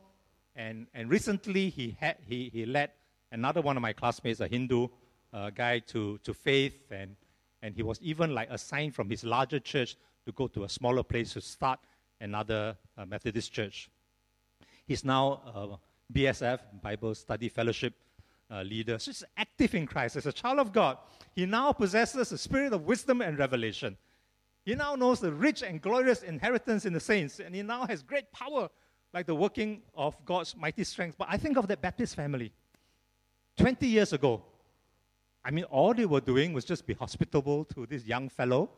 and, 0.58 0.88
and 0.92 1.08
recently 1.08 1.70
he, 1.70 1.96
had, 1.98 2.16
he, 2.26 2.50
he 2.52 2.66
led 2.66 2.90
another 3.30 3.62
one 3.62 3.76
of 3.76 3.82
my 3.82 3.92
classmates, 3.92 4.40
a 4.40 4.48
Hindu 4.48 4.88
uh, 5.32 5.50
guy, 5.50 5.78
to, 5.78 6.18
to 6.18 6.34
faith, 6.34 6.90
and, 6.90 7.14
and 7.62 7.76
he 7.76 7.82
was 7.82 8.00
even 8.02 8.34
like 8.34 8.50
assigned 8.50 8.94
from 8.94 9.08
his 9.08 9.22
larger 9.22 9.60
church 9.60 9.96
to 10.26 10.32
go 10.32 10.48
to 10.48 10.64
a 10.64 10.68
smaller 10.68 11.04
place 11.04 11.32
to 11.34 11.40
start 11.40 11.78
another 12.20 12.76
uh, 12.96 13.06
Methodist 13.06 13.52
church. 13.52 13.88
He's 14.84 15.04
now 15.04 15.42
uh, 15.54 15.76
BSF, 16.12 16.58
Bible 16.82 17.14
Study 17.14 17.48
Fellowship 17.48 17.94
uh, 18.50 18.62
leader. 18.62 18.98
So 18.98 19.12
he's 19.12 19.24
active 19.36 19.76
in 19.76 19.86
Christ 19.86 20.16
as 20.16 20.26
a 20.26 20.32
child 20.32 20.58
of 20.58 20.72
God. 20.72 20.98
He 21.36 21.46
now 21.46 21.72
possesses 21.72 22.32
a 22.32 22.38
spirit 22.38 22.72
of 22.72 22.84
wisdom 22.84 23.20
and 23.20 23.38
revelation. 23.38 23.96
He 24.64 24.74
now 24.74 24.96
knows 24.96 25.20
the 25.20 25.32
rich 25.32 25.62
and 25.62 25.80
glorious 25.80 26.22
inheritance 26.22 26.84
in 26.84 26.92
the 26.92 27.00
saints, 27.00 27.38
and 27.38 27.54
he 27.54 27.62
now 27.62 27.86
has 27.86 28.02
great 28.02 28.32
power, 28.32 28.68
like 29.12 29.26
the 29.26 29.34
working 29.34 29.82
of 29.94 30.16
God's 30.24 30.56
mighty 30.56 30.84
strength. 30.84 31.16
But 31.18 31.28
I 31.30 31.36
think 31.36 31.56
of 31.56 31.66
that 31.68 31.80
Baptist 31.80 32.14
family 32.14 32.52
20 33.56 33.86
years 33.86 34.12
ago. 34.12 34.42
I 35.44 35.50
mean, 35.50 35.64
all 35.64 35.94
they 35.94 36.04
were 36.04 36.20
doing 36.20 36.52
was 36.52 36.64
just 36.64 36.86
be 36.86 36.94
hospitable 36.94 37.64
to 37.66 37.86
this 37.86 38.04
young 38.04 38.28
fellow 38.28 38.70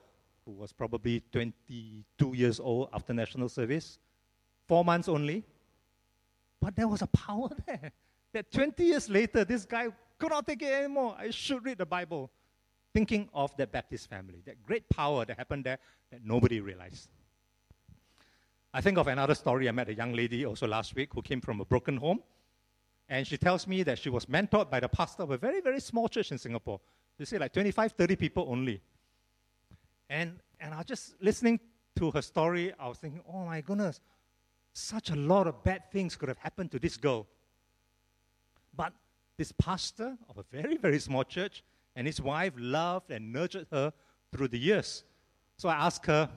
who 0.45 0.53
was 0.53 0.73
probably 0.73 1.23
22 1.33 2.35
years 2.35 2.61
old 2.61 2.89
after 2.93 3.13
national 3.13 3.49
service, 3.49 3.99
four 4.67 4.85
months 4.85 5.09
only. 5.09 5.45
But 6.61 6.77
there 6.77 6.89
was 6.89 7.03
a 7.03 7.07
power 7.09 7.49
there. 7.67 7.93
That 8.33 8.53
20 8.53 8.85
years 8.85 9.11
later, 9.11 9.45
this 9.45 9.65
guy 9.65 9.89
could 10.19 10.31
not 10.31 10.47
take 10.47 10.63
it 10.63 10.73
anymore. 10.73 11.17
I 11.19 11.31
should 11.31 11.65
read 11.65 11.79
the 11.79 11.87
Bible 11.87 12.31
thinking 12.93 13.29
of 13.33 13.57
that 13.57 13.73
Baptist 13.73 14.09
family, 14.09 14.43
that 14.47 14.63
great 14.63 14.89
power 14.89 15.25
that 15.25 15.37
happened 15.37 15.65
there 15.65 15.79
that 16.11 16.25
nobody 16.25 16.61
realized. 16.61 17.09
I 18.73 18.81
think 18.81 18.99
of 18.99 19.09
another 19.09 19.35
story. 19.35 19.69
I 19.69 19.73
met 19.73 19.89
a 19.89 19.95
young 19.95 20.13
lady 20.13 20.47
also 20.47 20.67
last 20.67 20.95
week 20.95 21.11
who 21.13 21.23
came 21.23 21.41
from 21.41 21.61
a 21.61 21.65
broken 21.65 21.97
home. 21.97 22.21
And 23.09 23.27
she 23.27 23.37
tells 23.37 23.67
me 23.67 23.83
that 23.83 23.99
she 23.99 24.09
was 24.09 24.27
mentored 24.27 24.71
by 24.71 24.79
the 24.79 24.89
pastor 24.89 25.25
of 25.25 25.33
a 25.33 25.37
very, 25.37 25.61
very 25.61 25.81
small 25.81 26.09
church 26.09 26.31
in 26.31 26.39
Singapore. 26.39 26.81
They 27.19 27.25
say 27.25 27.39
like 27.39 27.53
25, 27.53 27.93
30 27.93 28.17
people 28.17 28.47
only. 28.49 28.81
And, 30.09 30.39
and 30.61 30.73
I 30.73 30.79
was 30.79 30.87
just 30.87 31.15
listening 31.21 31.59
to 31.97 32.13
her 32.13 32.23
story. 32.23 32.73
I 32.79 32.89
was 32.89 32.99
thinking, 32.99 33.23
oh 33.29 33.45
my 33.45 33.61
goodness, 33.61 34.01
such 34.73 35.11
a 35.11 35.17
lot 35.17 35.49
of 35.49 35.65
bad 35.65 35.91
things 35.91 36.15
could 36.15 36.29
have 36.29 36.39
happened 36.39 36.71
to 36.71 36.79
this 36.79 36.97
girl. 36.97 37.27
But 38.77 38.93
this 39.37 39.51
pastor 39.53 40.17
of 40.29 40.39
a 40.39 40.45
very, 40.53 40.77
very 40.77 41.01
small 41.01 41.25
church 41.25 41.65
and 41.97 42.07
his 42.07 42.21
wife 42.21 42.53
loved 42.57 43.11
and 43.11 43.33
nurtured 43.33 43.67
her 43.73 43.93
through 44.31 44.49
the 44.49 44.59
years. 44.59 45.03
So 45.57 45.69
I 45.69 45.75
asked 45.75 46.07
her, 46.07 46.31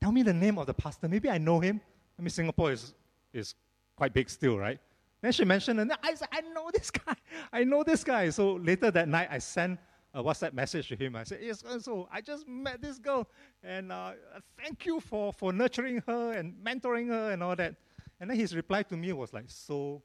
Tell 0.00 0.12
me 0.12 0.22
the 0.22 0.34
name 0.34 0.58
of 0.58 0.66
the 0.66 0.74
pastor. 0.74 1.08
Maybe 1.08 1.28
I 1.28 1.38
know 1.38 1.60
him. 1.60 1.80
I 2.18 2.22
mean, 2.22 2.30
Singapore 2.30 2.72
is, 2.72 2.94
is 3.32 3.54
quite 3.96 4.12
big 4.12 4.30
still, 4.30 4.58
right? 4.58 4.78
Then 5.20 5.32
she 5.32 5.44
mentioned, 5.44 5.80
and 5.80 5.92
I 6.02 6.14
said, 6.14 6.28
I 6.32 6.40
know 6.40 6.70
this 6.72 6.90
guy. 7.06 7.14
I 7.52 7.64
know 7.64 7.82
this 7.82 8.04
guy. 8.04 8.30
So 8.30 8.54
later 8.54 8.90
that 8.90 9.08
night, 9.08 9.28
I 9.30 9.38
sent 9.38 9.78
a 10.14 10.22
WhatsApp 10.22 10.52
message 10.52 10.88
to 10.88 10.96
him. 10.96 11.16
I 11.16 11.24
said, 11.24 11.40
Yes, 11.42 11.64
so 11.80 12.08
I 12.12 12.20
just 12.20 12.46
met 12.48 12.80
this 12.80 12.98
girl, 12.98 13.28
and 13.62 13.92
uh, 13.92 14.12
thank 14.56 14.86
you 14.86 15.00
for, 15.00 15.32
for 15.32 15.52
nurturing 15.52 16.02
her 16.06 16.32
and 16.32 16.54
mentoring 16.64 17.08
her 17.08 17.32
and 17.32 17.42
all 17.42 17.56
that. 17.56 17.74
And 18.20 18.30
then 18.30 18.36
his 18.36 18.54
reply 18.54 18.82
to 18.84 18.96
me 18.96 19.12
was 19.12 19.32
like 19.32 19.44
so 19.48 20.02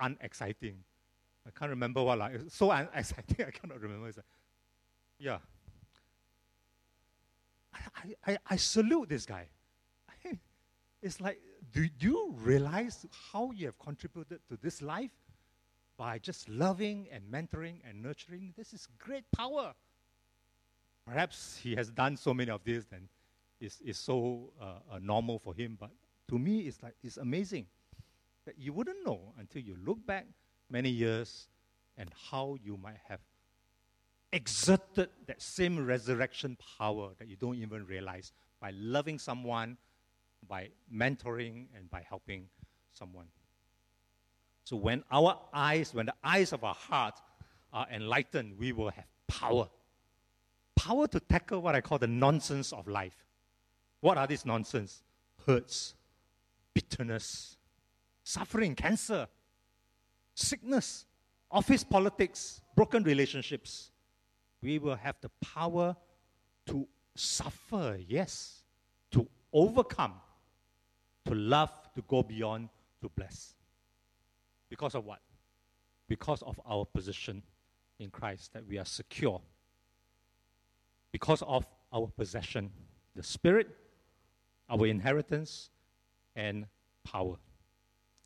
unexciting. 0.00 0.78
I 1.46 1.50
can't 1.50 1.70
remember 1.70 2.02
what 2.02 2.18
like 2.18 2.34
so 2.48 2.70
unexciting. 2.70 3.46
I 3.46 3.50
cannot 3.50 3.80
remember. 3.80 4.08
It's 4.08 4.18
like, 4.18 4.26
yeah. 5.18 5.38
I, 7.74 8.32
I, 8.32 8.38
I 8.50 8.56
salute 8.56 9.08
this 9.08 9.26
guy. 9.26 9.48
it's 11.02 11.20
like, 11.20 11.40
do 11.72 11.88
you 12.00 12.34
realize 12.38 13.06
how 13.32 13.50
you 13.52 13.66
have 13.66 13.78
contributed 13.78 14.40
to 14.48 14.58
this 14.62 14.82
life? 14.82 15.10
by 15.96 16.18
just 16.18 16.48
loving 16.48 17.06
and 17.12 17.22
mentoring 17.30 17.76
and 17.88 18.02
nurturing. 18.02 18.52
This 18.56 18.72
is 18.72 18.88
great 18.98 19.24
power. 19.30 19.72
Perhaps 21.06 21.58
he 21.62 21.76
has 21.76 21.90
done 21.90 22.16
so 22.16 22.32
many 22.34 22.50
of 22.50 22.64
these 22.64 22.86
and 22.92 23.08
it's, 23.60 23.80
it's 23.84 24.00
so 24.00 24.50
uh, 24.60 24.94
uh, 24.94 24.98
normal 25.00 25.38
for 25.38 25.54
him, 25.54 25.76
but 25.78 25.90
to 26.28 26.38
me, 26.40 26.60
it's 26.60 26.82
like 26.82 26.94
it's 27.04 27.18
amazing 27.18 27.66
that 28.44 28.58
you 28.58 28.72
wouldn't 28.72 29.04
know 29.06 29.32
until 29.38 29.62
you 29.62 29.76
look 29.84 30.04
back 30.04 30.26
many 30.68 30.90
years 30.90 31.46
and 31.96 32.10
how 32.30 32.56
you 32.64 32.76
might 32.76 32.98
have 33.08 33.20
exerted 34.32 35.10
that 35.26 35.42
same 35.42 35.84
resurrection 35.84 36.56
power 36.78 37.10
that 37.18 37.28
you 37.28 37.36
don't 37.36 37.56
even 37.56 37.84
realize 37.86 38.32
by 38.60 38.70
loving 38.70 39.18
someone, 39.18 39.76
by 40.48 40.68
mentoring, 40.92 41.66
and 41.76 41.90
by 41.90 42.04
helping 42.08 42.46
someone. 42.92 43.26
So 44.64 44.76
when 44.76 45.04
our 45.10 45.38
eyes, 45.52 45.92
when 45.92 46.06
the 46.06 46.14
eyes 46.22 46.52
of 46.52 46.64
our 46.64 46.74
heart 46.74 47.20
are 47.72 47.86
enlightened, 47.92 48.58
we 48.58 48.72
will 48.72 48.90
have 48.90 49.06
power. 49.26 49.68
Power 50.76 51.06
to 51.08 51.20
tackle 51.20 51.60
what 51.60 51.74
I 51.74 51.80
call 51.80 51.98
the 51.98 52.06
nonsense 52.06 52.72
of 52.72 52.88
life. 52.88 53.26
What 54.00 54.18
are 54.18 54.26
these 54.26 54.44
nonsense? 54.44 55.02
Hurts, 55.46 55.94
bitterness, 56.74 57.56
suffering, 58.24 58.74
cancer, 58.74 59.28
sickness, 60.34 61.06
office 61.50 61.84
politics, 61.84 62.60
broken 62.74 63.02
relationships. 63.04 63.91
We 64.62 64.78
will 64.78 64.96
have 64.96 65.16
the 65.20 65.30
power 65.40 65.96
to 66.66 66.86
suffer, 67.14 67.98
yes, 68.06 68.62
to 69.10 69.28
overcome, 69.52 70.14
to 71.26 71.34
love, 71.34 71.70
to 71.94 72.02
go 72.02 72.22
beyond, 72.22 72.68
to 73.00 73.08
bless. 73.08 73.54
Because 74.68 74.94
of 74.94 75.04
what? 75.04 75.20
Because 76.08 76.42
of 76.42 76.60
our 76.66 76.84
position 76.84 77.42
in 77.98 78.10
Christ, 78.10 78.52
that 78.54 78.66
we 78.66 78.78
are 78.78 78.84
secure. 78.84 79.40
Because 81.10 81.42
of 81.42 81.66
our 81.92 82.06
possession, 82.06 82.70
the 83.14 83.22
Spirit, 83.22 83.68
our 84.70 84.86
inheritance, 84.86 85.70
and 86.34 86.66
power. 87.04 87.36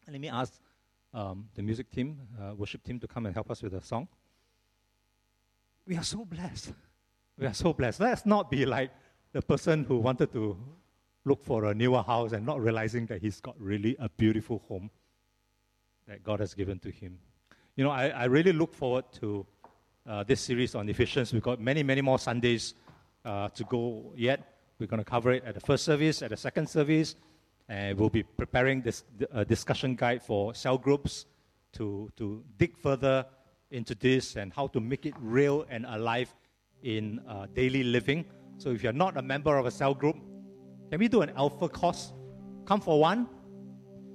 Let 0.08 0.20
me 0.20 0.28
ask 0.28 0.52
um, 1.12 1.48
the 1.54 1.62
music 1.62 1.90
team, 1.90 2.20
uh, 2.40 2.54
worship 2.54 2.84
team, 2.84 3.00
to 3.00 3.08
come 3.08 3.26
and 3.26 3.34
help 3.34 3.50
us 3.50 3.62
with 3.62 3.74
a 3.74 3.82
song. 3.82 4.06
We 5.86 5.96
are 5.96 6.02
so 6.02 6.24
blessed. 6.24 6.72
We 7.38 7.46
are 7.46 7.54
so 7.54 7.72
blessed. 7.72 8.00
Let's 8.00 8.26
not 8.26 8.50
be 8.50 8.66
like 8.66 8.90
the 9.32 9.40
person 9.40 9.84
who 9.84 9.98
wanted 9.98 10.32
to 10.32 10.58
look 11.24 11.44
for 11.44 11.66
a 11.66 11.74
newer 11.74 12.02
house 12.02 12.32
and 12.32 12.44
not 12.44 12.60
realizing 12.60 13.06
that 13.06 13.20
he's 13.20 13.40
got 13.40 13.54
really 13.60 13.96
a 14.00 14.08
beautiful 14.08 14.64
home 14.68 14.90
that 16.08 16.24
God 16.24 16.40
has 16.40 16.54
given 16.54 16.78
to 16.80 16.90
him. 16.90 17.18
You 17.76 17.84
know, 17.84 17.90
I, 17.90 18.08
I 18.08 18.24
really 18.24 18.52
look 18.52 18.74
forward 18.74 19.04
to 19.20 19.46
uh, 20.08 20.24
this 20.24 20.40
series 20.40 20.74
on 20.74 20.88
Ephesians. 20.88 21.32
We've 21.32 21.42
got 21.42 21.60
many, 21.60 21.82
many 21.82 22.00
more 22.00 22.18
Sundays 22.18 22.74
uh, 23.24 23.48
to 23.50 23.64
go 23.64 24.12
yet. 24.16 24.56
We're 24.78 24.86
going 24.86 25.02
to 25.02 25.10
cover 25.10 25.32
it 25.32 25.44
at 25.44 25.54
the 25.54 25.60
first 25.60 25.84
service, 25.84 26.22
at 26.22 26.30
the 26.30 26.36
second 26.36 26.68
service, 26.68 27.16
and 27.68 27.98
we'll 27.98 28.10
be 28.10 28.22
preparing 28.22 28.82
this 28.82 29.04
uh, 29.32 29.44
discussion 29.44 29.94
guide 29.94 30.22
for 30.22 30.54
cell 30.54 30.78
groups 30.78 31.26
to, 31.74 32.10
to 32.16 32.42
dig 32.58 32.76
further 32.76 33.26
into 33.70 33.94
this 33.94 34.36
and 34.36 34.52
how 34.52 34.66
to 34.68 34.80
make 34.80 35.06
it 35.06 35.14
real 35.20 35.66
and 35.68 35.86
alive 35.86 36.34
in 36.82 37.20
uh, 37.28 37.46
daily 37.54 37.82
living. 37.82 38.24
So 38.58 38.70
if 38.70 38.82
you're 38.82 38.92
not 38.92 39.16
a 39.16 39.22
member 39.22 39.56
of 39.56 39.66
a 39.66 39.70
cell 39.70 39.94
group, 39.94 40.16
can 40.90 41.00
we 41.00 41.08
do 41.08 41.22
an 41.22 41.30
alpha 41.30 41.68
course? 41.68 42.12
Come 42.64 42.80
for 42.80 43.00
one, 43.00 43.28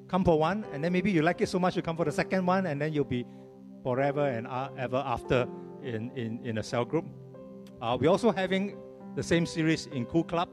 come 0.08 0.24
for 0.24 0.40
one, 0.40 0.66
and 0.72 0.84
then 0.84 0.92
maybe 0.94 1.12
you 1.12 1.22
like 1.22 1.42
it 1.42 1.50
so 1.50 1.60
much 1.60 1.76
you 1.76 1.82
come 1.82 1.98
for 1.98 2.06
the 2.06 2.12
second 2.12 2.46
one, 2.46 2.66
and 2.66 2.82
then 2.82 2.94
you'll 2.94 3.04
be 3.04 3.26
forever 3.84 4.28
and 4.28 4.48
ever 4.78 5.04
after 5.06 5.48
in, 5.84 6.12
in, 6.12 6.40
in 6.46 6.58
a 6.60 6.64
cell 6.64 6.86
group. 6.86 7.06
Uh, 7.82 7.98
we're 8.00 8.10
also 8.10 8.32
having 8.32 8.78
the 9.16 9.24
same 9.24 9.46
series 9.46 9.88
in 9.88 10.06
Cool 10.06 10.24
Club, 10.24 10.50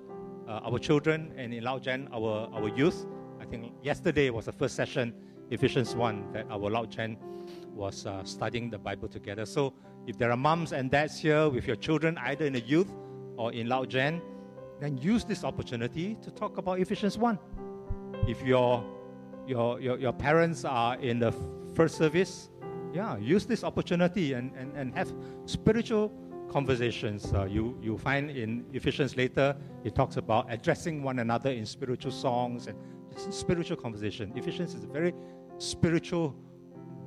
uh, 0.49 0.61
our 0.65 0.79
children, 0.79 1.33
and 1.37 1.53
in 1.55 1.63
Lao 1.63 1.79
Gen, 1.79 2.09
our, 2.13 2.49
our 2.53 2.69
youth. 2.69 3.07
I 3.41 3.45
think 3.45 3.73
yesterday 3.83 4.31
was 4.31 4.47
the 4.47 4.53
first 4.53 4.75
session, 4.75 5.15
Ephesians 5.51 5.95
1, 5.95 6.33
that 6.33 6.47
our 6.51 6.71
Lao 6.71 6.87
Gen 6.87 7.17
was 7.79 8.05
uh, 8.05 8.23
studying 8.25 8.69
the 8.69 8.79
Bible 8.79 9.09
together. 9.09 9.47
So 9.47 9.73
if 10.07 10.19
there 10.19 10.31
are 10.31 10.37
moms 10.37 10.73
and 10.73 10.91
dads 10.91 11.19
here 11.19 11.49
with 11.49 11.67
your 11.67 11.77
children, 11.77 12.19
either 12.19 12.45
in 12.45 12.53
the 12.53 12.61
youth 12.61 12.91
or 13.37 13.53
in 13.53 13.69
Lao 13.69 13.85
Gen, 13.85 14.21
then 14.81 14.99
use 14.99 15.25
this 15.25 15.45
opportunity 15.45 16.17
to 16.23 16.31
talk 16.31 16.59
about 16.59 16.81
Ephesians 16.81 17.17
1. 17.17 17.39
If 18.27 18.43
your 18.43 18.85
your, 19.49 19.81
your, 19.81 19.99
your 19.99 20.13
parents 20.13 20.67
are 20.67 20.97
in 20.97 21.19
the 21.19 21.33
first 21.75 21.97
service, 21.97 22.51
yeah, 22.93 23.17
use 23.17 23.47
this 23.47 23.65
opportunity 23.65 24.35
and, 24.35 24.53
and, 24.55 24.77
and 24.77 24.95
have 24.95 25.11
spiritual 25.47 26.13
conversations. 26.51 27.33
Uh, 27.33 27.45
you, 27.45 27.79
you 27.83 27.97
find 27.97 28.31
in 28.31 28.67
Ephesians 28.75 29.17
later, 29.17 29.57
it 29.85 29.95
talks 29.95 30.19
about 30.19 30.47
addressing 30.51 31.03
one 31.03 31.21
another 31.21 31.51
in 31.51 31.65
spiritual 31.65 32.13
songs 32.13 32.67
and 32.67 32.77
spiritual 33.33 33.77
conversation. 33.77 34.33
Ephesians 34.37 34.75
is 34.75 34.85
a 34.85 34.87
very 34.87 35.15
spiritual 35.57 36.37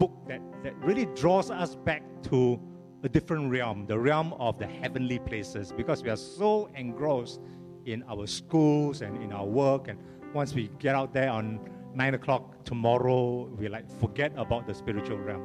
book 0.01 0.11
that, 0.27 0.41
that 0.63 0.75
really 0.77 1.05
draws 1.13 1.51
us 1.51 1.75
back 1.75 2.01
to 2.23 2.59
a 3.03 3.09
different 3.09 3.51
realm, 3.51 3.85
the 3.85 3.97
realm 3.97 4.33
of 4.33 4.57
the 4.57 4.65
heavenly 4.65 5.19
places, 5.19 5.71
because 5.71 6.01
we 6.01 6.09
are 6.09 6.17
so 6.17 6.67
engrossed 6.75 7.39
in 7.85 8.03
our 8.09 8.25
schools 8.25 9.03
and 9.03 9.21
in 9.21 9.31
our 9.31 9.45
work. 9.45 9.89
And 9.89 9.99
once 10.33 10.55
we 10.55 10.71
get 10.79 10.95
out 10.95 11.13
there 11.13 11.29
on 11.29 11.59
nine 11.93 12.15
o'clock 12.15 12.63
tomorrow, 12.65 13.45
we 13.59 13.67
like 13.69 13.87
forget 13.99 14.31
about 14.37 14.65
the 14.65 14.73
spiritual 14.73 15.19
realm, 15.19 15.43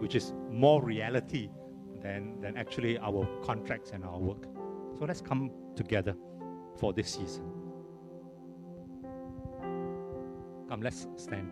which 0.00 0.16
is 0.16 0.34
more 0.50 0.82
reality 0.82 1.48
than, 2.00 2.40
than 2.40 2.56
actually 2.56 2.98
our 2.98 3.28
contracts 3.44 3.92
and 3.92 4.04
our 4.04 4.18
work. 4.18 4.42
So 4.98 5.04
let's 5.04 5.20
come 5.20 5.52
together 5.76 6.16
for 6.78 6.92
this 6.92 7.10
season. 7.10 7.44
Come, 10.68 10.80
let's 10.80 11.06
stand. 11.16 11.48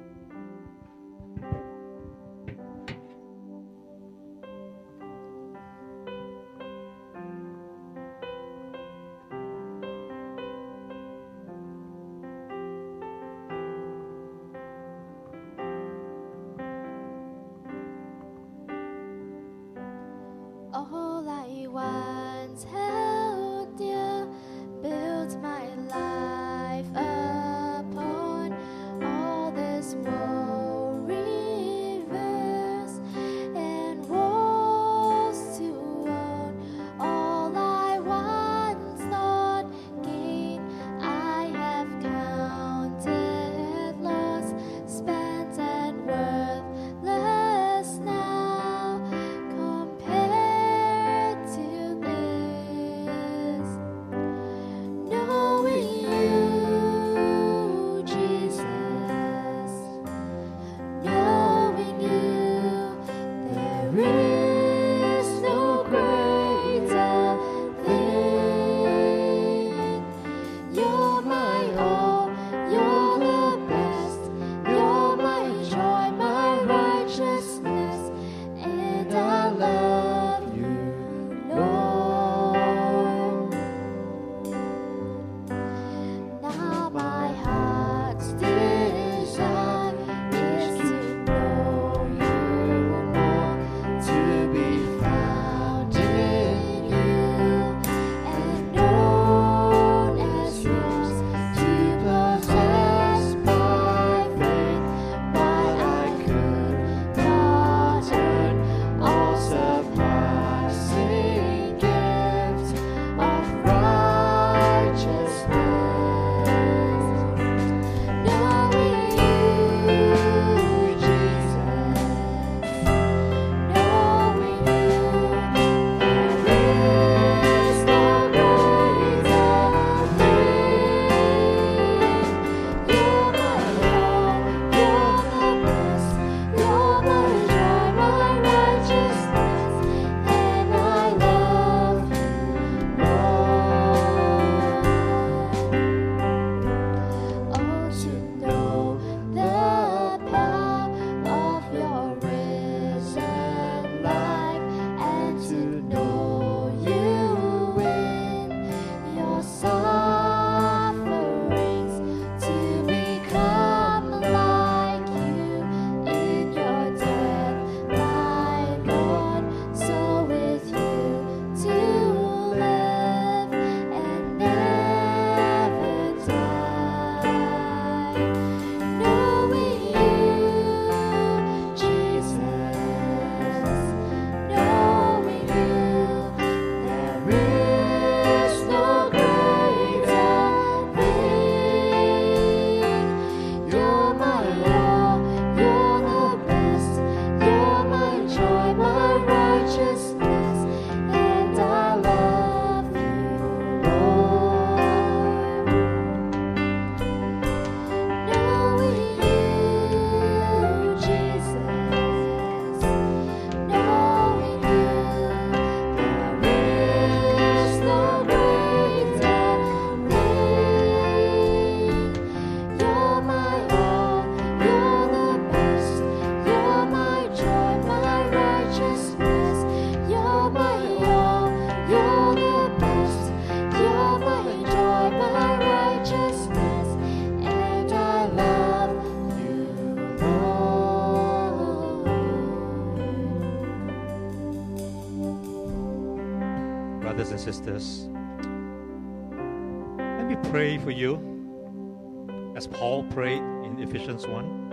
For 250.80 250.90
you 250.90 252.52
as 252.56 252.66
Paul 252.66 253.04
prayed 253.04 253.42
in 253.64 253.78
Ephesians 253.80 254.26
1 254.26 254.70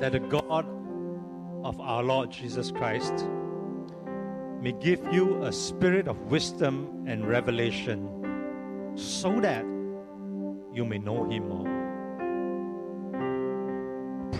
that 0.00 0.12
the 0.12 0.20
God 0.20 0.66
of 1.62 1.78
our 1.80 2.02
Lord 2.02 2.30
Jesus 2.30 2.70
Christ 2.70 3.26
may 4.60 4.72
give 4.72 5.00
you 5.12 5.42
a 5.44 5.52
spirit 5.52 6.08
of 6.08 6.18
wisdom 6.30 7.04
and 7.06 7.26
revelation 7.28 8.08
so 8.94 9.40
that 9.40 9.64
you 10.72 10.84
may 10.84 10.98
know 10.98 11.28
Him 11.28 11.48
more. 11.48 11.66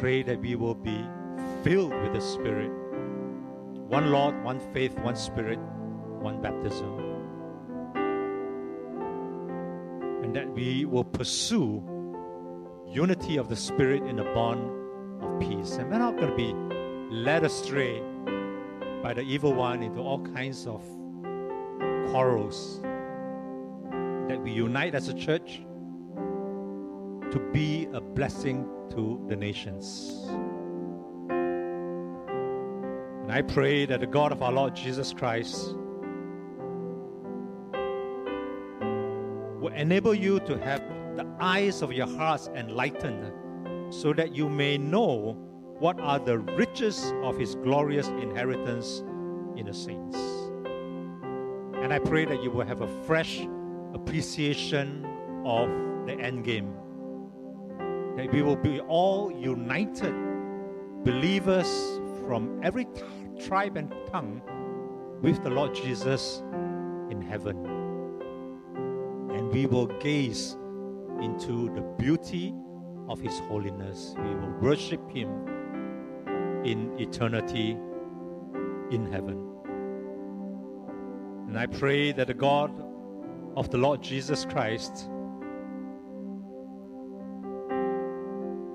Pray 0.00 0.22
that 0.22 0.40
we 0.40 0.54
will 0.54 0.74
be 0.74 1.04
filled 1.62 1.92
with 1.92 2.12
the 2.14 2.20
Spirit. 2.20 2.70
One 3.88 4.10
Lord, 4.10 4.42
one 4.44 4.60
faith, 4.72 4.98
one 5.00 5.16
Spirit, 5.16 5.58
one 6.20 6.40
baptism. 6.40 7.09
And 10.30 10.36
that 10.36 10.54
we 10.54 10.84
will 10.84 11.02
pursue 11.02 11.82
unity 12.86 13.36
of 13.36 13.48
the 13.48 13.56
Spirit 13.56 14.04
in 14.04 14.14
the 14.14 14.22
bond 14.22 14.62
of 15.20 15.40
peace. 15.40 15.72
And 15.72 15.90
we're 15.90 15.98
not 15.98 16.16
going 16.18 16.30
to 16.30 16.36
be 16.36 16.54
led 17.12 17.42
astray 17.42 18.00
by 19.02 19.12
the 19.12 19.22
evil 19.22 19.52
one 19.52 19.82
into 19.82 19.98
all 19.98 20.24
kinds 20.24 20.68
of 20.68 20.84
quarrels. 22.12 22.80
That 24.28 24.40
we 24.40 24.52
unite 24.52 24.94
as 24.94 25.08
a 25.08 25.14
church 25.14 25.62
to 27.32 27.50
be 27.52 27.88
a 27.92 28.00
blessing 28.00 28.68
to 28.90 29.20
the 29.28 29.34
nations. 29.34 30.28
And 33.22 33.32
I 33.32 33.42
pray 33.42 33.84
that 33.84 33.98
the 33.98 34.06
God 34.06 34.30
of 34.30 34.44
our 34.44 34.52
Lord 34.52 34.76
Jesus 34.76 35.12
Christ 35.12 35.74
enable 39.72 40.14
you 40.14 40.40
to 40.40 40.58
have 40.58 40.82
the 41.16 41.26
eyes 41.40 41.82
of 41.82 41.92
your 41.92 42.06
hearts 42.06 42.48
enlightened 42.54 43.32
so 43.92 44.12
that 44.12 44.34
you 44.34 44.48
may 44.48 44.78
know 44.78 45.36
what 45.78 45.98
are 46.00 46.18
the 46.18 46.38
riches 46.38 47.12
of 47.22 47.36
his 47.36 47.54
glorious 47.56 48.08
inheritance 48.08 49.02
in 49.56 49.66
the 49.66 49.74
saints. 49.74 50.16
And 51.82 51.92
I 51.92 51.98
pray 51.98 52.24
that 52.26 52.42
you 52.42 52.50
will 52.50 52.66
have 52.66 52.82
a 52.82 53.04
fresh 53.04 53.46
appreciation 53.94 55.04
of 55.44 55.68
the 56.06 56.14
end 56.20 56.44
game. 56.44 56.74
That 58.16 58.30
we 58.32 58.42
will 58.42 58.56
be 58.56 58.80
all 58.80 59.32
united 59.32 60.14
believers 61.04 61.98
from 62.26 62.60
every 62.62 62.84
t- 62.84 63.02
tribe 63.46 63.76
and 63.76 63.92
tongue 64.10 64.42
with 65.22 65.42
the 65.42 65.50
Lord 65.50 65.74
Jesus 65.74 66.42
in 67.10 67.22
heaven. 67.22 67.79
We 69.52 69.66
will 69.66 69.86
gaze 69.86 70.56
into 71.20 71.74
the 71.74 71.82
beauty 71.98 72.54
of 73.08 73.20
His 73.20 73.38
holiness. 73.40 74.14
We 74.18 74.34
will 74.34 74.54
worship 74.60 75.10
Him 75.10 75.28
in 76.64 76.98
eternity 76.98 77.76
in 78.90 79.10
heaven. 79.10 79.46
And 81.48 81.58
I 81.58 81.66
pray 81.66 82.12
that 82.12 82.28
the 82.28 82.34
God 82.34 82.70
of 83.56 83.70
the 83.70 83.78
Lord 83.78 84.02
Jesus 84.02 84.44
Christ 84.44 85.08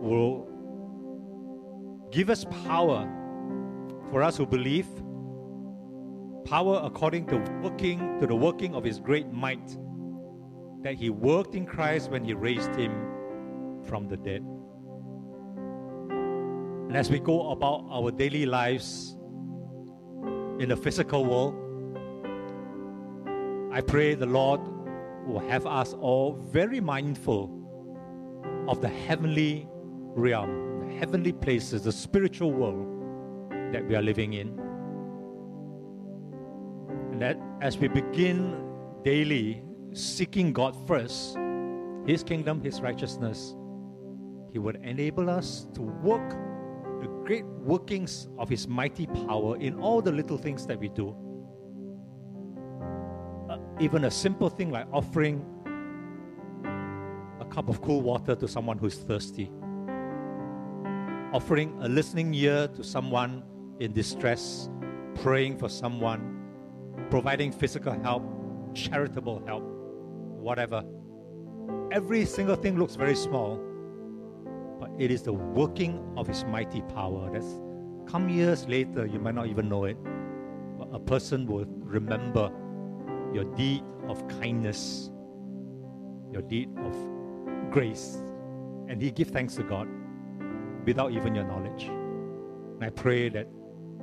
will 0.02 0.48
give 2.12 2.30
us 2.30 2.46
power 2.66 3.10
for 4.12 4.22
us 4.22 4.38
who 4.38 4.46
believe, 4.46 4.88
power 6.46 6.82
according 6.84 7.28
to 7.28 7.38
working 7.62 8.20
to 8.20 8.28
the 8.28 8.36
working 8.36 8.76
of 8.76 8.84
his 8.84 9.00
great 9.00 9.32
might 9.32 9.78
that 10.86 10.94
he 10.94 11.10
worked 11.10 11.56
in 11.56 11.66
Christ 11.66 12.12
when 12.12 12.24
he 12.24 12.36
raised 12.36 12.76
him 12.76 12.92
from 13.86 14.08
the 14.08 14.16
dead. 14.16 14.46
And 16.12 16.96
as 16.96 17.10
we 17.10 17.18
go 17.18 17.50
about 17.50 17.88
our 17.90 18.12
daily 18.12 18.46
lives 18.46 19.18
in 20.60 20.68
the 20.70 20.78
physical 20.78 21.26
world, 21.26 21.56
I 23.74 23.82
pray 23.82 24.14
the 24.14 24.28
Lord 24.28 24.62
will 25.26 25.40
have 25.50 25.66
us 25.66 25.94
all 25.94 26.34
very 26.52 26.80
mindful 26.80 27.50
of 28.68 28.80
the 28.80 28.88
heavenly 28.88 29.68
realm, 30.14 30.88
the 30.88 30.94
heavenly 31.00 31.32
places, 31.32 31.86
the 31.86 31.92
spiritual 31.92 32.52
world 32.52 32.86
that 33.74 33.88
we 33.88 33.96
are 33.96 34.04
living 34.04 34.34
in. 34.34 34.50
And 37.12 37.20
that 37.24 37.40
as 37.60 37.76
we 37.76 37.88
begin 37.88 38.62
daily 39.04 39.64
seeking 39.96 40.52
God 40.52 40.76
first, 40.88 41.38
His 42.06 42.24
kingdom, 42.24 42.62
His 42.62 42.82
righteousness, 42.82 43.56
He 44.52 44.60
would 44.60 44.76
enable 44.84 45.30
us 45.30 45.68
to 45.74 45.82
work 45.82 46.30
the 47.02 47.08
great 47.26 47.46
workings 47.46 48.28
of 48.38 48.50
His 48.50 48.68
mighty 48.68 49.08
power 49.08 49.58
in 49.58 49.80
all 49.80 50.02
the 50.02 50.12
little 50.12 50.38
things 50.38 50.68
that 50.68 50.80
we 50.80 50.90
do. 50.90 51.16
Uh, 53.50 53.58
even 53.80 54.06
a 54.06 54.12
simple 54.12 54.50
thing 54.50 54.70
like 54.70 54.88
offering 54.92 55.46
a 57.40 57.46
cup 57.46 57.70
of 57.70 57.82
cool 57.82 58.02
water 58.02 58.36
to 58.36 58.48
someone 58.48 58.78
who's 58.78 58.96
thirsty, 58.96 59.50
offering 61.34 61.78
a 61.82 61.88
listening 61.88 62.34
ear 62.34 62.68
to 62.68 62.84
someone 62.84 63.44
in 63.80 63.94
distress, 63.94 64.70
praying 65.16 65.58
for 65.58 65.70
someone, 65.70 66.42
providing 67.10 67.52
physical 67.52 67.94
help, 68.02 68.24
charitable 68.74 69.42
help, 69.46 69.75
whatever. 70.46 70.84
Every 71.92 72.24
single 72.24 72.56
thing 72.56 72.78
looks 72.78 72.96
very 72.96 73.16
small, 73.16 73.60
but 74.80 74.92
it 75.00 75.10
is 75.10 75.24
the 75.24 75.34
working 75.34 76.00
of 76.16 76.28
His 76.28 76.46
mighty 76.46 76.82
power. 76.82 77.32
That's 77.34 77.52
come 78.06 78.30
years 78.30 78.68
later, 78.68 79.08
you 79.08 79.20
might 79.20 79.34
not 79.34 79.48
even 79.48 79.68
know 79.68 79.86
it, 79.86 79.98
but 80.78 80.90
a 80.94 81.00
person 81.00 81.48
will 81.48 81.66
remember 81.80 82.52
your 83.34 83.46
deed 83.56 83.82
of 84.08 84.28
kindness, 84.28 85.10
your 86.32 86.44
deed 86.44 86.70
of 86.86 86.96
grace, 87.72 88.22
and 88.88 89.02
He 89.02 89.10
give 89.10 89.30
thanks 89.30 89.56
to 89.56 89.64
God 89.64 89.88
without 90.86 91.12
even 91.12 91.34
your 91.34 91.46
knowledge. 91.46 91.86
And 91.86 92.84
I 92.84 92.92
pray 92.92 93.30
that 93.30 93.48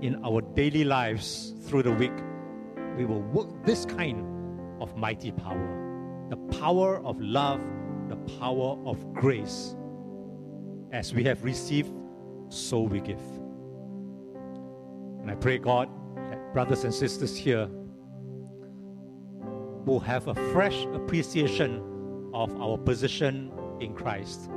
in 0.01 0.17
our 0.25 0.41
daily 0.41 0.83
lives 0.83 1.55
through 1.67 1.85
the 1.85 1.93
week, 1.93 2.19
we 2.97 3.05
will 3.05 3.23
work 3.23 3.65
this 3.65 3.85
kind 3.85 4.27
of 4.83 4.97
mighty 4.97 5.31
power 5.31 5.82
the 6.31 6.37
power 6.59 7.01
of 7.05 7.21
love, 7.21 7.61
the 8.09 8.17
power 8.39 8.79
of 8.87 9.13
grace. 9.15 9.75
As 10.93 11.15
we 11.15 11.25
have 11.25 11.43
received, 11.43 11.93
so 12.49 12.81
we 12.81 13.01
give. 13.01 13.21
And 15.21 15.31
I 15.31 15.35
pray, 15.35 15.59
God, 15.59 15.89
that 16.31 16.53
brothers 16.53 16.85
and 16.85 16.93
sisters 16.93 17.37
here 17.37 17.69
will 19.87 20.01
have 20.01 20.29
a 20.29 20.35
fresh 20.53 20.85
appreciation 20.93 21.83
of 22.35 22.55
our 22.61 22.77
position 22.77 23.53
in 23.81 23.95
Christ. 23.95 24.51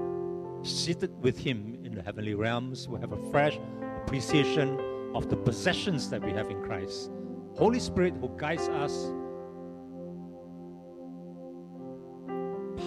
Seated 0.63 1.11
with 1.21 1.37
Him 1.37 1.77
in 1.83 1.93
the 1.93 2.01
heavenly 2.01 2.33
realms, 2.33 2.87
will 2.87 2.99
have 2.99 3.11
a 3.11 3.31
fresh 3.31 3.59
appreciation 4.03 4.79
of 5.13 5.29
the 5.29 5.35
possessions 5.35 6.09
that 6.09 6.21
we 6.21 6.31
have 6.31 6.49
in 6.49 6.61
Christ. 6.61 7.11
Holy 7.55 7.79
Spirit 7.79 8.15
who 8.19 8.29
guides 8.37 8.67
us, 8.67 9.13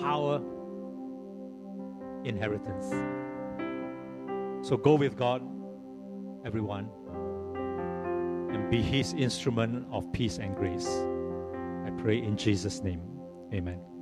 power, 0.09 0.41
inheritance. 2.25 2.89
So 4.67 4.79
go 4.79 4.95
with 4.95 5.19
God, 5.19 5.43
everyone, 6.47 6.89
and 8.51 8.71
be 8.71 8.81
His 8.81 9.13
instrument 9.13 9.87
of 9.93 10.11
peace 10.13 10.39
and 10.39 10.57
grace. 10.57 10.89
I 11.85 11.91
pray 12.01 12.23
in 12.23 12.39
Jesus' 12.39 12.83
name. 12.83 13.03
Amen. 13.53 13.98